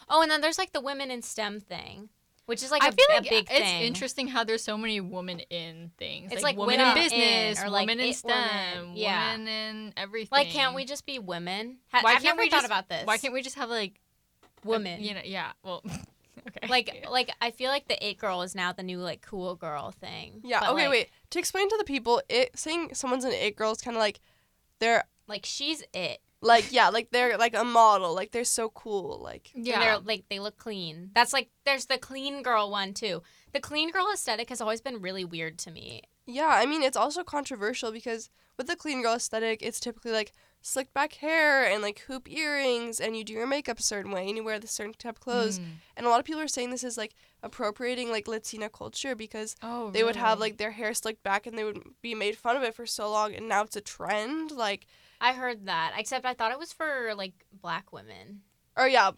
Oh, 0.09 0.23
and 0.23 0.31
then 0.31 0.41
there's 0.41 0.59
like 0.59 0.73
the 0.73 0.81
women 0.81 1.11
in 1.11 1.21
STEM 1.23 1.61
thing, 1.61 2.09
which 2.47 2.63
is 2.63 2.71
like 2.71 2.83
I 2.83 2.89
a, 2.89 2.93
feel 2.93 3.05
like 3.11 3.27
a 3.27 3.31
big 3.31 3.47
it's 3.51 3.59
thing. 3.59 3.83
interesting 3.83 4.29
how 4.29 4.43
there's 4.45 4.65
so 4.65 4.79
many 4.79 5.01
women 5.01 5.41
in 5.51 5.91
things. 5.99 6.33
It's 6.33 6.43
like, 6.43 6.57
like 6.57 6.67
women 6.67 6.81
in 6.81 6.89
women 6.89 7.03
in, 7.03 7.11
business, 7.11 7.63
or, 7.63 7.69
like, 7.71 7.87
women 7.89 8.01
in 8.07 8.13
STEM, 8.15 8.79
women. 8.81 8.97
Yeah. 8.97 9.33
women 9.33 9.49
in 9.49 9.95
everything. 9.97 10.29
Like, 10.33 10.49
can't 10.49 10.75
we 10.75 10.85
just 10.87 11.05
be 11.05 11.19
women? 11.19 11.79
Ha- 11.93 12.01
Why 12.03 12.13
I've 12.13 12.23
can't 12.23 12.37
never 12.37 12.41
we 12.41 12.49
thought 12.51 12.57
just- 12.63 12.67
about 12.67 12.89
this. 12.89 13.07
Why 13.07 13.19
can't 13.19 13.35
we 13.35 13.43
just 13.43 13.57
have 13.57 13.69
like 13.69 14.01
a- 14.65 14.69
women? 14.69 15.03
You 15.03 15.15
know, 15.15 15.21
yeah. 15.25 15.53
Well, 15.63 15.83
okay. 16.49 16.69
like, 16.69 17.07
like 17.11 17.31
I 17.43 17.51
feel 17.51 17.71
like 17.71 17.87
the 17.89 18.07
it 18.07 18.17
girl 18.17 18.41
is 18.41 18.55
now 18.55 18.73
the 18.73 18.83
new 18.83 18.99
like 19.01 19.21
cool 19.21 19.55
girl 19.57 19.91
thing. 19.91 20.41
Yeah. 20.43 20.61
But, 20.61 20.71
okay, 20.71 20.83
like, 20.85 20.91
wait. 20.91 21.11
To 21.31 21.39
explain 21.39 21.69
to 21.69 21.77
the 21.77 21.85
people, 21.85 22.23
it 22.31 22.59
saying 22.59 22.95
someone's 22.95 23.25
an 23.25 23.33
it 23.33 23.57
girl 23.57 23.73
is 23.73 23.83
kind 23.83 23.97
of 23.97 24.01
like 24.01 24.21
they're 24.79 25.05
Like 25.27 25.45
she's 25.45 25.83
it. 25.93 26.21
like 26.41 26.71
yeah, 26.71 26.89
like 26.89 27.11
they're 27.11 27.37
like 27.37 27.57
a 27.57 27.65
model, 27.65 28.15
like 28.15 28.31
they're 28.31 28.45
so 28.45 28.69
cool, 28.71 29.21
like 29.23 29.51
yeah. 29.55 29.81
they're 29.81 29.99
like 29.99 30.25
they 30.29 30.39
look 30.39 30.57
clean. 30.59 31.11
That's 31.15 31.33
like 31.33 31.51
there's 31.65 31.87
the 31.87 31.99
clean 31.99 32.43
girl 32.43 32.71
one 32.71 32.95
too. 32.95 33.23
The 33.53 33.61
clean 33.61 33.91
girl 33.91 34.09
aesthetic 34.13 34.49
has 34.51 34.61
always 34.61 34.81
been 34.81 35.01
really 35.01 35.25
weird 35.25 35.59
to 35.61 35.71
me. 35.71 36.03
Yeah, 36.27 36.51
I 36.51 36.67
mean 36.67 36.83
it's 36.83 36.97
also 36.97 37.25
controversial 37.25 37.91
because 37.91 38.31
with 38.57 38.67
the 38.67 38.77
clean 38.77 39.03
girl 39.03 39.15
aesthetic, 39.15 39.63
it's 39.63 39.81
typically 39.81 40.13
like 40.13 40.33
slicked 40.61 40.93
back 40.93 41.15
hair 41.15 41.65
and 41.65 41.83
like 41.83 42.01
hoop 42.01 42.31
earrings, 42.31 43.01
and 43.01 43.17
you 43.17 43.25
do 43.25 43.33
your 43.33 43.47
makeup 43.47 43.79
a 43.79 43.83
certain 43.83 44.11
way, 44.13 44.27
and 44.29 44.37
you 44.37 44.45
wear 44.45 44.59
the 44.59 44.67
certain 44.67 44.93
type 44.95 45.17
of 45.17 45.21
clothes. 45.21 45.59
Mm. 45.59 45.65
And 45.97 46.07
a 46.07 46.09
lot 46.11 46.19
of 46.21 46.27
people 46.27 46.43
are 46.43 46.49
saying 46.49 46.71
this 46.71 46.85
is 46.85 46.97
like 46.99 47.15
appropriating 47.43 48.11
like 48.11 48.27
Latina 48.29 48.69
culture 48.69 49.15
because 49.15 49.55
Oh, 49.63 49.91
they 49.91 50.03
would 50.05 50.17
have 50.17 50.41
like 50.41 50.57
their 50.59 50.73
hair 50.73 50.93
slicked 50.95 51.23
back 51.23 51.47
and 51.47 51.57
they 51.57 51.65
would 51.65 51.81
be 52.03 52.15
made 52.15 52.37
fun 52.37 52.57
of 52.57 52.63
it 52.63 52.75
for 52.75 52.87
so 52.87 53.11
long, 53.11 53.35
and 53.35 53.49
now 53.49 53.63
it's 53.63 53.77
a 53.77 53.81
trend. 53.81 54.51
Like, 54.51 54.87
I 55.21 55.33
heard 55.33 55.67
that, 55.67 55.93
except 55.97 56.25
I 56.27 56.35
thought 56.35 56.53
it 56.53 56.59
was 56.59 56.73
for 56.73 57.13
like 57.17 57.35
black 57.53 57.93
women. 57.93 58.43
or 58.77 58.87
yeah, 58.89 59.11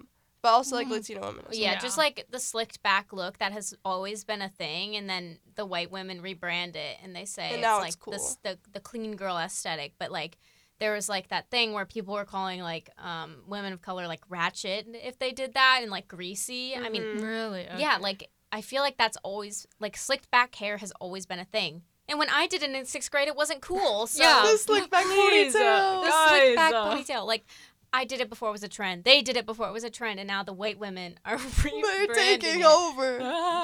but 0.43 0.49
also 0.49 0.75
like 0.75 0.87
Mm. 0.87 0.93
Latino 0.93 1.21
women. 1.21 1.45
as 1.51 1.59
Yeah, 1.59 1.73
Yeah. 1.73 1.79
just 1.81 1.99
like 1.99 2.25
the 2.31 2.41
slicked 2.41 2.83
back 2.83 3.13
look 3.13 3.37
that 3.39 3.53
has 3.53 3.75
always 3.85 4.25
been 4.25 4.41
a 4.41 4.49
thing, 4.49 4.97
and 4.97 5.09
then 5.09 5.39
the 5.55 5.67
white 5.67 5.91
women 5.91 6.23
rebrand 6.23 6.77
it 6.77 6.97
and 7.03 7.15
they 7.15 7.27
say 7.27 7.47
And 7.49 7.55
it's 7.57 7.63
now 7.63 7.79
like 7.79 7.89
it's 7.89 7.97
the 7.97 8.01
cool. 8.11 8.37
the 8.43 8.59
the 8.73 8.81
clean 8.81 9.17
girl 9.17 9.37
aesthetic. 9.39 9.93
But 9.99 10.11
like 10.11 10.39
there 10.81 10.93
was 10.95 11.09
like 11.09 11.29
that 11.29 11.49
thing 11.51 11.73
where 11.73 11.85
people 11.87 12.15
were 12.15 12.25
calling 12.25 12.61
like 12.61 12.91
um, 12.99 13.37
women 13.47 13.73
of 13.73 13.81
color 13.83 14.07
like 14.09 14.23
ratchet 14.29 14.87
if 14.95 15.19
they 15.19 15.31
did 15.31 15.55
that 15.55 15.81
and 15.83 15.91
like 15.91 16.09
greasy. 16.09 16.75
I 16.75 16.89
mean, 16.89 17.03
Mhm. 17.03 17.23
really. 17.23 17.67
yeah, 17.79 17.99
like 18.01 18.29
I 18.51 18.63
feel 18.63 18.83
like 18.83 18.97
that's 18.97 19.17
always 19.23 19.67
like 19.79 19.97
slicked 19.97 20.31
back 20.31 20.55
hair 20.57 20.79
has 20.79 20.91
always 21.01 21.27
been 21.27 21.39
a 21.39 21.45
thing. 21.45 21.83
And 22.09 22.19
when 22.19 22.29
I 22.29 22.49
did 22.49 22.65
it 22.65 22.71
in 22.71 22.85
sixth 22.87 23.09
grade, 23.11 23.29
it 23.29 23.37
wasn't 23.37 23.61
cool. 23.61 24.07
So 24.09 24.23
Yeah. 24.23 24.43
The 24.51 24.59
slick 24.67 24.91
back 24.91 25.05
uh, 25.07 25.09
ponytail. 25.09 26.05
the 26.05 26.29
slick 26.29 26.57
back 26.57 26.73
uh, 26.75 26.95
ponytail. 26.95 27.27
Like 27.27 27.45
I 27.93 28.05
did 28.05 28.21
it 28.21 28.29
before 28.29 28.49
it 28.49 28.53
was 28.53 28.63
a 28.63 28.69
trend. 28.69 29.05
They 29.05 29.21
did 29.21 29.37
it 29.37 29.47
before 29.47 29.69
it 29.69 29.73
was 29.73 29.83
a 29.85 29.91
trend, 29.91 30.19
and 30.21 30.27
now 30.29 30.43
the 30.45 30.53
white 30.53 30.79
women 30.79 31.19
are 31.25 31.39
They're 31.63 32.07
taking 32.07 32.61
it. 32.61 32.65
over. 32.67 33.19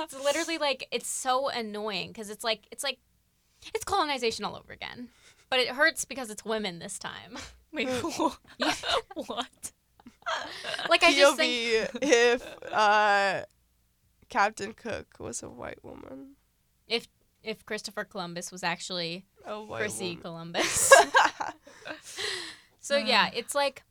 It's 0.05 0.15
literally 0.23 0.59
like 0.59 0.87
it's 0.91 1.09
so 1.09 1.49
annoying 1.49 2.09
because 2.09 2.29
it's 2.29 2.43
like 2.45 2.67
it's 2.73 2.83
like 2.85 2.99
it's 3.75 3.85
colonization 3.85 4.45
all 4.45 4.55
over 4.57 4.73
again, 4.73 5.09
but 5.51 5.59
it 5.59 5.69
hurts 5.69 6.05
because 6.05 6.31
it's 6.31 6.45
women 6.45 6.79
this 6.79 6.99
time. 6.99 7.39
Wait, 7.73 7.89
what? 9.15 9.73
like 10.89 11.03
I 11.05 11.13
just 11.13 11.37
think 11.37 11.89
if 12.03 12.47
uh, 12.73 13.43
Captain 14.29 14.73
Cook 14.73 15.07
was 15.19 15.43
a 15.43 15.49
white 15.49 15.85
woman. 15.85 16.37
if 17.43 17.65
Christopher 17.65 18.05
Columbus 18.05 18.51
was 18.51 18.63
actually 18.65 19.25
A 19.45 19.61
white 19.63 19.79
Chrissy 19.81 20.19
woman. 20.23 20.23
Columbus. 20.23 20.93
so 22.81 22.97
yeah, 22.97 23.31
it's 23.35 23.55
like 23.55 23.83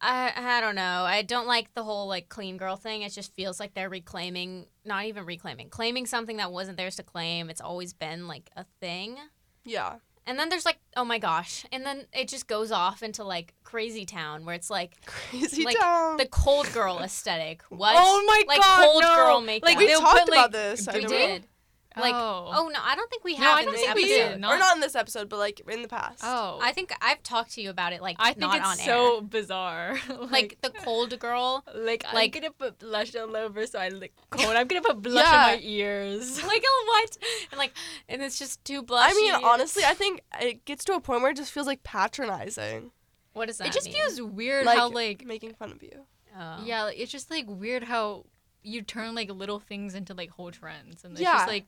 I 0.00 0.32
I 0.34 0.60
don't 0.60 0.74
know. 0.74 1.04
I 1.04 1.22
don't 1.22 1.46
like 1.46 1.72
the 1.74 1.82
whole 1.84 2.08
like 2.08 2.28
clean 2.28 2.56
girl 2.56 2.76
thing. 2.76 3.02
It 3.02 3.12
just 3.12 3.34
feels 3.34 3.60
like 3.60 3.74
they're 3.74 3.88
reclaiming, 3.90 4.66
not 4.84 5.04
even 5.04 5.26
reclaiming, 5.26 5.68
claiming 5.68 6.06
something 6.06 6.38
that 6.38 6.50
wasn't 6.50 6.76
theirs 6.76 6.96
to 6.96 7.02
claim. 7.02 7.50
It's 7.50 7.60
always 7.60 7.92
been 7.92 8.26
like 8.26 8.50
a 8.56 8.64
thing. 8.80 9.16
yeah. 9.64 9.96
And 10.26 10.38
then 10.38 10.48
there's 10.48 10.64
like, 10.64 10.78
oh 10.96 11.04
my 11.04 11.18
gosh. 11.18 11.64
And 11.72 11.84
then 11.84 12.04
it 12.12 12.28
just 12.28 12.46
goes 12.46 12.70
off 12.70 13.02
into 13.02 13.24
like 13.24 13.54
crazy 13.64 14.04
town 14.04 14.44
where 14.44 14.54
it's 14.54 14.70
like 14.70 15.04
Crazy 15.06 15.64
Like, 15.64 15.78
town. 15.78 16.16
the 16.18 16.26
cold 16.26 16.70
girl 16.72 16.98
aesthetic. 17.00 17.62
What? 17.70 17.94
Oh 17.96 18.24
my 18.26 18.42
like 18.46 18.60
god, 18.60 18.84
cold 18.84 19.02
no. 19.02 19.16
girl 19.16 19.40
makeup. 19.40 19.68
Like 19.68 19.78
we 19.78 19.92
talked 19.94 20.18
put, 20.20 20.28
about 20.28 20.52
like, 20.52 20.52
this. 20.52 20.88
We 20.92 21.04
did. 21.04 21.46
Like, 21.96 22.14
oh. 22.14 22.50
oh 22.54 22.68
no, 22.72 22.78
I 22.80 22.94
don't 22.94 23.10
think 23.10 23.24
we 23.24 23.34
have 23.34 23.42
No, 23.42 23.48
have 23.48 23.56
I 23.56 23.60
in 23.60 23.64
don't 23.66 23.74
this 23.74 23.82
think 23.82 23.94
we 23.96 24.04
episode. 24.14 24.28
did. 24.36 24.44
or 24.44 24.58
not 24.58 24.74
in 24.76 24.80
this 24.80 24.94
episode, 24.94 25.28
but 25.28 25.38
like 25.38 25.60
in 25.68 25.82
the 25.82 25.88
past. 25.88 26.20
Oh. 26.22 26.58
I 26.62 26.70
think 26.72 26.92
I've 27.02 27.20
talked 27.24 27.52
to 27.54 27.60
you 27.62 27.68
about 27.70 27.92
it 27.92 28.00
like 28.00 28.16
I 28.20 28.28
think 28.28 28.38
not 28.38 28.56
it's 28.58 28.66
on 28.68 28.76
so 28.76 29.16
air. 29.16 29.22
bizarre. 29.22 29.98
Like 30.30 30.58
the 30.62 30.70
cold 30.70 31.18
girl. 31.18 31.64
like, 31.74 32.04
like 32.04 32.04
I'm 32.08 32.14
like- 32.14 32.32
gonna 32.32 32.50
put 32.52 32.78
blush 32.78 33.14
all 33.16 33.36
over 33.36 33.66
so 33.66 33.78
I 33.80 33.88
look 33.88 34.10
cold. 34.30 34.54
I'm 34.54 34.68
gonna 34.68 34.82
put 34.82 35.02
blush 35.02 35.24
Yeah. 35.24 35.36
on 35.36 35.46
my 35.56 35.58
ears. 35.62 36.40
Like 36.46 36.62
a 36.62 36.86
what? 36.86 37.18
And 37.50 37.58
like 37.58 37.72
and 38.08 38.22
it's 38.22 38.38
just 38.38 38.64
too 38.64 38.82
blushy. 38.84 39.10
I 39.10 39.12
mean, 39.14 39.34
honestly, 39.44 39.82
I 39.84 39.94
think 39.94 40.20
it 40.40 40.64
gets 40.64 40.84
to 40.84 40.92
a 40.94 41.00
point 41.00 41.22
where 41.22 41.32
it 41.32 41.36
just 41.36 41.50
feels 41.50 41.66
like 41.66 41.82
patronizing. 41.82 42.92
what 43.32 43.46
does 43.48 43.58
that 43.58 43.66
It 43.68 43.72
just 43.72 43.86
mean? 43.86 43.94
feels 43.96 44.20
weird 44.22 44.66
like, 44.66 44.78
how 44.78 44.90
like 44.90 45.24
making 45.24 45.54
fun 45.54 45.72
of 45.72 45.82
you. 45.82 46.06
Oh. 46.38 46.62
yeah, 46.64 46.84
like, 46.84 46.98
it's 46.98 47.10
just 47.10 47.30
like 47.30 47.46
weird 47.48 47.82
how 47.82 48.24
you 48.62 48.82
turn 48.82 49.14
like 49.14 49.30
little 49.30 49.58
things 49.60 49.94
into 49.94 50.14
like 50.14 50.30
whole 50.30 50.50
trends, 50.50 51.04
and 51.04 51.12
it's 51.12 51.20
Yeah. 51.22 51.34
just 51.34 51.46
like 51.48 51.66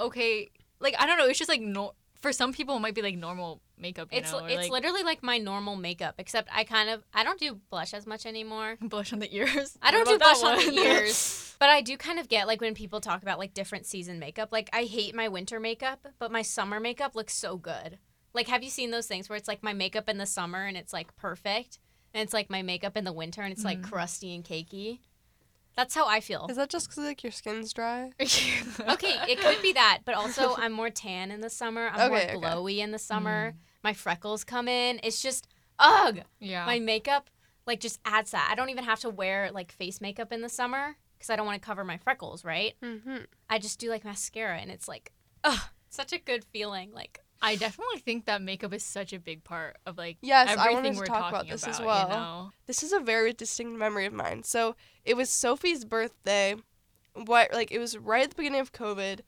okay, 0.00 0.48
like 0.80 0.94
I 0.98 1.06
don't 1.06 1.18
know. 1.18 1.26
It's 1.26 1.38
just 1.38 1.48
like 1.48 1.60
no. 1.60 1.94
For 2.20 2.32
some 2.32 2.52
people, 2.52 2.76
it 2.76 2.80
might 2.80 2.94
be 2.94 3.02
like 3.02 3.16
normal 3.16 3.60
makeup. 3.76 4.08
You 4.12 4.18
It's 4.20 4.30
know, 4.30 4.44
it's 4.44 4.56
like, 4.56 4.70
literally 4.70 5.02
like 5.02 5.24
my 5.24 5.38
normal 5.38 5.74
makeup, 5.74 6.14
except 6.18 6.48
I 6.52 6.62
kind 6.62 6.88
of 6.88 7.02
I 7.12 7.24
don't 7.24 7.40
do 7.40 7.58
blush 7.68 7.92
as 7.94 8.06
much 8.06 8.26
anymore. 8.26 8.76
blush 8.80 9.12
on 9.12 9.18
the 9.18 9.34
ears. 9.34 9.76
I 9.82 9.90
don't 9.90 10.06
do 10.06 10.18
blush 10.18 10.40
on 10.44 10.56
the 10.56 10.72
ears, 10.72 11.56
but 11.58 11.68
I 11.68 11.80
do 11.80 11.96
kind 11.96 12.20
of 12.20 12.28
get 12.28 12.46
like 12.46 12.60
when 12.60 12.74
people 12.74 13.00
talk 13.00 13.22
about 13.22 13.40
like 13.40 13.54
different 13.54 13.86
season 13.86 14.20
makeup. 14.20 14.50
Like 14.52 14.70
I 14.72 14.84
hate 14.84 15.16
my 15.16 15.26
winter 15.28 15.58
makeup, 15.58 16.06
but 16.20 16.30
my 16.30 16.42
summer 16.42 16.78
makeup 16.78 17.16
looks 17.16 17.34
so 17.34 17.56
good. 17.56 17.98
Like 18.34 18.46
have 18.46 18.62
you 18.62 18.70
seen 18.70 18.92
those 18.92 19.08
things 19.08 19.28
where 19.28 19.36
it's 19.36 19.48
like 19.48 19.64
my 19.64 19.72
makeup 19.72 20.08
in 20.08 20.18
the 20.18 20.26
summer 20.26 20.64
and 20.64 20.76
it's 20.76 20.92
like 20.92 21.16
perfect, 21.16 21.80
and 22.14 22.22
it's 22.22 22.32
like 22.32 22.48
my 22.50 22.62
makeup 22.62 22.96
in 22.96 23.02
the 23.02 23.12
winter 23.12 23.42
and 23.42 23.52
it's 23.52 23.64
like 23.64 23.80
Mhm. 23.80 23.90
crusty 23.90 24.32
and 24.32 24.44
cakey? 24.44 25.00
That's 25.76 25.94
how 25.94 26.06
I 26.06 26.20
feel. 26.20 26.46
Is 26.50 26.56
that 26.56 26.68
just 26.68 26.88
because 26.88 27.04
like 27.04 27.22
your 27.22 27.32
skin's 27.32 27.72
dry? 27.72 28.10
Okay, 28.20 29.16
it 29.28 29.40
could 29.40 29.62
be 29.62 29.72
that, 29.74 30.00
but 30.04 30.14
also 30.14 30.54
I'm 30.58 30.72
more 30.72 30.90
tan 30.90 31.30
in 31.30 31.40
the 31.40 31.50
summer. 31.50 31.88
I'm 31.92 32.12
Okay, 32.12 32.24
okay. 32.24 32.34
more 32.34 32.42
glowy 32.42 32.78
in 32.78 32.90
the 32.90 32.98
summer. 32.98 33.54
My 33.82 33.92
freckles 33.92 34.44
come 34.44 34.68
in. 34.68 35.00
It's 35.02 35.22
just 35.22 35.46
ugh. 35.78 36.20
yeah. 36.40 36.66
My 36.66 36.78
makeup 36.78 37.30
like 37.66 37.80
just 37.80 38.00
adds 38.04 38.32
that. 38.32 38.48
I 38.50 38.54
don't 38.54 38.70
even 38.70 38.84
have 38.84 39.00
to 39.00 39.10
wear 39.10 39.50
like 39.52 39.72
face 39.72 40.00
makeup 40.00 40.32
in 40.32 40.40
the 40.42 40.48
summer 40.48 40.96
because 41.18 41.30
I 41.30 41.36
don't 41.36 41.46
want 41.46 41.60
to 41.60 41.64
cover 41.66 41.84
my 41.84 41.96
freckles, 41.96 42.44
right? 42.44 42.74
Mm-hmm. 42.82 43.18
I 43.48 43.58
just 43.58 43.78
do 43.78 43.88
like 43.88 44.04
mascara 44.04 44.58
and 44.58 44.70
it's 44.70 44.88
like 44.88 45.12
ugh, 45.44 45.60
such 45.88 46.12
a 46.12 46.18
good 46.18 46.44
feeling. 46.44 46.92
Like 46.92 47.20
I 47.42 47.56
definitely 47.56 47.98
think 47.98 48.26
that 48.26 48.40
makeup 48.40 48.72
is 48.72 48.84
such 48.84 49.12
a 49.12 49.18
big 49.18 49.42
part 49.42 49.76
of 49.84 49.98
like 49.98 50.18
Yes, 50.22 50.48
I 50.48 50.52
everything 50.52 50.74
wanted 50.74 50.92
to 50.92 50.98
we're 51.00 51.06
talk 51.06 51.28
about 51.30 51.48
this 51.48 51.66
as 51.66 51.78
about, 51.78 51.86
well. 51.86 52.08
You 52.08 52.14
know? 52.14 52.52
This 52.66 52.82
is 52.82 52.92
a 52.92 53.00
very 53.00 53.32
distinct 53.32 53.76
memory 53.76 54.06
of 54.06 54.12
mine. 54.12 54.44
So 54.44 54.76
it 55.04 55.16
was 55.16 55.28
Sophie's 55.28 55.84
birthday. 55.84 56.54
What 57.14 57.52
like 57.52 57.72
it 57.72 57.78
was 57.78 57.98
right 57.98 58.22
at 58.22 58.30
the 58.30 58.36
beginning 58.36 58.60
of 58.60 58.72
COVID, 58.72 59.20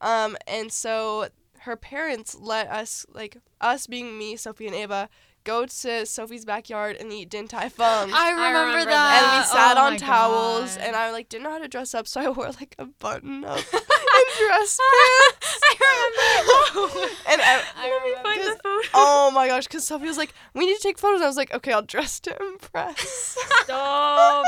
um, 0.00 0.36
and 0.46 0.72
so 0.72 1.28
her 1.60 1.76
parents 1.76 2.34
let 2.34 2.68
us 2.68 3.06
like 3.12 3.36
us 3.60 3.86
being 3.86 4.18
me, 4.18 4.34
Sophie 4.36 4.66
and 4.66 4.74
Ava, 4.74 5.08
go 5.48 5.64
to 5.64 6.04
Sophie's 6.04 6.44
backyard 6.44 6.96
and 7.00 7.10
eat 7.10 7.30
din 7.30 7.48
tai 7.48 7.68
fung. 7.70 8.12
I 8.12 8.30
remember, 8.30 8.60
remember 8.66 8.90
that. 8.90 9.22
and 9.22 9.26
we 9.32 9.38
oh 9.40 9.52
sat 9.56 9.76
Oh 9.78 9.84
on 9.86 9.96
towels, 9.96 10.76
God. 10.76 10.84
and 10.86 10.94
I 10.94 11.10
like 11.10 11.28
didn't 11.30 11.44
know 11.44 11.50
how 11.52 11.58
to 11.58 11.68
dress 11.68 11.94
up, 11.94 12.06
so 12.06 12.20
I 12.20 12.28
wore 12.36 12.50
like 12.60 12.74
a 12.78 12.84
button 12.84 13.44
up 13.44 13.56
and 13.72 14.26
dress 14.38 14.78
pants. 14.78 15.60
I 15.70 15.74
remember. 16.04 17.06
and 17.32 17.40
I, 17.40 17.62
I 17.76 17.86
remember. 18.04 18.22
Find 18.28 18.40
the 18.42 18.60
photo. 18.62 18.88
oh 18.94 19.30
my 19.32 19.48
gosh, 19.48 19.64
because 19.66 19.86
Sophie 19.86 20.06
was 20.06 20.18
like, 20.18 20.34
"We 20.54 20.66
need 20.66 20.76
to 20.76 20.82
take 20.82 20.98
photos." 20.98 21.20
And 21.20 21.24
I 21.24 21.28
was 21.28 21.36
like, 21.36 21.54
"Okay, 21.54 21.72
I'll 21.72 21.82
dress 21.82 22.20
to 22.20 22.36
impress." 22.40 23.36
Stop. 23.64 24.44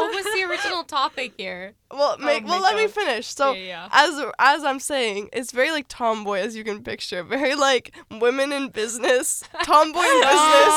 What 0.00 0.14
was 0.14 0.24
the 0.34 0.44
original 0.48 0.84
topic 0.84 1.32
here? 1.36 1.74
well, 1.90 2.18
make, 2.18 2.46
well, 2.46 2.60
let 2.60 2.76
me 2.76 2.86
finish. 2.86 3.26
So, 3.26 3.52
yeah, 3.52 3.60
yeah. 3.60 3.88
as 3.92 4.24
as 4.38 4.64
I'm 4.64 4.80
saying, 4.80 5.30
it's 5.32 5.52
very 5.52 5.70
like 5.70 5.86
tomboy, 5.88 6.38
as 6.40 6.54
you 6.56 6.64
can 6.64 6.82
picture. 6.82 7.22
Very 7.22 7.54
like 7.54 7.94
women 8.10 8.52
in 8.52 8.68
business, 8.70 9.42
tomboy 9.64 10.00
in 10.00 10.20
business. 10.32 10.74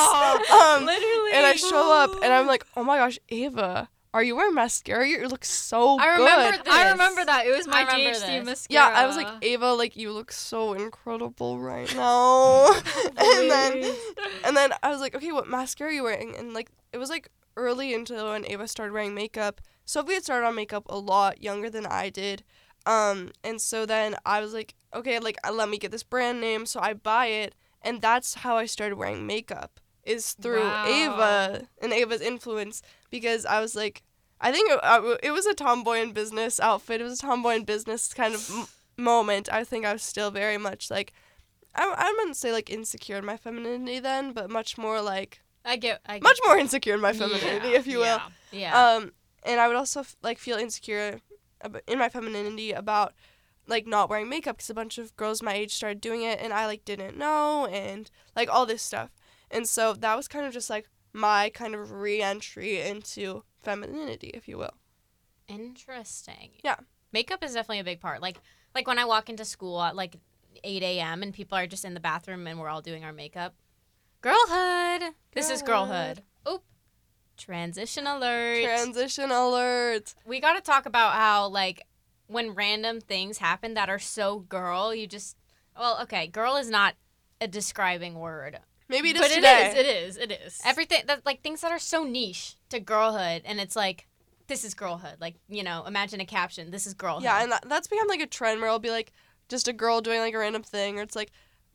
Um, 0.51 0.85
Literally. 0.85 1.31
and 1.33 1.45
I 1.45 1.53
show 1.55 1.93
up, 1.93 2.11
and 2.23 2.33
I'm 2.33 2.47
like, 2.47 2.65
"Oh 2.75 2.83
my 2.83 2.97
gosh, 2.97 3.19
Ava, 3.29 3.89
are 4.13 4.23
you 4.23 4.35
wearing 4.35 4.53
mascara? 4.55 5.07
You 5.07 5.27
look 5.27 5.45
so 5.45 5.97
I 5.97 6.17
good." 6.17 6.23
remember 6.23 6.69
I 6.69 6.91
remember 6.91 7.25
that. 7.25 7.45
It 7.45 7.55
was 7.55 7.67
my 7.67 7.79
I 7.79 7.81
remember 7.81 8.19
DHC 8.19 8.27
this. 8.39 8.45
mascara. 8.45 8.91
Yeah, 8.91 8.99
I 8.99 9.07
was 9.07 9.15
like, 9.15 9.27
Ava, 9.41 9.73
like 9.73 9.95
you 9.95 10.11
look 10.11 10.31
so 10.31 10.73
incredible 10.73 11.59
right 11.59 11.93
now. 11.95 12.71
and 13.17 13.51
then 13.51 13.95
and 14.45 14.57
then 14.57 14.73
I 14.83 14.89
was 14.89 14.99
like, 14.99 15.15
okay, 15.15 15.31
what 15.31 15.47
mascara 15.47 15.89
are 15.89 15.93
you 15.93 16.03
wearing? 16.03 16.35
And 16.35 16.53
like 16.53 16.69
it 16.91 16.97
was 16.97 17.09
like 17.09 17.29
early 17.57 17.93
into 17.93 18.13
when 18.13 18.45
Ava 18.45 18.67
started 18.67 18.93
wearing 18.93 19.13
makeup. 19.13 19.61
Sophie 19.85 20.13
had 20.13 20.23
started 20.23 20.47
on 20.47 20.55
makeup 20.55 20.85
a 20.89 20.97
lot 20.97 21.41
younger 21.41 21.69
than 21.69 21.85
I 21.85 22.09
did. 22.09 22.43
Um, 22.85 23.31
and 23.43 23.61
so 23.61 23.85
then 23.85 24.15
I 24.25 24.39
was 24.41 24.53
like, 24.53 24.73
okay, 24.93 25.19
like 25.19 25.37
uh, 25.47 25.51
let 25.51 25.69
me 25.69 25.77
get 25.77 25.91
this 25.91 26.03
brand 26.03 26.41
name. 26.41 26.65
So 26.65 26.79
I 26.79 26.93
buy 26.93 27.27
it, 27.27 27.55
and 27.81 28.01
that's 28.01 28.35
how 28.35 28.57
I 28.57 28.65
started 28.65 28.95
wearing 28.95 29.27
makeup 29.27 29.79
is 30.03 30.33
through 30.33 30.71
Wow. 30.71 30.83
Ava 30.85 31.67
and 31.81 31.93
Ava's 31.93 32.21
influence 32.21 32.81
because 33.11 33.45
I 33.45 33.59
was 33.59 33.75
like, 33.75 34.01
I 34.39 34.51
think 34.51 34.71
it, 34.71 34.79
uh, 34.81 35.17
it 35.21 35.29
was 35.31 35.45
a 35.45 35.53
tomboy 35.53 35.99
in 35.99 36.11
business 36.13 36.59
outfit. 36.59 37.01
It 37.01 37.03
was 37.03 37.19
a 37.19 37.21
tomboy 37.21 37.55
in 37.57 37.63
business 37.65 38.11
kind 38.11 38.33
of 38.33 38.49
m- 38.49 38.67
moment. 39.03 39.47
I 39.51 39.63
think 39.63 39.85
I 39.85 39.93
was 39.93 40.01
still 40.01 40.31
very 40.31 40.57
much 40.57 40.89
like, 40.89 41.13
I, 41.75 41.93
I 41.95 42.11
wouldn't 42.17 42.37
say 42.37 42.51
like 42.51 42.71
insecure 42.71 43.17
in 43.17 43.25
my 43.25 43.37
femininity 43.37 43.99
then, 43.99 44.33
but 44.33 44.49
much 44.49 44.77
more 44.79 45.01
like 45.01 45.41
I 45.65 45.75
get. 45.77 46.01
I 46.05 46.13
get 46.15 46.23
much 46.23 46.39
more 46.45 46.57
insecure 46.57 46.95
in 46.95 47.01
my 47.01 47.13
femininity, 47.13 47.69
Yeah, 47.69 47.77
if 47.77 47.87
you 47.87 47.97
will. 47.99 48.05
yeah. 48.05 48.27
Yeah. 48.51 48.95
Um, 48.95 49.11
and 49.43 49.59
I 49.59 49.67
would 49.67 49.75
also 49.77 50.01
f- 50.01 50.15
like 50.21 50.37
feel 50.37 50.57
insecure 50.57 51.19
ab- 51.63 51.81
in 51.87 51.99
my 51.99 52.09
femininity 52.09 52.71
about 52.71 53.13
like 53.67 53.85
not 53.87 54.09
wearing 54.09 54.27
makeup 54.27 54.57
because 54.57 54.69
a 54.69 54.73
bunch 54.73 54.97
of 54.97 55.15
girls 55.15 55.41
my 55.41 55.53
age 55.53 55.73
started 55.73 56.01
doing 56.01 56.23
it, 56.23 56.39
and 56.41 56.51
I 56.51 56.65
like 56.65 56.83
didn't 56.85 57.17
know, 57.17 57.65
and 57.67 58.09
like 58.35 58.49
all 58.49 58.65
this 58.65 58.81
stuff. 58.81 59.11
And 59.49 59.67
so 59.67 59.93
that 59.93 60.15
was 60.15 60.27
kind 60.27 60.45
of 60.45 60.53
just 60.53 60.69
like 60.69 60.89
my 61.13 61.49
kind 61.49 61.75
of 61.75 61.91
re-entry 61.91 62.79
into 62.81 63.43
femininity, 63.61 64.31
if 64.33 64.47
you 64.47 64.57
will. 64.57 64.73
Interesting. 65.47 66.51
Yeah. 66.63 66.75
Makeup 67.11 67.43
is 67.43 67.53
definitely 67.53 67.79
a 67.79 67.83
big 67.83 67.99
part. 67.99 68.21
Like 68.21 68.37
like 68.73 68.87
when 68.87 68.97
I 68.99 69.05
walk 69.05 69.29
into 69.29 69.43
school 69.45 69.81
at 69.81 69.95
like 69.95 70.15
8 70.63 70.81
a.m. 70.83 71.23
and 71.23 71.33
people 71.33 71.57
are 71.57 71.67
just 71.67 71.83
in 71.85 71.93
the 71.93 71.99
bathroom 71.99 72.47
and 72.47 72.59
we're 72.59 72.69
all 72.69 72.81
doing 72.81 73.03
our 73.03 73.13
makeup. 73.13 73.53
Girlhood. 74.21 75.15
This 75.33 75.49
is 75.49 75.61
girlhood. 75.63 76.21
Oop. 76.47 76.63
Transition 77.37 78.05
alert. 78.05 78.63
Transition 78.63 79.31
alert. 79.31 80.13
we 80.25 80.39
got 80.39 80.53
to 80.53 80.61
talk 80.61 80.85
about 80.85 81.13
how 81.13 81.47
like 81.47 81.87
when 82.27 82.51
random 82.51 83.01
things 83.01 83.39
happen 83.39 83.73
that 83.73 83.89
are 83.89 83.99
so 83.99 84.39
girl, 84.39 84.93
you 84.93 85.07
just 85.07 85.37
well, 85.77 85.99
okay, 86.03 86.27
girl 86.27 86.55
is 86.57 86.69
not 86.69 86.95
a 87.39 87.47
describing 87.47 88.15
word. 88.15 88.59
Maybe 88.87 89.09
it 89.09 89.15
is 89.15 89.21
But 89.21 89.31
it 89.31 89.35
today. 89.35 89.67
is. 89.69 89.75
It 89.75 89.85
is. 89.85 90.17
It 90.17 90.31
is. 90.45 90.61
Everything 90.63 91.01
that 91.07 91.25
like 91.25 91.41
things 91.41 91.61
that 91.61 91.71
are 91.71 91.79
so 91.79 92.03
niche 92.03 92.57
to 92.69 92.79
girlhood 92.79 93.41
and 93.43 93.59
it's 93.59 93.75
like 93.75 94.07
this 94.47 94.63
is 94.63 94.73
girlhood. 94.75 95.15
Like, 95.19 95.35
you 95.49 95.63
know, 95.63 95.83
imagine 95.87 96.19
a 96.19 96.25
caption, 96.25 96.69
this 96.71 96.85
is 96.85 96.93
girlhood. 96.93 97.23
Yeah, 97.23 97.41
and 97.41 97.51
that, 97.53 97.63
that's 97.67 97.87
become 97.87 98.07
like 98.07 98.19
a 98.21 98.27
trend 98.27 98.61
where 98.61 98.69
I'll 98.69 98.79
be 98.79 98.91
like 98.91 99.13
just 99.49 99.67
a 99.67 99.73
girl 99.73 100.01
doing 100.01 100.19
like 100.19 100.33
a 100.33 100.37
random 100.37 100.61
thing, 100.61 100.99
or 100.99 101.01
it's 101.01 101.15
like, 101.15 101.31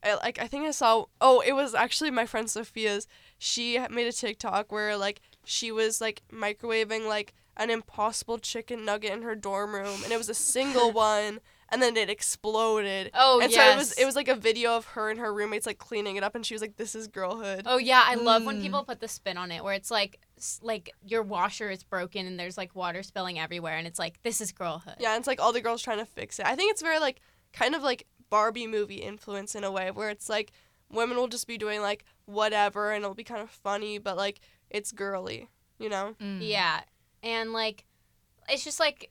I, 0.07 0.15
like 0.17 0.39
I 0.41 0.47
think 0.47 0.67
I 0.67 0.71
saw. 0.71 1.07
Oh, 1.21 1.41
it 1.41 1.53
was 1.53 1.75
actually 1.75 2.11
my 2.11 2.27
friend 2.27 2.49
Sophia's. 2.49 3.07
She 3.39 3.79
made 3.91 4.07
a 4.07 4.13
TikTok 4.13 4.73
where 4.73 4.97
like 4.97 5.21
she 5.45 5.71
was 5.73 6.01
like 6.01 6.23
microwaving 6.33 7.07
like 7.07 7.35
an 7.59 7.71
impossible 7.71 8.39
chicken 8.39 8.85
nugget 8.85 9.13
in 9.13 9.23
her 9.23 9.35
dorm 9.35 9.75
room, 9.75 10.03
and 10.05 10.13
it 10.13 10.19
was 10.19 10.29
a 10.29 10.35
single 10.35 10.93
one, 11.13 11.41
and 11.71 11.81
then 11.83 11.97
it 11.97 12.09
exploded. 12.11 13.11
Oh, 13.15 13.41
and 13.41 13.51
yes. 13.51 13.59
so 13.65 13.73
it 13.73 13.77
was 13.77 13.93
it 13.93 14.05
was 14.05 14.17
like 14.17 14.29
a 14.29 14.35
video 14.35 14.77
of 14.77 14.85
her 14.89 15.11
and 15.11 15.19
her 15.19 15.33
roommates 15.33 15.67
like 15.67 15.79
cleaning 15.79 16.17
it 16.17 16.23
up, 16.23 16.35
and 16.35 16.45
she 16.45 16.55
was 16.55 16.61
like, 16.63 16.77
"This 16.77 16.95
is 16.95 17.07
girlhood." 17.09 17.63
Oh 17.67 17.79
yeah, 17.79 18.03
I 18.07 18.15
love 18.15 18.45
when 18.45 18.59
Mm. 18.59 18.63
people 18.63 18.85
put 18.85 19.01
the 19.01 19.09
spin 19.09 19.37
on 19.37 19.51
it, 19.51 19.65
where 19.65 19.75
it's 19.75 19.91
like, 19.91 20.21
like 20.63 20.91
your 21.07 21.23
washer 21.23 21.71
is 21.71 21.83
broken 21.83 22.27
and 22.27 22.39
there's 22.39 22.57
like 22.57 22.75
water 22.75 23.03
spilling 23.03 23.39
everywhere, 23.39 23.77
and 23.77 23.87
it's 23.87 23.99
like 23.99 24.23
this 24.23 24.41
is 24.41 24.53
girlhood. 24.53 24.97
Yeah, 24.99 25.13
and 25.13 25.19
it's 25.19 25.27
like 25.27 25.41
all 25.41 25.53
the 25.53 25.61
girls 25.61 25.83
trying 25.83 25.99
to 25.99 26.07
fix 26.07 26.39
it. 26.39 26.47
I 26.47 26.55
think 26.57 26.71
it's 26.71 26.83
very 26.83 26.99
like 26.99 27.21
kind 27.53 27.75
of 27.75 27.83
like 27.83 28.07
Barbie 28.37 28.67
movie 28.67 28.97
influence 28.97 29.55
in 29.55 29.65
a 29.65 29.71
way 29.71 29.91
where 29.91 30.11
it's 30.11 30.29
like 30.29 30.53
women 30.93 31.17
will 31.17 31.27
just 31.29 31.47
be 31.47 31.57
doing 31.57 31.81
like 31.81 32.05
whatever 32.27 32.93
and 32.93 33.03
it'll 33.03 33.15
be 33.15 33.25
kind 33.25 33.41
of 33.41 33.49
funny, 33.51 33.97
but 33.99 34.15
like 34.17 34.41
it's 34.69 34.93
girly, 34.93 35.49
you 35.79 35.89
know? 35.89 36.15
Mm. 36.21 36.41
Yeah, 36.43 36.83
and 37.23 37.55
like, 37.55 37.87
it's 38.49 38.63
just 38.63 38.79
like 38.79 39.11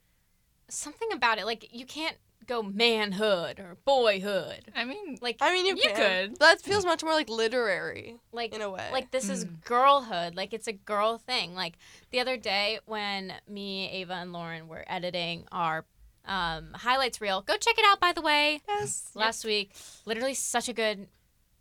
something 0.68 1.08
about 1.12 1.38
it. 1.38 1.44
Like 1.44 1.74
you 1.74 1.86
can't 1.86 2.16
go 2.46 2.62
manhood 2.62 3.58
or 3.58 3.76
boyhood. 3.84 4.70
I 4.76 4.84
mean, 4.84 5.18
Like 5.20 5.38
I 5.40 5.52
mean, 5.52 5.66
you, 5.66 5.74
You 5.74 5.90
can. 5.92 6.28
could. 6.30 6.38
That 6.38 6.60
feels 6.60 6.84
much 6.84 7.02
more 7.02 7.12
like 7.12 7.28
literary 7.28 8.18
like 8.30 8.54
in 8.54 8.62
a 8.62 8.70
way. 8.70 8.88
like 8.92 9.10
this 9.10 9.28
is 9.28 9.44
Mm. 9.44 9.64
girlhood 9.64 10.36
like 10.36 10.54
it's 10.54 10.68
a 10.68 10.72
girl 10.72 11.18
thing 11.18 11.54
like 11.56 11.74
the 12.12 12.20
other 12.20 12.36
day 12.36 12.78
when 12.86 13.32
me 13.48 13.90
ava 13.90 14.14
and 14.14 14.32
lauren 14.32 14.68
were 14.68 14.84
editing 14.86 15.44
our 15.50 15.84
um, 16.26 16.68
highlights 16.74 17.20
reel 17.20 17.42
go 17.42 17.56
check 17.56 17.78
it 17.78 17.84
out 17.86 18.00
by 18.00 18.12
the 18.12 18.20
way 18.22 18.60
yes. 18.68 19.10
last 19.14 19.44
week 19.44 19.72
literally 20.04 20.34
such 20.34 20.68
a 20.68 20.72
good 20.72 21.06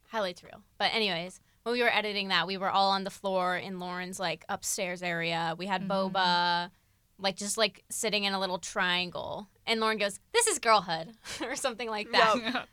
highlights 0.10 0.44
reel 0.44 0.62
but 0.78 0.92
anyways 0.94 1.40
when 1.64 1.74
we 1.74 1.82
were 1.82 1.94
editing 1.94 2.28
that 2.30 2.48
we 2.48 2.58
were 2.58 2.70
all 2.70 2.92
on 2.92 3.04
the 3.04 3.10
floor 3.10 3.58
in 3.58 3.80
lauren's 3.80 4.20
like 4.20 4.44
upstairs 4.50 5.02
area 5.04 5.56
we 5.58 5.66
had 5.66 5.88
Mhm. 5.88 6.12
boba 6.14 6.72
like 7.18 7.36
just 7.38 7.58
like 7.58 7.84
sitting 7.90 8.24
in 8.24 8.34
a 8.34 8.40
little 8.40 8.60
triangle 8.60 9.48
and 9.66 9.80
lauren 9.80 9.98
goes 9.98 10.20
this 10.34 10.48
is 10.48 10.60
girlhood 10.60 11.10
or 11.42 11.56
something 11.56 11.90
like 11.90 12.12
that 12.12 12.66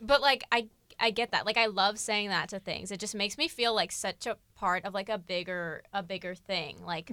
but 0.00 0.20
like 0.20 0.42
I 0.52 0.68
I 1.02 1.12
get 1.12 1.30
that. 1.30 1.46
Like 1.46 1.56
I 1.56 1.64
love 1.64 1.98
saying 1.98 2.28
that 2.28 2.50
to 2.50 2.60
things. 2.60 2.90
It 2.90 3.00
just 3.00 3.14
makes 3.14 3.38
me 3.38 3.48
feel 3.48 3.74
like 3.74 3.90
such 3.90 4.26
a 4.26 4.36
part 4.54 4.84
of 4.84 4.92
like 4.92 5.08
a 5.08 5.16
bigger 5.16 5.82
a 5.94 6.02
bigger 6.02 6.34
thing. 6.34 6.76
Like 6.84 7.12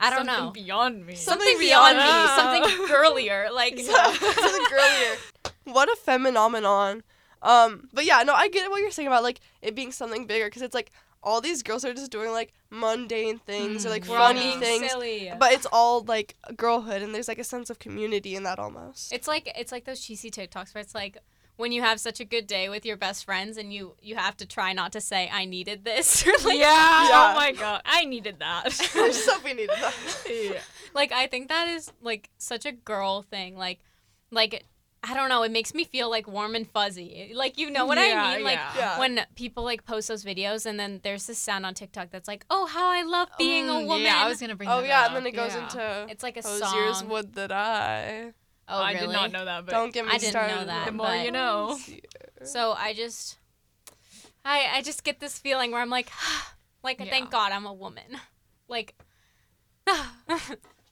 I 0.00 0.10
don't 0.10 0.26
Something 0.26 0.44
know. 0.46 0.50
beyond 0.50 1.06
me. 1.06 1.14
Something, 1.14 1.46
Something 1.46 1.58
beyond 1.60 1.96
beyond 1.98 2.58
me, 2.58 2.62
me. 2.62 2.68
something 2.68 2.86
girlier. 2.94 3.48
Like 3.52 3.78
Something 3.78 4.66
girlier. 4.70 5.16
What 5.64 5.88
a 5.88 5.96
phenomenon. 5.96 7.02
Um, 7.42 7.88
but 7.92 8.04
yeah, 8.04 8.22
no, 8.22 8.34
I 8.34 8.48
get 8.48 8.70
what 8.70 8.80
you're 8.80 8.90
saying 8.90 9.06
about 9.08 9.22
like 9.22 9.40
it 9.62 9.74
being 9.74 9.92
something 9.92 10.26
bigger 10.26 10.46
because 10.46 10.62
it's 10.62 10.74
like 10.74 10.90
all 11.22 11.40
these 11.42 11.62
girls 11.62 11.84
are 11.84 11.92
just 11.92 12.10
doing 12.10 12.32
like 12.32 12.52
mundane 12.70 13.38
things 13.38 13.84
or 13.84 13.90
like 13.90 14.04
Mm. 14.04 14.08
we're 14.08 14.16
all 14.18 14.28
funny 14.28 14.40
being 14.40 14.60
things. 14.60 14.90
silly. 14.90 15.32
But 15.38 15.52
it's 15.52 15.66
all 15.70 16.02
like 16.04 16.34
girlhood, 16.56 17.02
and 17.02 17.14
there's 17.14 17.28
like 17.28 17.38
a 17.38 17.44
sense 17.44 17.68
of 17.70 17.78
community 17.78 18.34
in 18.36 18.42
that 18.44 18.58
almost. 18.58 19.12
It's 19.12 19.28
like 19.28 19.50
it's 19.56 19.70
like 19.72 19.84
those 19.84 20.00
cheesy 20.00 20.30
TikToks 20.30 20.74
where 20.74 20.80
it's 20.82 20.94
like 20.94 21.18
when 21.60 21.72
you 21.72 21.82
have 21.82 22.00
such 22.00 22.18
a 22.20 22.24
good 22.24 22.46
day 22.46 22.68
with 22.68 22.84
your 22.86 22.96
best 22.96 23.24
friends 23.24 23.56
and 23.56 23.72
you 23.72 23.94
you 24.00 24.16
have 24.16 24.36
to 24.38 24.46
try 24.46 24.72
not 24.72 24.92
to 24.92 25.00
say 25.00 25.28
I 25.32 25.44
needed 25.44 25.84
this 25.84 26.26
like 26.44 26.58
yeah. 26.58 27.08
Yeah. 27.08 27.30
Oh 27.30 27.34
my 27.36 27.52
god. 27.52 27.82
I 27.84 28.04
needed 28.06 28.36
that. 28.40 28.72
Sophie 28.72 29.54
needed 29.54 29.70
that. 29.70 29.94
yeah. 30.30 30.60
like 30.94 31.12
I 31.12 31.26
think 31.26 31.48
that 31.48 31.68
is 31.68 31.92
like 32.00 32.30
such 32.38 32.64
a 32.66 32.72
girl 32.72 33.22
thing. 33.22 33.56
Like 33.56 33.80
like 34.30 34.64
I 35.02 35.14
don't 35.14 35.30
know, 35.30 35.42
it 35.44 35.50
makes 35.50 35.72
me 35.72 35.84
feel 35.84 36.10
like 36.10 36.28
warm 36.28 36.54
and 36.54 36.68
fuzzy. 36.68 37.32
Like 37.34 37.56
you 37.58 37.70
know 37.70 37.86
what 37.86 37.96
I 37.98 38.34
mean? 38.36 38.44
Like 38.44 38.58
yeah. 38.58 38.72
Yeah. 38.76 38.98
when 38.98 39.20
people 39.34 39.62
like 39.64 39.84
post 39.86 40.08
those 40.08 40.24
videos 40.24 40.66
and 40.66 40.78
then 40.78 41.00
there's 41.02 41.26
this 41.26 41.38
sound 41.38 41.64
on 41.64 41.72
TikTok 41.74 42.10
that's 42.10 42.28
like, 42.28 42.44
"Oh, 42.50 42.66
how 42.66 42.86
I 42.88 43.02
love 43.02 43.28
being 43.38 43.68
a 43.70 43.72
Mm, 43.72 43.86
woman." 43.86 44.02
Yeah, 44.02 44.22
I 44.24 44.28
was 44.28 44.40
gonna 44.42 44.56
bring. 44.56 44.68
Oh 44.68 44.80
that 44.82 44.88
yeah, 44.88 45.00
up. 45.02 45.06
and 45.08 45.16
then 45.16 45.26
it 45.26 45.32
goes 45.36 45.54
Yeah. 45.54 45.62
into 45.62 46.06
it's 46.12 46.22
like 46.22 46.36
a 46.36 46.42
Hozier's 46.42 46.98
song. 46.98 47.08
would 47.08 47.34
that 47.34 47.50
I. 47.52 48.32
oh, 48.70 48.80
I 48.82 48.92
really? 48.92 49.06
did 49.08 49.12
not 49.12 49.32
know 49.32 49.44
that, 49.44 49.66
but 49.66 49.72
Don't 49.72 49.92
get 49.92 50.06
me 50.06 50.12
I 50.12 50.18
didn't 50.18 50.34
know 50.48 50.64
that, 50.64 50.86
the 50.86 50.92
more 50.92 51.06
but- 51.06 51.24
you 51.24 51.32
know. 51.32 51.78
So 52.44 52.72
I 52.72 52.94
just 52.94 53.38
I 54.44 54.68
I 54.76 54.82
just 54.82 55.04
get 55.04 55.20
this 55.20 55.38
feeling 55.38 55.72
where 55.72 55.80
I'm 55.82 55.90
like 55.90 56.10
like 56.82 56.98
Yeah. 57.00 57.10
thank 57.10 57.30
God 57.30 57.52
I'm 57.52 57.66
a 57.66 57.72
woman. 57.72 58.04
Like 58.68 58.94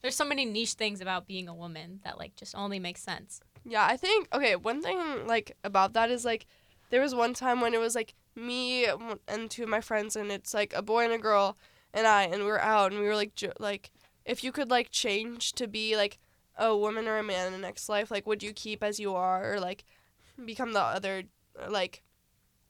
There's 0.03 0.15
so 0.17 0.25
many 0.25 0.45
niche 0.45 0.75
things 0.75 1.01
about 1.01 1.27
being 1.27 1.49
a 1.49 1.55
woman 1.55 2.01
that 2.05 2.19
like 2.19 2.37
just 2.37 2.55
only 2.55 2.79
makes 2.79 3.03
sense. 3.03 3.41
Yeah, 3.65 3.85
I 3.87 3.97
think 3.97 4.29
okay. 4.33 4.57
One 4.57 4.81
thing 4.83 5.27
like 5.27 5.57
about 5.65 5.93
that 5.95 6.11
is 6.11 6.25
like, 6.25 6.47
there 6.91 7.01
was 7.01 7.15
one 7.15 7.35
time 7.35 7.61
when 7.61 7.75
it 7.75 7.81
was 7.81 7.95
like 7.95 8.15
me 8.35 8.87
and 8.87 9.51
two 9.51 9.65
of 9.65 9.69
my 9.69 9.81
friends, 9.81 10.15
and 10.17 10.31
it's 10.31 10.55
like 10.55 10.73
a 10.75 10.83
boy 10.83 11.05
and 11.05 11.13
a 11.13 11.19
girl, 11.19 11.57
and 11.93 12.07
I, 12.07 12.23
and 12.25 12.43
we 12.43 12.49
were 12.49 12.61
out, 12.61 12.93
and 12.93 13.01
we 13.01 13.07
were 13.07 13.17
like, 13.17 13.35
jo- 13.35 13.53
like, 13.59 13.91
if 14.25 14.45
you 14.45 14.53
could 14.53 14.71
like 14.71 14.91
change 14.91 15.53
to 15.55 15.67
be 15.67 15.97
like 15.97 16.19
a 16.59 16.77
woman 16.77 17.09
or 17.09 17.17
a 17.19 17.23
man 17.23 17.47
in 17.47 17.53
the 17.53 17.59
next 17.59 17.89
life, 17.89 18.11
like, 18.11 18.27
would 18.27 18.43
you 18.43 18.53
keep 18.53 18.83
as 18.83 19.01
you 19.01 19.15
are, 19.15 19.55
or 19.55 19.61
like, 19.61 19.85
become 20.45 20.73
the 20.73 20.81
other, 20.81 21.23
like, 21.69 22.03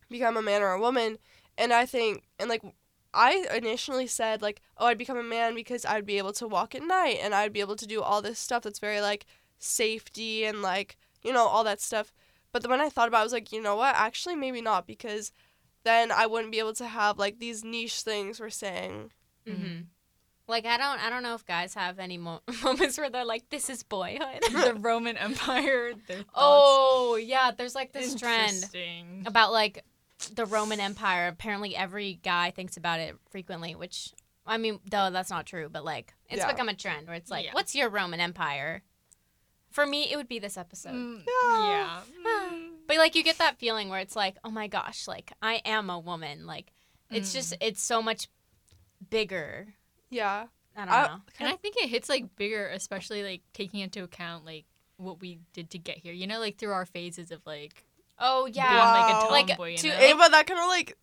become 0.08 0.36
a 0.36 0.42
man 0.42 0.62
or 0.62 0.70
a 0.72 0.80
woman? 0.80 1.18
And 1.56 1.72
I 1.72 1.86
think, 1.86 2.22
and 2.38 2.48
like, 2.48 2.62
I 3.12 3.46
initially 3.56 4.06
said 4.06 4.42
like, 4.42 4.60
oh, 4.76 4.86
I'd 4.86 4.98
become 4.98 5.16
a 5.16 5.22
man 5.22 5.54
because 5.54 5.84
I'd 5.84 6.06
be 6.06 6.18
able 6.18 6.34
to 6.34 6.46
walk 6.46 6.74
at 6.74 6.82
night, 6.82 7.18
and 7.20 7.34
I'd 7.34 7.52
be 7.52 7.60
able 7.60 7.76
to 7.76 7.86
do 7.86 8.02
all 8.02 8.22
this 8.22 8.38
stuff 8.38 8.62
that's 8.62 8.78
very 8.78 9.00
like 9.00 9.24
safety 9.58 10.44
and 10.44 10.62
like 10.62 10.96
you 11.22 11.32
know 11.32 11.46
all 11.46 11.64
that 11.64 11.80
stuff 11.80 12.12
but 12.52 12.62
then 12.62 12.70
when 12.70 12.80
i 12.80 12.88
thought 12.88 13.08
about 13.08 13.18
it 13.18 13.20
i 13.22 13.24
was 13.24 13.32
like 13.32 13.50
you 13.50 13.60
know 13.60 13.74
what 13.74 13.94
actually 13.96 14.36
maybe 14.36 14.60
not 14.60 14.86
because 14.86 15.32
then 15.82 16.12
i 16.12 16.26
wouldn't 16.26 16.52
be 16.52 16.60
able 16.60 16.72
to 16.72 16.86
have 16.86 17.18
like 17.18 17.40
these 17.40 17.64
niche 17.64 18.02
things 18.02 18.38
we're 18.38 18.50
saying 18.50 19.10
Mm-hmm. 19.46 19.80
Like 20.48 20.64
I 20.66 20.76
don't, 20.78 20.98
I 21.04 21.10
don't 21.10 21.22
know 21.22 21.34
if 21.34 21.44
guys 21.46 21.74
have 21.74 21.98
any 21.98 22.16
mo- 22.18 22.40
moments 22.64 22.96
where 22.98 23.10
they're 23.10 23.24
like, 23.24 23.50
"This 23.50 23.68
is 23.68 23.82
boyhood." 23.82 24.42
the 24.50 24.74
Roman 24.80 25.16
Empire. 25.16 25.92
Their 26.06 26.24
oh 26.34 27.16
yeah, 27.22 27.50
there's 27.56 27.74
like 27.74 27.92
this 27.92 28.14
trend 28.14 28.64
about 29.26 29.52
like 29.52 29.84
the 30.34 30.46
Roman 30.46 30.80
Empire. 30.80 31.28
Apparently, 31.28 31.76
every 31.76 32.14
guy 32.22 32.50
thinks 32.50 32.76
about 32.78 32.98
it 33.00 33.14
frequently, 33.30 33.74
which 33.74 34.12
I 34.46 34.56
mean, 34.56 34.80
though 34.90 35.10
that's 35.10 35.30
not 35.30 35.44
true, 35.44 35.68
but 35.70 35.84
like 35.84 36.14
it's 36.30 36.38
Yeah. 36.40 36.50
become 36.50 36.68
a 36.70 36.74
trend 36.74 37.06
where 37.06 37.16
it's 37.16 37.30
like, 37.30 37.44
Yeah. 37.44 37.52
"What's 37.52 37.74
your 37.74 37.90
Roman 37.90 38.18
Empire?" 38.20 38.82
For 39.70 39.86
me, 39.86 40.10
it 40.10 40.16
would 40.16 40.28
be 40.28 40.38
this 40.38 40.56
episode. 40.56 40.94
Mm, 40.94 41.22
Yeah. 41.26 42.00
yeah. 42.24 42.50
But 42.88 42.96
like 42.96 43.14
you 43.14 43.22
get 43.22 43.36
that 43.36 43.58
feeling 43.58 43.90
where 43.90 44.00
it's 44.00 44.16
like, 44.16 44.36
"Oh 44.42 44.50
my 44.50 44.66
gosh, 44.66 45.06
like 45.06 45.30
I 45.42 45.60
am 45.66 45.90
a 45.90 45.98
woman." 45.98 46.46
Like 46.46 46.72
it's 47.10 47.34
just 47.34 47.52
Mm. 47.52 47.58
it's 47.60 47.82
so 47.82 48.00
much 48.00 48.28
bigger. 49.10 49.74
Yeah 50.10 50.46
I 50.76 50.84
don't 50.84 50.88
know. 51.10 51.20
And 51.40 51.48
I 51.48 51.56
think 51.56 51.76
it 51.76 51.88
hits 51.88 52.08
like 52.08 52.36
bigger, 52.36 52.68
especially 52.68 53.24
like 53.24 53.40
taking 53.52 53.80
into 53.80 54.04
account 54.04 54.44
like 54.44 54.64
what 54.96 55.20
we 55.20 55.40
did 55.52 55.70
to 55.70 55.78
get 55.78 55.98
here. 55.98 56.12
You 56.12 56.28
know, 56.28 56.38
like 56.38 56.56
through 56.56 56.70
our 56.70 56.86
phases 56.86 57.32
of 57.32 57.40
like 57.46 57.82
Oh 58.18 58.44
being 58.44 58.54
yeah. 58.56 58.78
Wow. 58.78 58.92
like 58.92 59.14
a 59.28 59.32
Like, 59.32 59.46
tomboy. 59.48 59.76
to- 59.78 59.86
you 59.88 59.92
know? 59.92 59.98
ava 59.98 60.28
that 60.30 60.46
kind 60.46 60.60
of 60.60 60.66
like 60.68 60.96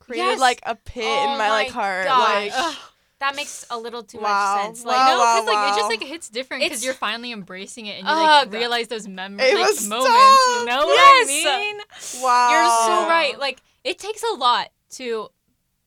created 0.00 0.24
Yes. 0.24 0.40
like 0.40 0.60
a 0.64 0.74
pit 0.74 1.04
Oh 1.06 1.32
in 1.32 1.38
my, 1.38 1.50
like 1.50 1.68
heart 1.70 2.06
gosh. 2.06 2.50
like 2.56 2.76
That 3.20 3.36
makes 3.36 3.66
a 3.68 3.76
little 3.78 4.02
too 4.02 4.18
Wow. 4.18 4.54
much 4.54 4.64
sense. 4.66 4.84
Wow. 4.86 4.92
Like 4.92 5.06
no, 5.10 5.18
because 5.18 5.46
wow, 5.46 5.52
like 5.62 5.72
it 5.74 5.76
just 5.78 5.90
like 5.90 6.02
hits 6.08 6.28
different 6.30 6.62
because 6.62 6.82
you're 6.84 6.94
finally 6.94 7.32
embracing 7.32 7.84
it 7.86 7.98
and 7.98 8.06
you 8.08 8.14
like 8.14 8.50
realize 8.52 8.88
those 8.88 9.06
memories, 9.08 9.52
like 9.52 9.88
moments. 9.88 10.46
You 10.56 10.64
know 10.64 10.86
what 10.86 10.98
I 10.98 11.24
mean? 11.26 12.22
wow 12.22 12.50
You're 12.50 12.86
so 13.04 13.08
right. 13.10 13.38
Like 13.38 13.60
it 13.84 13.98
takes 13.98 14.22
a 14.22 14.34
lot 14.36 14.68
to 14.92 15.28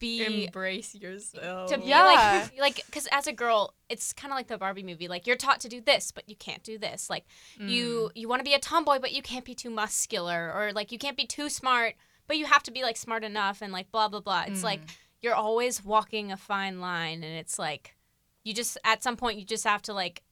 be 0.01 0.43
Embrace 0.45 0.93
yourself. 0.95 1.69
to 1.69 1.77
be 1.77 1.85
Yeah. 1.85 2.03
like 2.51 2.59
like 2.59 2.85
because 2.87 3.07
as 3.13 3.27
a 3.27 3.31
girl, 3.31 3.73
it's 3.87 4.11
kind 4.11 4.33
of 4.33 4.35
like 4.35 4.47
the 4.47 4.57
Barbie 4.57 4.83
movie. 4.83 5.07
Like 5.07 5.25
you're 5.25 5.37
taught 5.37 5.61
to 5.61 5.69
do 5.69 5.79
this, 5.79 6.11
but 6.11 6.27
you 6.27 6.35
can't 6.35 6.63
do 6.63 6.77
this. 6.77 7.09
Like 7.09 7.23
Mm. 7.57 7.69
you 7.69 8.11
you 8.15 8.27
want 8.27 8.41
to 8.41 8.43
be 8.43 8.53
a 8.53 8.59
tomboy, 8.59 8.99
but 8.99 9.13
you 9.13 9.21
can't 9.21 9.45
be 9.45 9.55
too 9.55 9.69
muscular, 9.69 10.51
or 10.53 10.73
like 10.73 10.91
you 10.91 10.97
can't 10.97 11.15
be 11.15 11.25
too 11.25 11.47
smart, 11.47 11.93
but 12.27 12.35
you 12.37 12.45
have 12.47 12.63
to 12.63 12.71
be 12.71 12.81
like 12.81 12.97
smart 12.97 13.23
enough 13.23 13.61
and 13.61 13.71
like 13.71 13.89
blah 13.91 14.09
blah 14.09 14.19
blah. 14.19 14.43
It's 14.47 14.63
like 14.63 14.81
Mm. 14.85 14.89
you're 15.21 15.35
always 15.35 15.85
walking 15.85 16.31
a 16.33 16.37
fine 16.37 16.81
line, 16.81 17.23
and 17.23 17.37
it's 17.37 17.57
like 17.57 17.95
you 18.43 18.53
just 18.53 18.77
at 18.83 19.03
some 19.03 19.15
point 19.15 19.37
you 19.39 19.45
just 19.45 19.63
have 19.63 19.81
to 19.83 19.93
like 19.93 20.23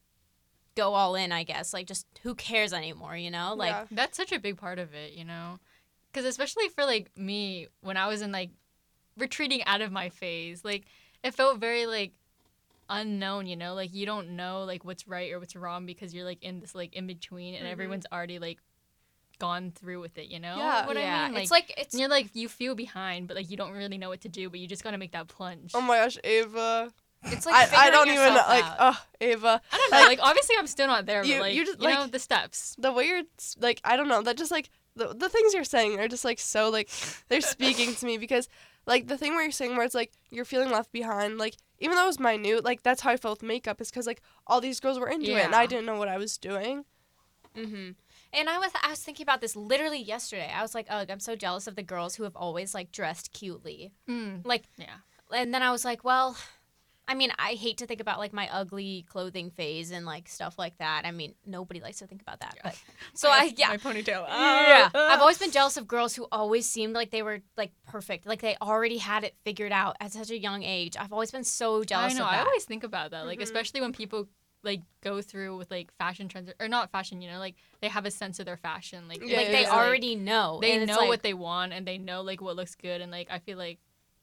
go 0.75 0.93
all 0.93 1.15
in. 1.15 1.31
I 1.31 1.43
guess 1.43 1.73
like 1.73 1.87
just 1.87 2.07
who 2.23 2.33
cares 2.35 2.73
anymore, 2.73 3.15
you 3.15 3.29
know? 3.31 3.53
Like 3.55 3.69
Yeah. 3.71 3.85
That's 3.91 4.17
such 4.17 4.31
a 4.31 4.39
big 4.39 4.57
part 4.57 4.79
of 4.79 4.93
it, 4.93 5.13
you 5.13 5.25
know? 5.25 5.59
Because 6.11 6.25
especially 6.25 6.69
for 6.69 6.85
like 6.85 7.15
me, 7.15 7.67
when 7.81 7.97
I 7.97 8.07
was 8.07 8.21
in 8.23 8.31
like 8.31 8.49
retreating 9.19 9.63
out 9.65 9.81
of 9.81 9.91
my 9.91 10.09
phase, 10.09 10.63
like 10.65 10.85
it 11.23 11.33
felt 11.35 11.59
very 11.59 11.85
like 11.85 12.13
unknown, 12.89 13.45
you 13.45 13.55
know? 13.55 13.73
Like 13.73 13.93
you 13.93 14.05
don't 14.05 14.31
know 14.31 14.63
like 14.63 14.83
what's 14.83 15.07
right 15.07 15.31
or 15.31 15.39
what's 15.39 15.55
wrong 15.55 15.85
because 15.85 16.13
you're 16.13 16.25
like 16.25 16.43
in 16.43 16.59
this 16.59 16.73
like 16.75 16.93
in 16.95 17.07
between 17.07 17.55
and 17.55 17.65
Mhm. 17.67 17.71
everyone's 17.71 18.05
already 18.11 18.39
like 18.39 18.59
gone 19.37 19.71
through 19.71 20.01
with 20.01 20.17
it, 20.17 20.27
you 20.27 20.39
know? 20.39 20.57
Yeah. 20.57 20.85
What 20.85 20.97
yeah, 20.97 21.23
I 21.23 21.29
mean? 21.29 21.37
it's 21.39 21.51
like 21.51 21.73
it's 21.77 21.95
you're 21.97 22.09
like 22.09 22.29
you 22.35 22.49
feel 22.49 22.75
behind, 22.75 23.27
but 23.27 23.37
like 23.37 23.49
you 23.51 23.57
don't 23.57 23.71
really 23.71 23.97
know 23.97 24.09
what 24.09 24.21
to 24.21 24.29
do, 24.29 24.49
but 24.49 24.59
you 24.59 24.67
just 24.67 24.83
gotta 24.83 24.97
make 24.97 25.11
that 25.13 25.27
plunge. 25.27 25.71
oh 25.73 25.81
my 25.81 25.97
gosh 25.97 26.17
ava 26.23 26.91
it's 27.23 27.45
like 27.45 27.73
I, 27.73 27.87
I 27.87 27.89
don't 27.89 28.07
even 28.07 28.17
yourself 28.17 28.47
like 28.47 28.63
oh 28.79 28.97
ava 29.19 29.61
I 29.71 29.77
don't 29.77 29.91
know. 29.91 30.07
Like 30.07 30.19
obviously 30.21 30.55
I'm 30.57 30.67
still 30.67 30.87
not 30.87 31.05
there, 31.05 31.23
You- 31.23 31.35
but 31.35 31.41
like 31.41 31.53
you 31.53 31.65
just, 31.65 31.79
you, 31.79 31.83
just, 31.87 31.95
know 31.95 32.01
like- 32.03 32.11
the 32.11 32.19
steps. 32.19 32.75
the 32.79 32.91
way 32.93 33.05
you're 33.07 33.23
like 33.59 33.81
I 33.83 33.97
don't 33.97 34.07
know 34.07 34.21
that 34.23 34.37
just 34.37 34.51
like 34.51 34.69
the, 34.95 35.13
the 35.13 35.29
things 35.29 35.53
you're 35.53 35.63
saying 35.63 35.99
are 35.99 36.07
just 36.09 36.25
like 36.25 36.39
so 36.39 36.69
like 36.69 36.89
they're 37.29 37.41
speaking 37.41 37.93
to 37.95 38.05
me 38.05 38.17
because 38.17 38.49
like 38.89 39.07
the 39.07 39.17
thing 39.17 39.33
where 39.33 39.43
you're 39.43 39.51
saying 39.59 39.75
where 39.77 39.85
it's 39.85 39.95
like 39.95 40.11
you're 40.29 40.43
feeling 40.53 40.69
left 40.69 40.91
behind 40.91 41.37
like 41.37 41.55
even 41.79 41.95
though 41.95 42.03
it 42.03 42.07
was 42.07 42.19
minute 42.19 42.65
like 42.65 42.83
that's 42.83 43.01
how 43.01 43.11
I 43.11 43.17
felt 43.17 43.39
with 43.41 43.47
makeup 43.47 43.79
is 43.79 43.89
because 43.89 44.07
like 44.07 44.21
all 44.47 44.59
these 44.59 44.79
girls 44.81 44.99
were 44.99 45.07
into 45.07 45.31
it 45.31 45.45
and 45.45 45.55
I 45.55 45.65
didn't 45.65 45.85
know 45.85 45.97
what 45.97 46.09
I 46.09 46.17
was 46.17 46.37
doing 46.37 46.83
Mm-hmm. 47.55 47.91
And 48.31 48.49
I 48.49 48.57
was 48.59 48.71
I 48.83 48.89
was 48.91 49.01
thinking 49.01 49.23
about 49.23 49.41
this 49.41 49.55
literally 49.55 49.99
yesterday. 49.99 50.51
I 50.55 50.61
was 50.61 50.75
like, 50.75 50.85
oh, 50.89 51.03
I'm 51.09 51.19
so 51.19 51.35
jealous 51.35 51.65
of 51.67 51.75
the 51.75 51.83
girls 51.83 52.15
who 52.15 52.23
have 52.23 52.35
always 52.35 52.73
like 52.75 52.91
dressed 52.91 53.33
cutely. 53.33 53.91
Mm. 54.07 54.45
Like, 54.45 54.65
Yeah. 54.77 54.97
and 55.33 55.51
then 55.53 55.63
I 55.63 55.71
was 55.71 55.83
like, 55.83 56.03
well, 56.03 56.37
I 57.09 57.15
mean, 57.15 57.31
I 57.39 57.53
hate 57.53 57.79
to 57.79 57.87
think 57.87 57.99
about 58.01 58.19
like 58.19 58.33
my 58.33 58.47
ugly 58.53 59.03
clothing 59.09 59.49
phase 59.49 59.89
and 59.89 60.05
like 60.05 60.29
stuff 60.29 60.59
like 60.59 60.77
that. 60.77 61.01
I 61.05 61.11
mean, 61.11 61.33
nobody 61.45 61.81
likes 61.81 61.97
to 61.99 62.07
think 62.07 62.21
about 62.21 62.39
that. 62.41 62.55
But 62.63 62.79
so 63.15 63.29
I 63.29 63.51
yeah. 63.57 63.69
my 63.69 63.77
ponytail. 63.77 64.27
Yeah, 64.29 64.89
I've 64.93 65.19
always 65.19 65.39
been 65.39 65.51
jealous 65.51 65.75
of 65.75 65.87
girls 65.87 66.15
who 66.15 66.27
always 66.31 66.69
seemed 66.69 66.93
like 66.93 67.09
they 67.09 67.23
were 67.23 67.39
like 67.57 67.71
perfect, 67.87 68.27
like 68.27 68.41
they 68.41 68.55
already 68.61 68.99
had 68.99 69.23
it 69.23 69.35
figured 69.43 69.71
out 69.71 69.97
at 69.99 70.13
such 70.13 70.29
a 70.29 70.37
young 70.37 70.61
age. 70.63 70.95
I've 70.99 71.11
always 71.11 71.31
been 71.31 71.43
so 71.43 71.83
jealous 71.83 72.13
I 72.13 72.17
know. 72.19 72.25
of 72.25 72.31
I 72.31 72.39
always 72.41 72.63
think 72.65 72.83
about 72.83 73.11
that, 73.11 73.25
like 73.25 73.39
Mhm. 73.39 73.43
especially 73.43 73.81
when 73.81 73.91
people 73.91 74.27
like 74.61 74.81
go 75.01 75.21
through 75.21 75.57
with 75.57 75.71
like 75.71 75.89
fashion 75.97 76.27
trends 76.27 76.51
or 76.59 76.67
not 76.67 76.91
fashion. 76.91 77.21
You 77.21 77.31
know, 77.31 77.39
like 77.39 77.55
they 77.81 77.87
have 77.87 78.05
a 78.05 78.11
sense 78.11 78.39
of 78.39 78.45
their 78.45 78.57
fashion. 78.57 79.07
Like 79.07 79.21
Yeah, 79.25 79.37
like 79.37 79.47
they 79.47 79.61
yeah. 79.63 79.71
already 79.73 80.15
know. 80.15 80.59
they 80.61 80.85
know 80.85 80.97
like, 80.97 81.07
what 81.07 81.23
they 81.23 81.33
want 81.33 81.73
and 81.73 81.87
they 81.87 81.97
know 81.97 82.21
like 82.21 82.41
what 82.41 82.55
looks 82.55 82.75
good 82.75 83.01
and 83.01 83.11
like 83.11 83.29
I 83.31 83.39
feel 83.39 83.57
like 83.57 83.79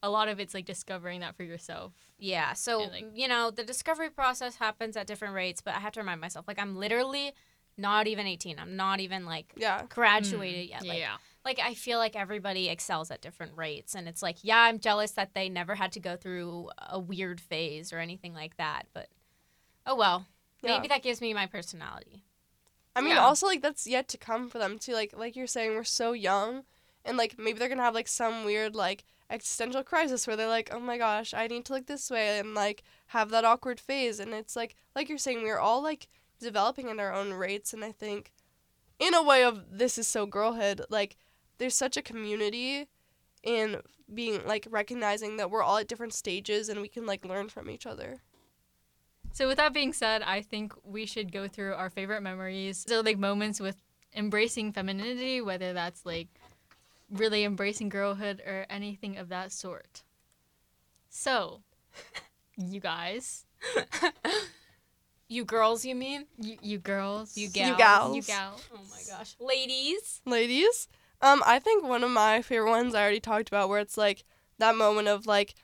a 0.06 0.10
lot 0.10 0.28
of 0.28 0.38
it's 0.40 0.54
like 0.54 0.64
discovering 0.64 1.20
that 1.20 1.36
for 1.36 1.42
yourself. 1.42 1.92
Yeah, 2.18 2.52
so 2.54 2.82
And, 2.82 2.92
like- 2.92 3.06
you 3.14 3.28
know, 3.28 3.50
the 3.50 3.64
discovery 3.64 4.10
process 4.10 4.56
happens 4.56 4.96
at 4.96 5.06
different 5.06 5.34
rates, 5.34 5.60
but 5.60 5.74
I 5.74 5.80
have 5.80 5.92
to 5.94 6.00
remind 6.00 6.20
myself 6.20 6.46
like 6.48 6.58
I'm 6.58 6.76
literally 6.76 7.32
not 7.76 8.06
even 8.06 8.26
18. 8.26 8.58
I'm 8.58 8.76
not 8.76 9.00
even 9.00 9.26
like 9.26 9.52
yeah 9.56 9.82
graduated 9.88 10.70
yet. 10.70 10.82
Mm, 10.82 10.88
Like, 10.88 10.98
yeah. 10.98 11.16
like 11.44 11.58
I 11.58 11.74
feel 11.74 11.98
like 11.98 12.16
everybody 12.16 12.68
excels 12.68 13.10
at 13.10 13.20
different 13.20 13.52
rates 13.56 13.94
and 13.94 14.08
it's 14.08 14.22
like, 14.22 14.38
yeah, 14.42 14.60
I'm 14.60 14.78
jealous 14.78 15.10
that 15.12 15.34
they 15.34 15.48
never 15.50 15.74
had 15.74 15.92
to 15.92 16.00
go 16.00 16.16
through 16.16 16.70
a 16.78 16.98
weird 16.98 17.40
phase 17.40 17.92
or 17.92 17.98
anything 17.98 18.32
like 18.32 18.56
that, 18.56 18.84
but 18.94 19.08
oh 19.86 19.94
well. 19.96 20.26
Yeah. 20.62 20.76
Maybe 20.76 20.88
that 20.88 21.02
gives 21.02 21.20
me 21.20 21.34
my 21.34 21.46
personality. 21.46 22.22
I 22.94 23.02
mean 23.02 23.10
Yeah. 23.16 23.24
also 23.26 23.46
like 23.46 23.60
that's 23.60 23.86
yet 23.86 24.08
to 24.08 24.16
come 24.16 24.48
for 24.48 24.58
them 24.58 24.78
too 24.78 24.94
like 24.94 25.12
like 25.14 25.36
you're 25.36 25.46
saying 25.46 25.72
we're 25.74 25.84
so 25.84 26.12
young 26.12 26.64
and 27.04 27.18
like 27.18 27.38
maybe 27.38 27.58
they're 27.58 27.68
gonna 27.68 27.82
have 27.82 27.94
like 27.94 28.08
some 28.08 28.44
weird 28.46 28.74
like 28.74 29.04
existential 29.30 29.82
crisis 29.82 30.26
where 30.26 30.36
they're 30.36 30.48
like 30.48 30.70
oh 30.72 30.80
my 30.80 30.98
gosh 30.98 31.34
I 31.34 31.46
need 31.48 31.64
to 31.66 31.72
look 31.74 31.86
this 31.86 32.10
way 32.10 32.38
and 32.38 32.54
like 32.54 32.82
have 33.08 33.30
that 33.30 33.44
awkward 33.44 33.80
phase 33.80 34.20
and 34.20 34.32
it's 34.32 34.56
like 34.56 34.76
like 34.94 35.08
you're 35.08 35.18
saying 35.18 35.42
we're 35.42 35.58
all 35.58 35.82
like 35.82 36.08
developing 36.40 36.88
at 36.90 36.98
our 36.98 37.12
own 37.12 37.32
rates 37.32 37.72
and 37.72 37.84
I 37.84 37.92
think 37.92 38.32
in 38.98 39.14
a 39.14 39.22
way 39.22 39.44
of 39.44 39.78
this 39.78 39.98
is 39.98 40.06
so 40.08 40.26
girlhood 40.26 40.82
like 40.90 41.16
there's 41.58 41.74
such 41.74 41.96
a 41.96 42.02
community 42.02 42.88
in 43.42 43.78
being 44.12 44.44
like 44.46 44.66
recognizing 44.70 45.36
that 45.36 45.50
we're 45.50 45.62
all 45.62 45.78
at 45.78 45.88
different 45.88 46.14
stages 46.14 46.68
and 46.68 46.80
we 46.80 46.88
can 46.88 47.06
like 47.06 47.24
learn 47.24 47.48
from 47.48 47.70
each 47.70 47.86
other 47.86 48.20
So 49.32 49.48
with 49.48 49.58
that 49.58 49.74
being 49.74 49.92
said, 49.92 50.22
I 50.22 50.40
think 50.40 50.72
we 50.82 51.04
should 51.06 51.30
go 51.32 51.46
through 51.48 51.74
our 51.74 51.90
favorite 51.90 52.22
memories. 52.22 52.84
So 52.88 53.00
like 53.00 53.18
moments 53.18 53.60
with 53.60 53.82
embracing 54.14 54.72
femininity, 54.72 55.40
whether 55.42 55.72
that's 55.72 56.06
like 56.06 56.28
really 57.10 57.44
embracing 57.44 57.88
girlhood 57.88 58.40
or 58.46 58.66
anything 58.70 59.16
of 59.16 59.28
that 59.28 59.52
sort. 59.52 60.02
So, 61.08 61.62
you 62.56 62.80
guys, 62.80 63.44
You 65.28 65.44
girls, 65.44 65.84
you 65.84 65.94
mean? 65.96 66.26
you, 66.38 66.56
you 66.62 66.78
girls, 66.78 67.36
You 67.36 67.46
You 67.46 67.52
gals. 67.52 67.78
gals. 67.78 68.16
you 68.16 68.22
gals. 68.22 68.68
Oh 68.72 68.80
my 68.90 69.02
gosh. 69.16 69.34
Ladies. 69.40 70.20
ladies. 70.24 70.88
Um, 71.20 71.42
I 71.46 71.58
think 71.58 71.82
one 71.82 72.04
of 72.04 72.10
my 72.10 72.42
favorite 72.42 72.70
ones 72.70 72.94
I 72.94 73.00
already 73.02 73.20
talked 73.20 73.48
about, 73.48 73.68
where 73.68 73.80
it's 73.80 73.96
like 73.96 74.24
that 74.58 74.76
moment 74.76 75.08
of 75.08 75.26
like 75.26 75.54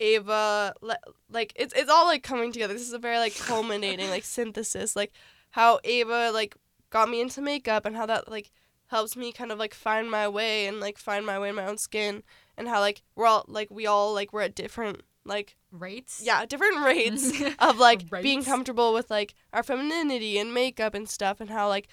Ava, 0.00 0.74
le- 0.80 0.96
like 1.30 1.52
it's 1.54 1.72
it's 1.74 1.90
all 1.90 2.06
like 2.06 2.24
coming 2.24 2.50
together. 2.50 2.72
This 2.74 2.82
is 2.88 2.94
a 2.94 2.98
very 2.98 3.18
like 3.18 3.36
culminating 3.36 4.10
like 4.10 4.24
synthesis, 4.38 4.96
like 4.96 5.12
how 5.50 5.78
Ava 5.84 6.30
like 6.32 6.56
got 6.90 7.08
me 7.08 7.20
into 7.20 7.40
makeup 7.40 7.84
and 7.86 7.94
how 7.94 8.06
that 8.06 8.28
like 8.28 8.50
helps 8.92 9.16
me 9.16 9.32
kind 9.32 9.50
of 9.50 9.58
like 9.58 9.74
find 9.74 10.10
my 10.10 10.28
way 10.28 10.66
and 10.66 10.78
like 10.78 10.98
find 10.98 11.26
my 11.26 11.38
way 11.38 11.48
in 11.48 11.54
my 11.56 11.66
own 11.66 11.78
skin 11.78 12.22
and 12.56 12.68
how 12.68 12.78
like 12.78 13.02
we're 13.16 13.26
all 13.26 13.44
like 13.48 13.68
we 13.70 13.86
all 13.86 14.14
like 14.14 14.32
we're 14.32 14.42
at 14.42 14.54
different 14.54 15.02
like 15.24 15.56
Rates. 15.72 16.20
yeah, 16.22 16.44
different 16.46 16.80
rates 16.84 17.32
of 17.58 17.78
like 17.78 18.08
being 18.22 18.44
comfortable 18.44 18.92
with 18.92 19.10
like 19.10 19.34
our 19.52 19.62
femininity 19.62 20.38
and 20.38 20.52
makeup 20.52 20.94
and 20.94 21.08
stuff 21.08 21.40
and 21.40 21.50
how 21.50 21.68
like 21.68 21.88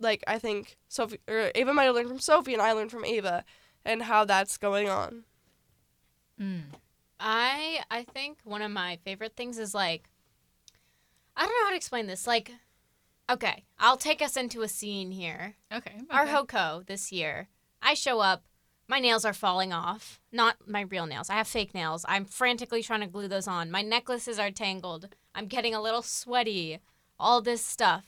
like 0.00 0.24
I 0.26 0.38
think 0.38 0.76
Sophie 0.88 1.20
or 1.28 1.50
Ava 1.54 1.72
might 1.72 1.84
have 1.84 1.94
learned 1.94 2.08
from 2.08 2.18
Sophie 2.18 2.52
and 2.52 2.62
I 2.62 2.72
learned 2.72 2.90
from 2.90 3.04
Ava 3.04 3.44
and 3.84 4.02
how 4.02 4.24
that's 4.24 4.56
going 4.56 4.88
on. 4.88 5.24
Mm. 6.40 6.64
I 7.20 7.80
I 7.90 8.02
think 8.02 8.38
one 8.44 8.62
of 8.62 8.70
my 8.70 8.98
favorite 9.04 9.36
things 9.36 9.58
is 9.58 9.74
like 9.74 10.08
I 11.36 11.42
don't 11.42 11.50
know 11.50 11.64
how 11.64 11.70
to 11.70 11.76
explain 11.76 12.06
this. 12.06 12.26
Like 12.26 12.50
okay, 13.30 13.64
I'll 13.78 13.96
take 13.96 14.22
us 14.22 14.36
into 14.36 14.62
a 14.62 14.68
scene 14.68 15.10
here. 15.10 15.54
Okay. 15.72 15.92
Our 16.10 16.22
okay. 16.24 16.32
HoCo 16.32 16.86
this 16.86 17.12
year. 17.12 17.48
I 17.82 17.94
show 17.94 18.20
up, 18.20 18.44
my 18.88 19.00
nails 19.00 19.24
are 19.24 19.32
falling 19.32 19.72
off. 19.72 20.20
Not 20.32 20.56
my 20.66 20.82
real 20.82 21.06
nails. 21.06 21.30
I 21.30 21.34
have 21.34 21.48
fake 21.48 21.74
nails. 21.74 22.04
I'm 22.08 22.24
frantically 22.24 22.82
trying 22.82 23.00
to 23.00 23.06
glue 23.06 23.28
those 23.28 23.48
on. 23.48 23.70
My 23.70 23.82
necklaces 23.82 24.38
are 24.38 24.50
tangled. 24.50 25.08
I'm 25.34 25.46
getting 25.46 25.74
a 25.74 25.82
little 25.82 26.02
sweaty. 26.02 26.80
All 27.18 27.40
this 27.40 27.64
stuff. 27.64 28.04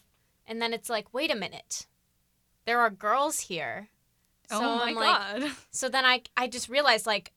And 0.46 0.60
then 0.60 0.72
it's 0.72 0.90
like, 0.90 1.12
wait 1.12 1.32
a 1.32 1.36
minute. 1.36 1.86
There 2.66 2.80
are 2.80 2.90
girls 2.90 3.40
here. 3.40 3.88
Oh 4.50 4.76
my 4.76 4.88
I'm 4.90 4.94
like, 4.94 5.40
god. 5.42 5.50
so 5.70 5.88
then 5.88 6.04
I 6.04 6.22
I 6.36 6.46
just 6.46 6.68
realized 6.68 7.06
like 7.06 7.32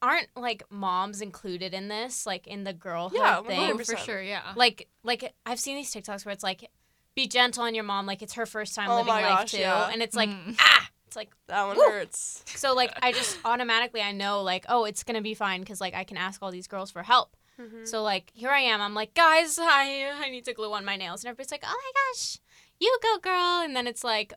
aren't 0.00 0.28
like 0.36 0.64
moms 0.70 1.20
included 1.20 1.74
in 1.74 1.88
this 1.88 2.26
like 2.26 2.46
in 2.46 2.64
the 2.64 2.72
girlhood 2.72 3.18
Yeah, 3.20 3.38
oh, 3.40 3.44
thing? 3.44 3.70
oh, 3.70 3.76
100%. 3.76 3.86
for 3.86 3.96
sure. 3.96 4.22
Yeah. 4.22 4.52
Like 4.54 4.88
like 5.02 5.32
I've 5.46 5.60
seen 5.60 5.76
these 5.76 5.92
TikToks 5.92 6.24
where 6.24 6.32
it's 6.32 6.44
like 6.44 6.68
be 7.14 7.26
gentle 7.26 7.64
on 7.64 7.74
your 7.74 7.84
mom 7.84 8.06
like 8.06 8.22
it's 8.22 8.34
her 8.34 8.46
first 8.46 8.74
time 8.74 8.90
Oh 8.90 8.96
living 8.96 9.06
my 9.12 9.22
life 9.22 9.38
gosh, 9.40 9.50
too 9.52 9.58
yeah. 9.58 9.88
and 9.92 10.02
it's 10.02 10.16
like 10.16 10.28
Mm. 10.30 10.56
ah 10.58 10.88
it's 11.06 11.16
like 11.16 11.30
That 11.48 11.66
one 11.66 11.76
Woo! 11.76 11.82
hurts. 11.82 12.42
so 12.46 12.74
like 12.74 12.90
I 13.02 13.12
just 13.12 13.38
automatically 13.44 14.00
I 14.00 14.12
know 14.12 14.42
like 14.42 14.64
oh 14.68 14.84
it's 14.84 15.02
going 15.02 15.16
to 15.16 15.22
be 15.22 15.34
fine 15.34 15.64
cuz 15.64 15.80
like 15.80 15.94
I 15.94 16.04
can 16.04 16.16
ask 16.16 16.42
all 16.42 16.50
these 16.50 16.66
girls 16.66 16.90
for 16.90 17.02
help. 17.02 17.36
Mhm. 17.60 17.86
So 17.86 18.02
like 18.02 18.30
here 18.34 18.50
I 18.50 18.60
am 18.60 18.80
I'm 18.80 18.94
like 18.94 19.12
guys 19.14 19.58
I 19.60 20.10
I 20.24 20.30
need 20.30 20.44
to 20.46 20.54
glue 20.54 20.72
on 20.72 20.84
my 20.84 20.96
nails 20.96 21.22
and 21.22 21.28
everybody's 21.28 21.50
like 21.52 21.64
oh 21.66 21.80
my 21.84 21.92
gosh 22.12 22.38
you 22.80 22.96
go 23.02 23.18
girl 23.18 23.60
and 23.62 23.76
then 23.76 23.86
it's 23.86 24.02
like 24.02 24.32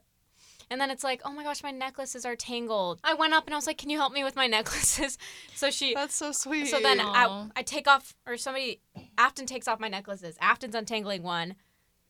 and 0.71 0.82
then 0.82 0.89
it's 0.89 1.03
like, 1.03 1.21
oh 1.23 1.32
my 1.32 1.43
gosh, 1.43 1.61
my 1.61 1.69
necklaces 1.69 2.26
are 2.26 2.36
tangled. 2.36 2.99
I 3.03 3.13
went 3.13 3.36
up 3.36 3.45
and 3.45 3.53
I 3.53 3.57
was 3.57 3.67
like, 3.67 3.78
can 3.78 3.91
you 3.91 3.99
help 3.99 4.11
me 4.13 4.23
with 4.23 4.36
my 4.36 4.47
necklaces? 4.57 5.19
So 5.53 5.69
she, 5.69 5.93
That's 5.93 6.15
so 6.15 6.32
sweet. 6.32 6.65
so 6.69 6.80
then 6.80 6.99
I, 6.99 7.49
I 7.55 7.61
take 7.61 7.88
off, 7.88 8.15
or 8.26 8.36
somebody, 8.36 8.82
Afton 9.15 9.45
takes 9.45 9.67
off 9.67 9.80
my 9.80 9.89
necklaces. 9.89 10.36
Afton's 10.41 10.73
untangling 10.73 11.21
one, 11.21 11.53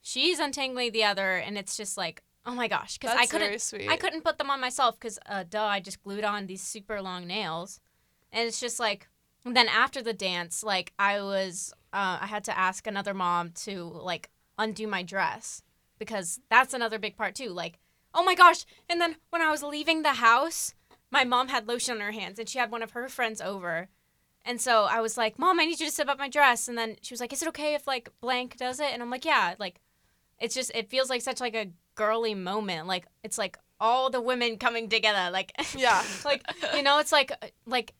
she's 0.05 0.37
untangling 0.39 0.91
the 0.91 1.03
other, 1.03 1.37
and 1.37 1.57
it's 1.57 1.75
just 1.75 1.97
like, 1.97 2.21
oh 2.45 2.53
my 2.53 2.67
gosh, 2.67 2.97
because 2.97 3.17
I 3.17 3.25
couldn't, 3.25 3.47
very 3.47 3.59
sweet. 3.59 3.89
I 3.89 3.97
couldn't 3.97 4.23
put 4.23 4.37
them 4.37 4.51
on 4.51 4.61
myself 4.61 4.99
because, 4.99 5.17
uh, 5.25 5.43
duh, 5.49 5.65
I 5.65 5.79
just 5.79 6.03
glued 6.03 6.23
on 6.23 6.45
these 6.45 6.61
super 6.61 7.01
long 7.01 7.25
nails, 7.25 7.79
and 8.31 8.47
it's 8.47 8.59
just 8.59 8.79
like, 8.79 9.09
and 9.43 9.57
then 9.57 9.67
after 9.67 10.03
the 10.03 10.13
dance, 10.13 10.63
like 10.63 10.93
I 10.99 11.21
was, 11.21 11.73
uh, 11.91 12.19
I 12.21 12.27
had 12.27 12.43
to 12.45 12.57
ask 12.57 12.85
another 12.85 13.15
mom 13.15 13.51
to 13.63 13.83
like 13.83 14.29
undo 14.59 14.85
my 14.87 15.01
dress 15.01 15.63
because 15.97 16.39
that's 16.49 16.73
another 16.73 16.99
big 16.99 17.17
part 17.17 17.33
too. 17.33 17.49
Like, 17.49 17.79
oh 18.13 18.23
my 18.23 18.35
gosh! 18.35 18.65
And 18.87 19.01
then 19.01 19.15
when 19.31 19.41
I 19.41 19.49
was 19.49 19.63
leaving 19.63 20.03
the 20.03 20.13
house, 20.13 20.75
my 21.09 21.23
mom 21.23 21.47
had 21.47 21.67
lotion 21.67 21.95
on 21.95 22.01
her 22.01 22.11
hands, 22.11 22.37
and 22.37 22.47
she 22.47 22.59
had 22.59 22.71
one 22.71 22.83
of 22.83 22.91
her 22.91 23.09
friends 23.09 23.41
over. 23.41 23.89
And 24.47 24.61
so 24.61 24.83
I 24.83 25.01
was 25.01 25.17
like, 25.17 25.39
Mom, 25.39 25.59
I 25.59 25.65
need 25.65 25.79
you 25.79 25.87
to 25.87 25.91
zip 25.91 26.07
up 26.07 26.19
my 26.19 26.29
dress. 26.29 26.67
And 26.67 26.77
then 26.77 26.97
she 27.01 27.13
was 27.13 27.19
like, 27.19 27.33
Is 27.33 27.41
it 27.41 27.47
okay 27.47 27.73
if 27.73 27.87
like 27.87 28.09
blank 28.21 28.57
does 28.57 28.79
it? 28.79 28.93
And 28.93 29.01
I'm 29.01 29.09
like, 29.09 29.25
Yeah, 29.25 29.55
like 29.57 29.81
it's 30.39 30.55
just 30.55 30.71
it 30.75 30.89
feels 30.89 31.09
like 31.09 31.21
such 31.21 31.39
like 31.39 31.55
a 31.55 31.67
girly 31.95 32.35
moment. 32.35 32.87
Like 32.87 33.05
it's 33.23 33.37
like 33.37 33.57
all 33.79 34.09
the 34.09 34.21
women 34.21 34.57
coming 34.57 34.89
together. 34.89 35.31
Like 35.31 35.51
Yeah. 35.75 36.03
like 36.23 36.43
you 36.75 36.83
know, 36.83 36.99
it's 36.99 37.11
like 37.11 37.31
like 37.65 37.93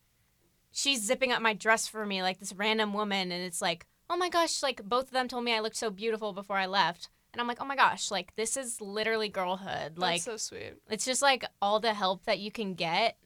she's 0.70 1.02
zipping 1.04 1.32
up 1.32 1.42
my 1.42 1.54
dress 1.54 1.86
for 1.88 2.04
me, 2.04 2.22
like 2.22 2.38
this 2.38 2.52
random 2.52 2.92
woman, 2.92 3.32
and 3.32 3.42
it's 3.44 3.62
like, 3.62 3.86
oh 4.10 4.16
my 4.16 4.28
gosh, 4.28 4.62
like 4.62 4.82
both 4.84 5.04
of 5.04 5.10
them 5.12 5.28
told 5.28 5.44
me 5.44 5.54
I 5.54 5.60
looked 5.60 5.76
so 5.76 5.90
beautiful 5.90 6.32
before 6.32 6.56
I 6.56 6.66
left. 6.66 7.08
And 7.32 7.40
I'm 7.40 7.48
like, 7.48 7.60
oh 7.60 7.66
my 7.66 7.76
gosh, 7.76 8.10
like 8.10 8.34
this 8.36 8.56
is 8.56 8.80
literally 8.80 9.28
girlhood. 9.28 9.98
Like 9.98 10.24
That's 10.24 10.24
so 10.24 10.36
sweet. 10.56 10.74
it's 10.90 11.04
just 11.04 11.20
like 11.22 11.44
all 11.60 11.80
the 11.80 11.92
help 11.94 12.24
that 12.24 12.38
you 12.38 12.50
can 12.50 12.74
get 12.74 13.16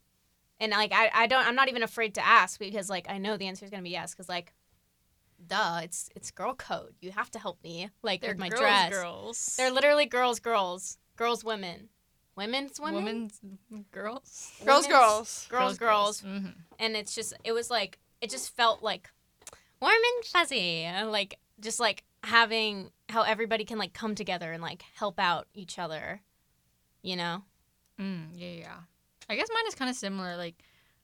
and 0.58 0.72
like 0.72 0.92
I, 0.92 1.10
I 1.14 1.26
don't 1.26 1.46
i'm 1.46 1.54
not 1.54 1.68
even 1.70 1.82
afraid 1.82 2.14
to 2.16 2.26
ask 2.26 2.58
because 2.58 2.90
like 2.90 3.06
i 3.08 3.16
know 3.16 3.38
the 3.38 3.46
answer 3.46 3.64
is 3.64 3.70
going 3.70 3.82
to 3.82 3.84
be 3.84 3.90
yes 3.92 4.12
because 4.12 4.28
like 4.28 4.52
duh 5.46 5.80
it's 5.82 6.08
it's 6.14 6.30
girl 6.30 6.54
code 6.54 6.94
you 7.00 7.10
have 7.12 7.30
to 7.30 7.38
help 7.38 7.62
me 7.64 7.88
like 8.02 8.20
They're 8.20 8.30
with 8.30 8.38
my 8.38 8.48
girls, 8.48 8.60
dress 8.60 8.90
girls. 8.90 9.54
they're 9.56 9.70
literally 9.70 10.06
girls 10.06 10.38
girls 10.40 10.98
girls 11.16 11.42
women 11.44 11.88
women's 12.36 12.78
women 12.80 13.04
women's 13.04 13.40
girls. 13.90 14.52
Girls, 14.64 14.86
Women's- 14.86 14.86
girls. 14.88 15.46
girls 15.48 15.78
girls 15.78 16.20
hmm 16.20 16.46
and 16.78 16.96
it's 16.96 17.14
just 17.14 17.32
it 17.44 17.52
was 17.52 17.70
like 17.70 17.98
it 18.20 18.30
just 18.30 18.54
felt 18.54 18.82
like 18.82 19.10
warm 19.80 19.92
and 19.94 20.24
fuzzy 20.26 20.82
and, 20.82 21.10
like 21.10 21.38
just 21.58 21.80
like 21.80 22.04
having 22.22 22.90
how 23.08 23.22
everybody 23.22 23.64
can 23.64 23.78
like 23.78 23.92
come 23.94 24.14
together 24.14 24.52
and 24.52 24.62
like 24.62 24.82
help 24.94 25.18
out 25.18 25.46
each 25.54 25.78
other 25.78 26.20
you 27.02 27.16
know 27.16 27.42
Mm, 27.98 28.28
yeah, 28.34 28.48
yeah. 28.52 28.76
I 29.28 29.36
guess 29.36 29.48
mine 29.52 29.66
is 29.68 29.74
kind 29.74 29.90
of 29.90 29.94
similar. 29.96 30.34
Like, 30.38 30.54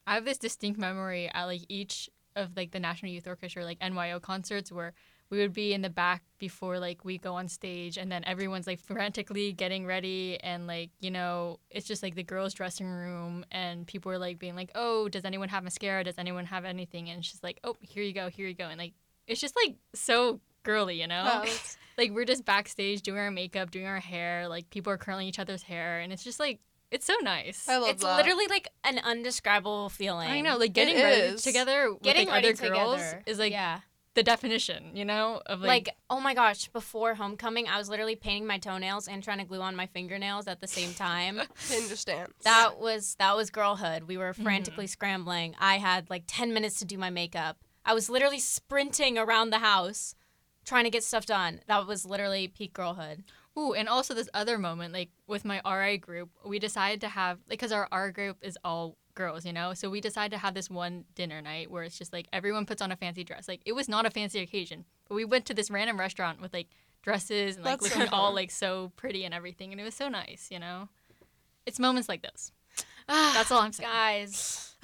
I 0.06 0.14
have 0.14 0.24
this 0.24 0.38
distinct 0.38 0.80
memory 0.80 1.28
at 1.30 1.44
like 1.44 1.60
each 1.68 2.08
of 2.36 2.56
like 2.56 2.70
the 2.70 2.78
National 2.80 3.10
Youth 3.10 3.26
Orchestra 3.26 3.64
like 3.64 3.78
NYO 3.80 4.20
concerts 4.20 4.70
where 4.70 4.92
we 5.28 5.38
would 5.38 5.52
be 5.52 5.72
in 5.72 5.82
the 5.82 5.90
back 5.90 6.22
before 6.38 6.78
like 6.78 7.04
we 7.04 7.18
go 7.18 7.34
on 7.34 7.48
stage, 7.48 7.96
and 7.98 8.12
then 8.12 8.22
everyone's 8.24 8.66
like 8.68 8.78
frantically 8.78 9.52
getting 9.52 9.84
ready, 9.84 10.38
and 10.40 10.68
like 10.68 10.90
you 11.00 11.10
know 11.10 11.58
it's 11.70 11.86
just 11.88 12.02
like 12.02 12.14
the 12.14 12.22
girls' 12.22 12.54
dressing 12.54 12.86
room, 12.86 13.44
and 13.50 13.86
people 13.88 14.12
are 14.12 14.18
like 14.18 14.38
being 14.38 14.54
like, 14.54 14.70
"Oh, 14.76 15.08
does 15.08 15.24
anyone 15.24 15.48
have 15.48 15.64
mascara? 15.64 16.04
Does 16.04 16.18
anyone 16.18 16.44
have 16.46 16.64
anything?" 16.64 17.10
And 17.10 17.24
she's 17.24 17.42
like, 17.42 17.58
"Oh, 17.64 17.74
here 17.80 18.04
you 18.04 18.12
go, 18.12 18.28
here 18.28 18.46
you 18.46 18.54
go," 18.54 18.68
and 18.68 18.78
like 18.78 18.92
it's 19.26 19.40
just 19.40 19.56
like 19.56 19.74
so 19.94 20.40
girly, 20.62 21.00
you 21.00 21.08
know 21.08 21.24
that's- 21.24 21.76
like 21.98 22.12
we're 22.12 22.24
just 22.24 22.44
backstage 22.44 23.02
doing 23.02 23.18
our 23.18 23.30
makeup, 23.32 23.70
doing 23.72 23.86
our 23.86 23.98
hair, 23.98 24.46
like 24.48 24.70
people 24.70 24.92
are 24.92 24.98
curling 24.98 25.26
each 25.26 25.40
other's 25.40 25.62
hair, 25.62 25.98
and 26.00 26.12
it's 26.12 26.22
just 26.22 26.38
like 26.38 26.60
it's 26.96 27.06
so 27.06 27.14
nice. 27.22 27.68
I 27.68 27.76
love 27.78 27.90
it's 27.90 28.02
that. 28.02 28.16
literally 28.16 28.46
like 28.48 28.68
an 28.84 28.98
undescribable 28.98 29.88
feeling 29.90 30.28
I 30.28 30.40
know, 30.40 30.56
like 30.56 30.72
getting 30.72 30.96
It 30.96 31.02
ready 31.04 31.20
is. 31.34 31.42
together 31.42 31.92
with 31.92 32.02
getting 32.02 32.26
like, 32.28 32.42
ready 32.44 32.48
other 32.54 32.68
girls 32.68 32.96
together 32.96 33.22
is 33.26 33.38
like 33.38 33.52
yeah 33.52 33.80
the 34.14 34.22
definition, 34.22 34.96
you 34.96 35.04
know, 35.04 35.42
of 35.44 35.60
like, 35.60 35.68
like, 35.88 35.96
oh 36.08 36.20
my 36.20 36.32
gosh 36.32 36.68
before 36.68 37.14
homecoming 37.16 37.68
i 37.68 37.76
was 37.76 37.88
literally 37.90 38.16
painting 38.16 38.46
my 38.46 38.56
toenails 38.58 39.08
and 39.08 39.22
trying 39.22 39.36
to 39.38 39.44
glue 39.44 39.60
on 39.60 39.76
my 39.76 39.86
fingernails 39.86 40.48
at 40.48 40.60
the 40.62 40.66
same 40.66 40.94
time 40.94 41.38
Hinge 41.68 41.90
stance. 41.96 42.32
that 42.42 42.78
was 42.80 43.14
that 43.18 43.36
was 43.36 43.50
girlhood 43.50 44.04
we 44.04 44.16
were 44.16 44.32
Mm-hmm. 44.32 44.42
frantically 44.42 44.86
scrambling 44.86 45.54
i 45.60 45.76
had 45.76 46.08
like 46.08 46.24
10 46.26 46.54
minutes 46.54 46.78
to 46.78 46.86
do 46.86 46.96
my 46.96 47.10
makeup 47.10 47.58
i 47.84 47.92
was 47.92 48.08
literally 48.08 48.38
sprinting 48.38 49.18
around 49.18 49.50
the 49.50 49.58
house 49.58 50.14
trying 50.64 50.84
to 50.84 50.90
get 50.90 51.04
stuff 51.04 51.26
done 51.26 51.60
that 51.68 51.86
was 51.86 52.06
literally 52.06 52.48
peak 52.48 52.72
girlhood 52.72 53.22
ooh, 53.58 53.72
and 53.72 53.88
also 53.88 54.14
this 54.14 54.28
other 54.34 54.58
moment, 54.58 54.92
like 54.92 55.10
with 55.26 55.44
my 55.44 55.60
RI 55.64 55.98
group, 55.98 56.30
we 56.44 56.58
decided 56.58 57.00
to 57.02 57.08
have 57.08 57.38
like 57.48 57.58
because 57.58 57.72
our 57.72 57.88
R 57.90 58.10
group 58.10 58.38
is 58.42 58.58
all 58.64 58.96
girls, 59.14 59.44
you 59.44 59.52
know, 59.52 59.74
so 59.74 59.90
we 59.90 60.00
decided 60.00 60.30
to 60.32 60.38
have 60.38 60.54
this 60.54 60.70
one 60.70 61.04
dinner 61.14 61.40
night 61.40 61.70
where 61.70 61.82
it's 61.82 61.98
just 61.98 62.12
like 62.12 62.28
everyone 62.32 62.66
puts 62.66 62.82
on 62.82 62.92
a 62.92 62.96
fancy 62.96 63.24
dress. 63.24 63.48
Like 63.48 63.62
it 63.64 63.72
was 63.72 63.88
not 63.88 64.06
a 64.06 64.10
fancy 64.10 64.40
occasion, 64.40 64.84
but 65.08 65.14
we 65.14 65.24
went 65.24 65.46
to 65.46 65.54
this 65.54 65.70
random 65.70 65.98
restaurant 65.98 66.40
with 66.40 66.52
like 66.52 66.68
dresses 67.02 67.56
and 67.56 67.64
like 67.64 67.80
That's 67.80 67.92
so 67.92 67.98
looking 67.98 68.12
all 68.12 68.34
like 68.34 68.50
so 68.50 68.92
pretty 68.96 69.24
and 69.24 69.34
everything, 69.34 69.72
and 69.72 69.80
it 69.80 69.84
was 69.84 69.94
so 69.94 70.08
nice, 70.08 70.48
you 70.50 70.58
know. 70.58 70.88
It's 71.64 71.80
moments 71.80 72.08
like 72.08 72.22
those. 72.22 72.52
That's 73.08 73.50
all 73.50 73.60
I'm 73.60 73.72
saying. 73.72 73.88
guys 73.88 74.76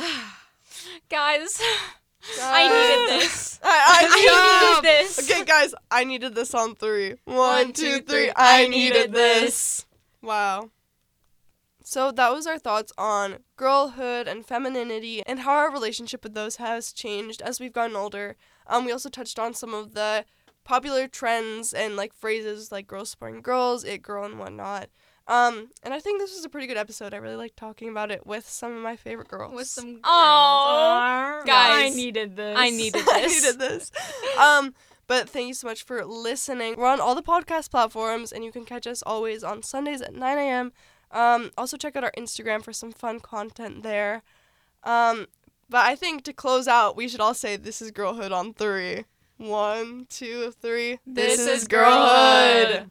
guys 1.11 1.61
i 2.41 2.69
needed 2.69 3.21
this 3.21 3.53
I, 3.65 3.69
I, 3.69 4.07
I 4.09 4.81
needed 4.81 5.05
this. 5.07 5.31
Okay, 5.31 5.45
guys, 5.45 5.75
I 5.91 6.05
needed 6.05 6.35
this 6.35 6.53
on 6.53 6.75
three. 6.75 7.15
One, 7.25 7.37
One, 7.37 7.67
two, 7.73 7.83
two, 7.83 7.93
three. 7.99 8.05
three. 8.05 8.31
I 8.35 8.65
I 8.65 8.67
needed 8.67 8.95
needed 8.97 9.13
this. 9.13 9.87
Wow. 10.21 10.71
So 11.85 12.11
that 12.13 12.33
was 12.33 12.47
our 12.47 12.59
thoughts 12.59 12.93
on 12.97 13.39
girlhood 13.57 14.27
and 14.27 14.47
femininity 14.47 15.23
and 15.27 15.41
how 15.41 15.53
our 15.53 15.71
relationship 15.73 16.23
with 16.25 16.35
those 16.35 16.57
has 16.57 16.93
changed 16.93 17.43
as 17.43 17.61
we've 17.61 17.73
gotten 17.73 17.97
older. 17.97 18.37
Um, 18.67 18.85
we 18.85 18.93
also 18.93 19.09
touched 19.09 19.39
on 19.39 19.55
some 19.55 19.75
of 19.75 19.95
the 19.95 20.25
popular 20.65 21.09
trends 21.09 21.73
and 21.73 21.97
like 21.97 22.15
phrases 22.15 22.73
like 22.73 22.87
girls 22.87 23.11
supporting 23.11 23.43
girls, 23.43 23.85
it 23.85 24.03
girl 24.03 24.25
and 24.25 24.39
whatnot. 24.39 24.89
Um, 25.29 25.69
and 25.83 25.95
I 25.95 26.01
think 26.01 26.21
this 26.21 26.35
was 26.35 26.45
a 26.45 26.49
pretty 26.49 26.67
good 26.67 26.77
episode. 26.77 27.15
I 27.15 27.19
really 27.19 27.37
like 27.37 27.55
talking 27.57 27.89
about 27.89 28.11
it 28.11 28.27
with 28.27 28.49
some 28.49 28.77
of 28.77 28.83
my 28.83 28.97
favorite 28.97 29.29
girls. 29.29 29.55
With 29.55 29.69
some 29.69 30.01
Oh, 30.05 31.43
guys, 31.47 31.93
I 31.93 31.95
needed 31.95 32.37
this. 32.37 32.57
I 32.59 32.71
needed 32.71 33.05
this. 33.07 33.09
I 33.09 33.27
needed 33.27 33.59
this. 33.59 33.91
Um, 34.39 34.75
but 35.07 35.29
thank 35.29 35.49
you 35.49 35.55
so 35.55 35.67
much 35.67 35.85
for 35.85 36.05
listening. 36.05 36.77
We're 36.77 36.87
on 36.89 37.01
all 37.01 37.15
the 37.15 37.23
podcast 37.23 37.71
platforms, 37.71 38.33
and 38.33 38.45
you 38.45 38.53
can 38.53 38.65
catch 38.65 38.87
us 38.87 39.03
always 39.05 39.45
on 39.45 39.63
Sundays 39.63 40.03
at 40.03 40.15
9 40.15 40.39
a.m. 40.39 40.73
Um, 41.11 41.51
also 41.57 41.77
check 41.77 41.95
out 41.97 42.05
our 42.05 42.13
Instagram 42.17 42.63
for 42.63 42.73
some 42.73 42.91
fun 42.93 43.21
content 43.21 43.83
there. 43.83 44.23
Um, 44.83 45.27
but 45.69 45.87
I 45.87 45.95
think 45.95 46.25
to 46.25 46.33
close 46.33 46.67
out, 46.67 46.97
we 46.97 47.09
should 47.09 47.21
all 47.21 47.35
say 47.35 47.57
this 47.57 47.81
is 47.81 47.91
girlhood 47.91 48.33
on 48.33 48.55
three. 48.55 49.05
One, 49.37 50.07
two, 50.09 50.53
three. 50.61 50.99
This 51.07 51.41
is 51.41 51.67
girlhood. 51.69 52.91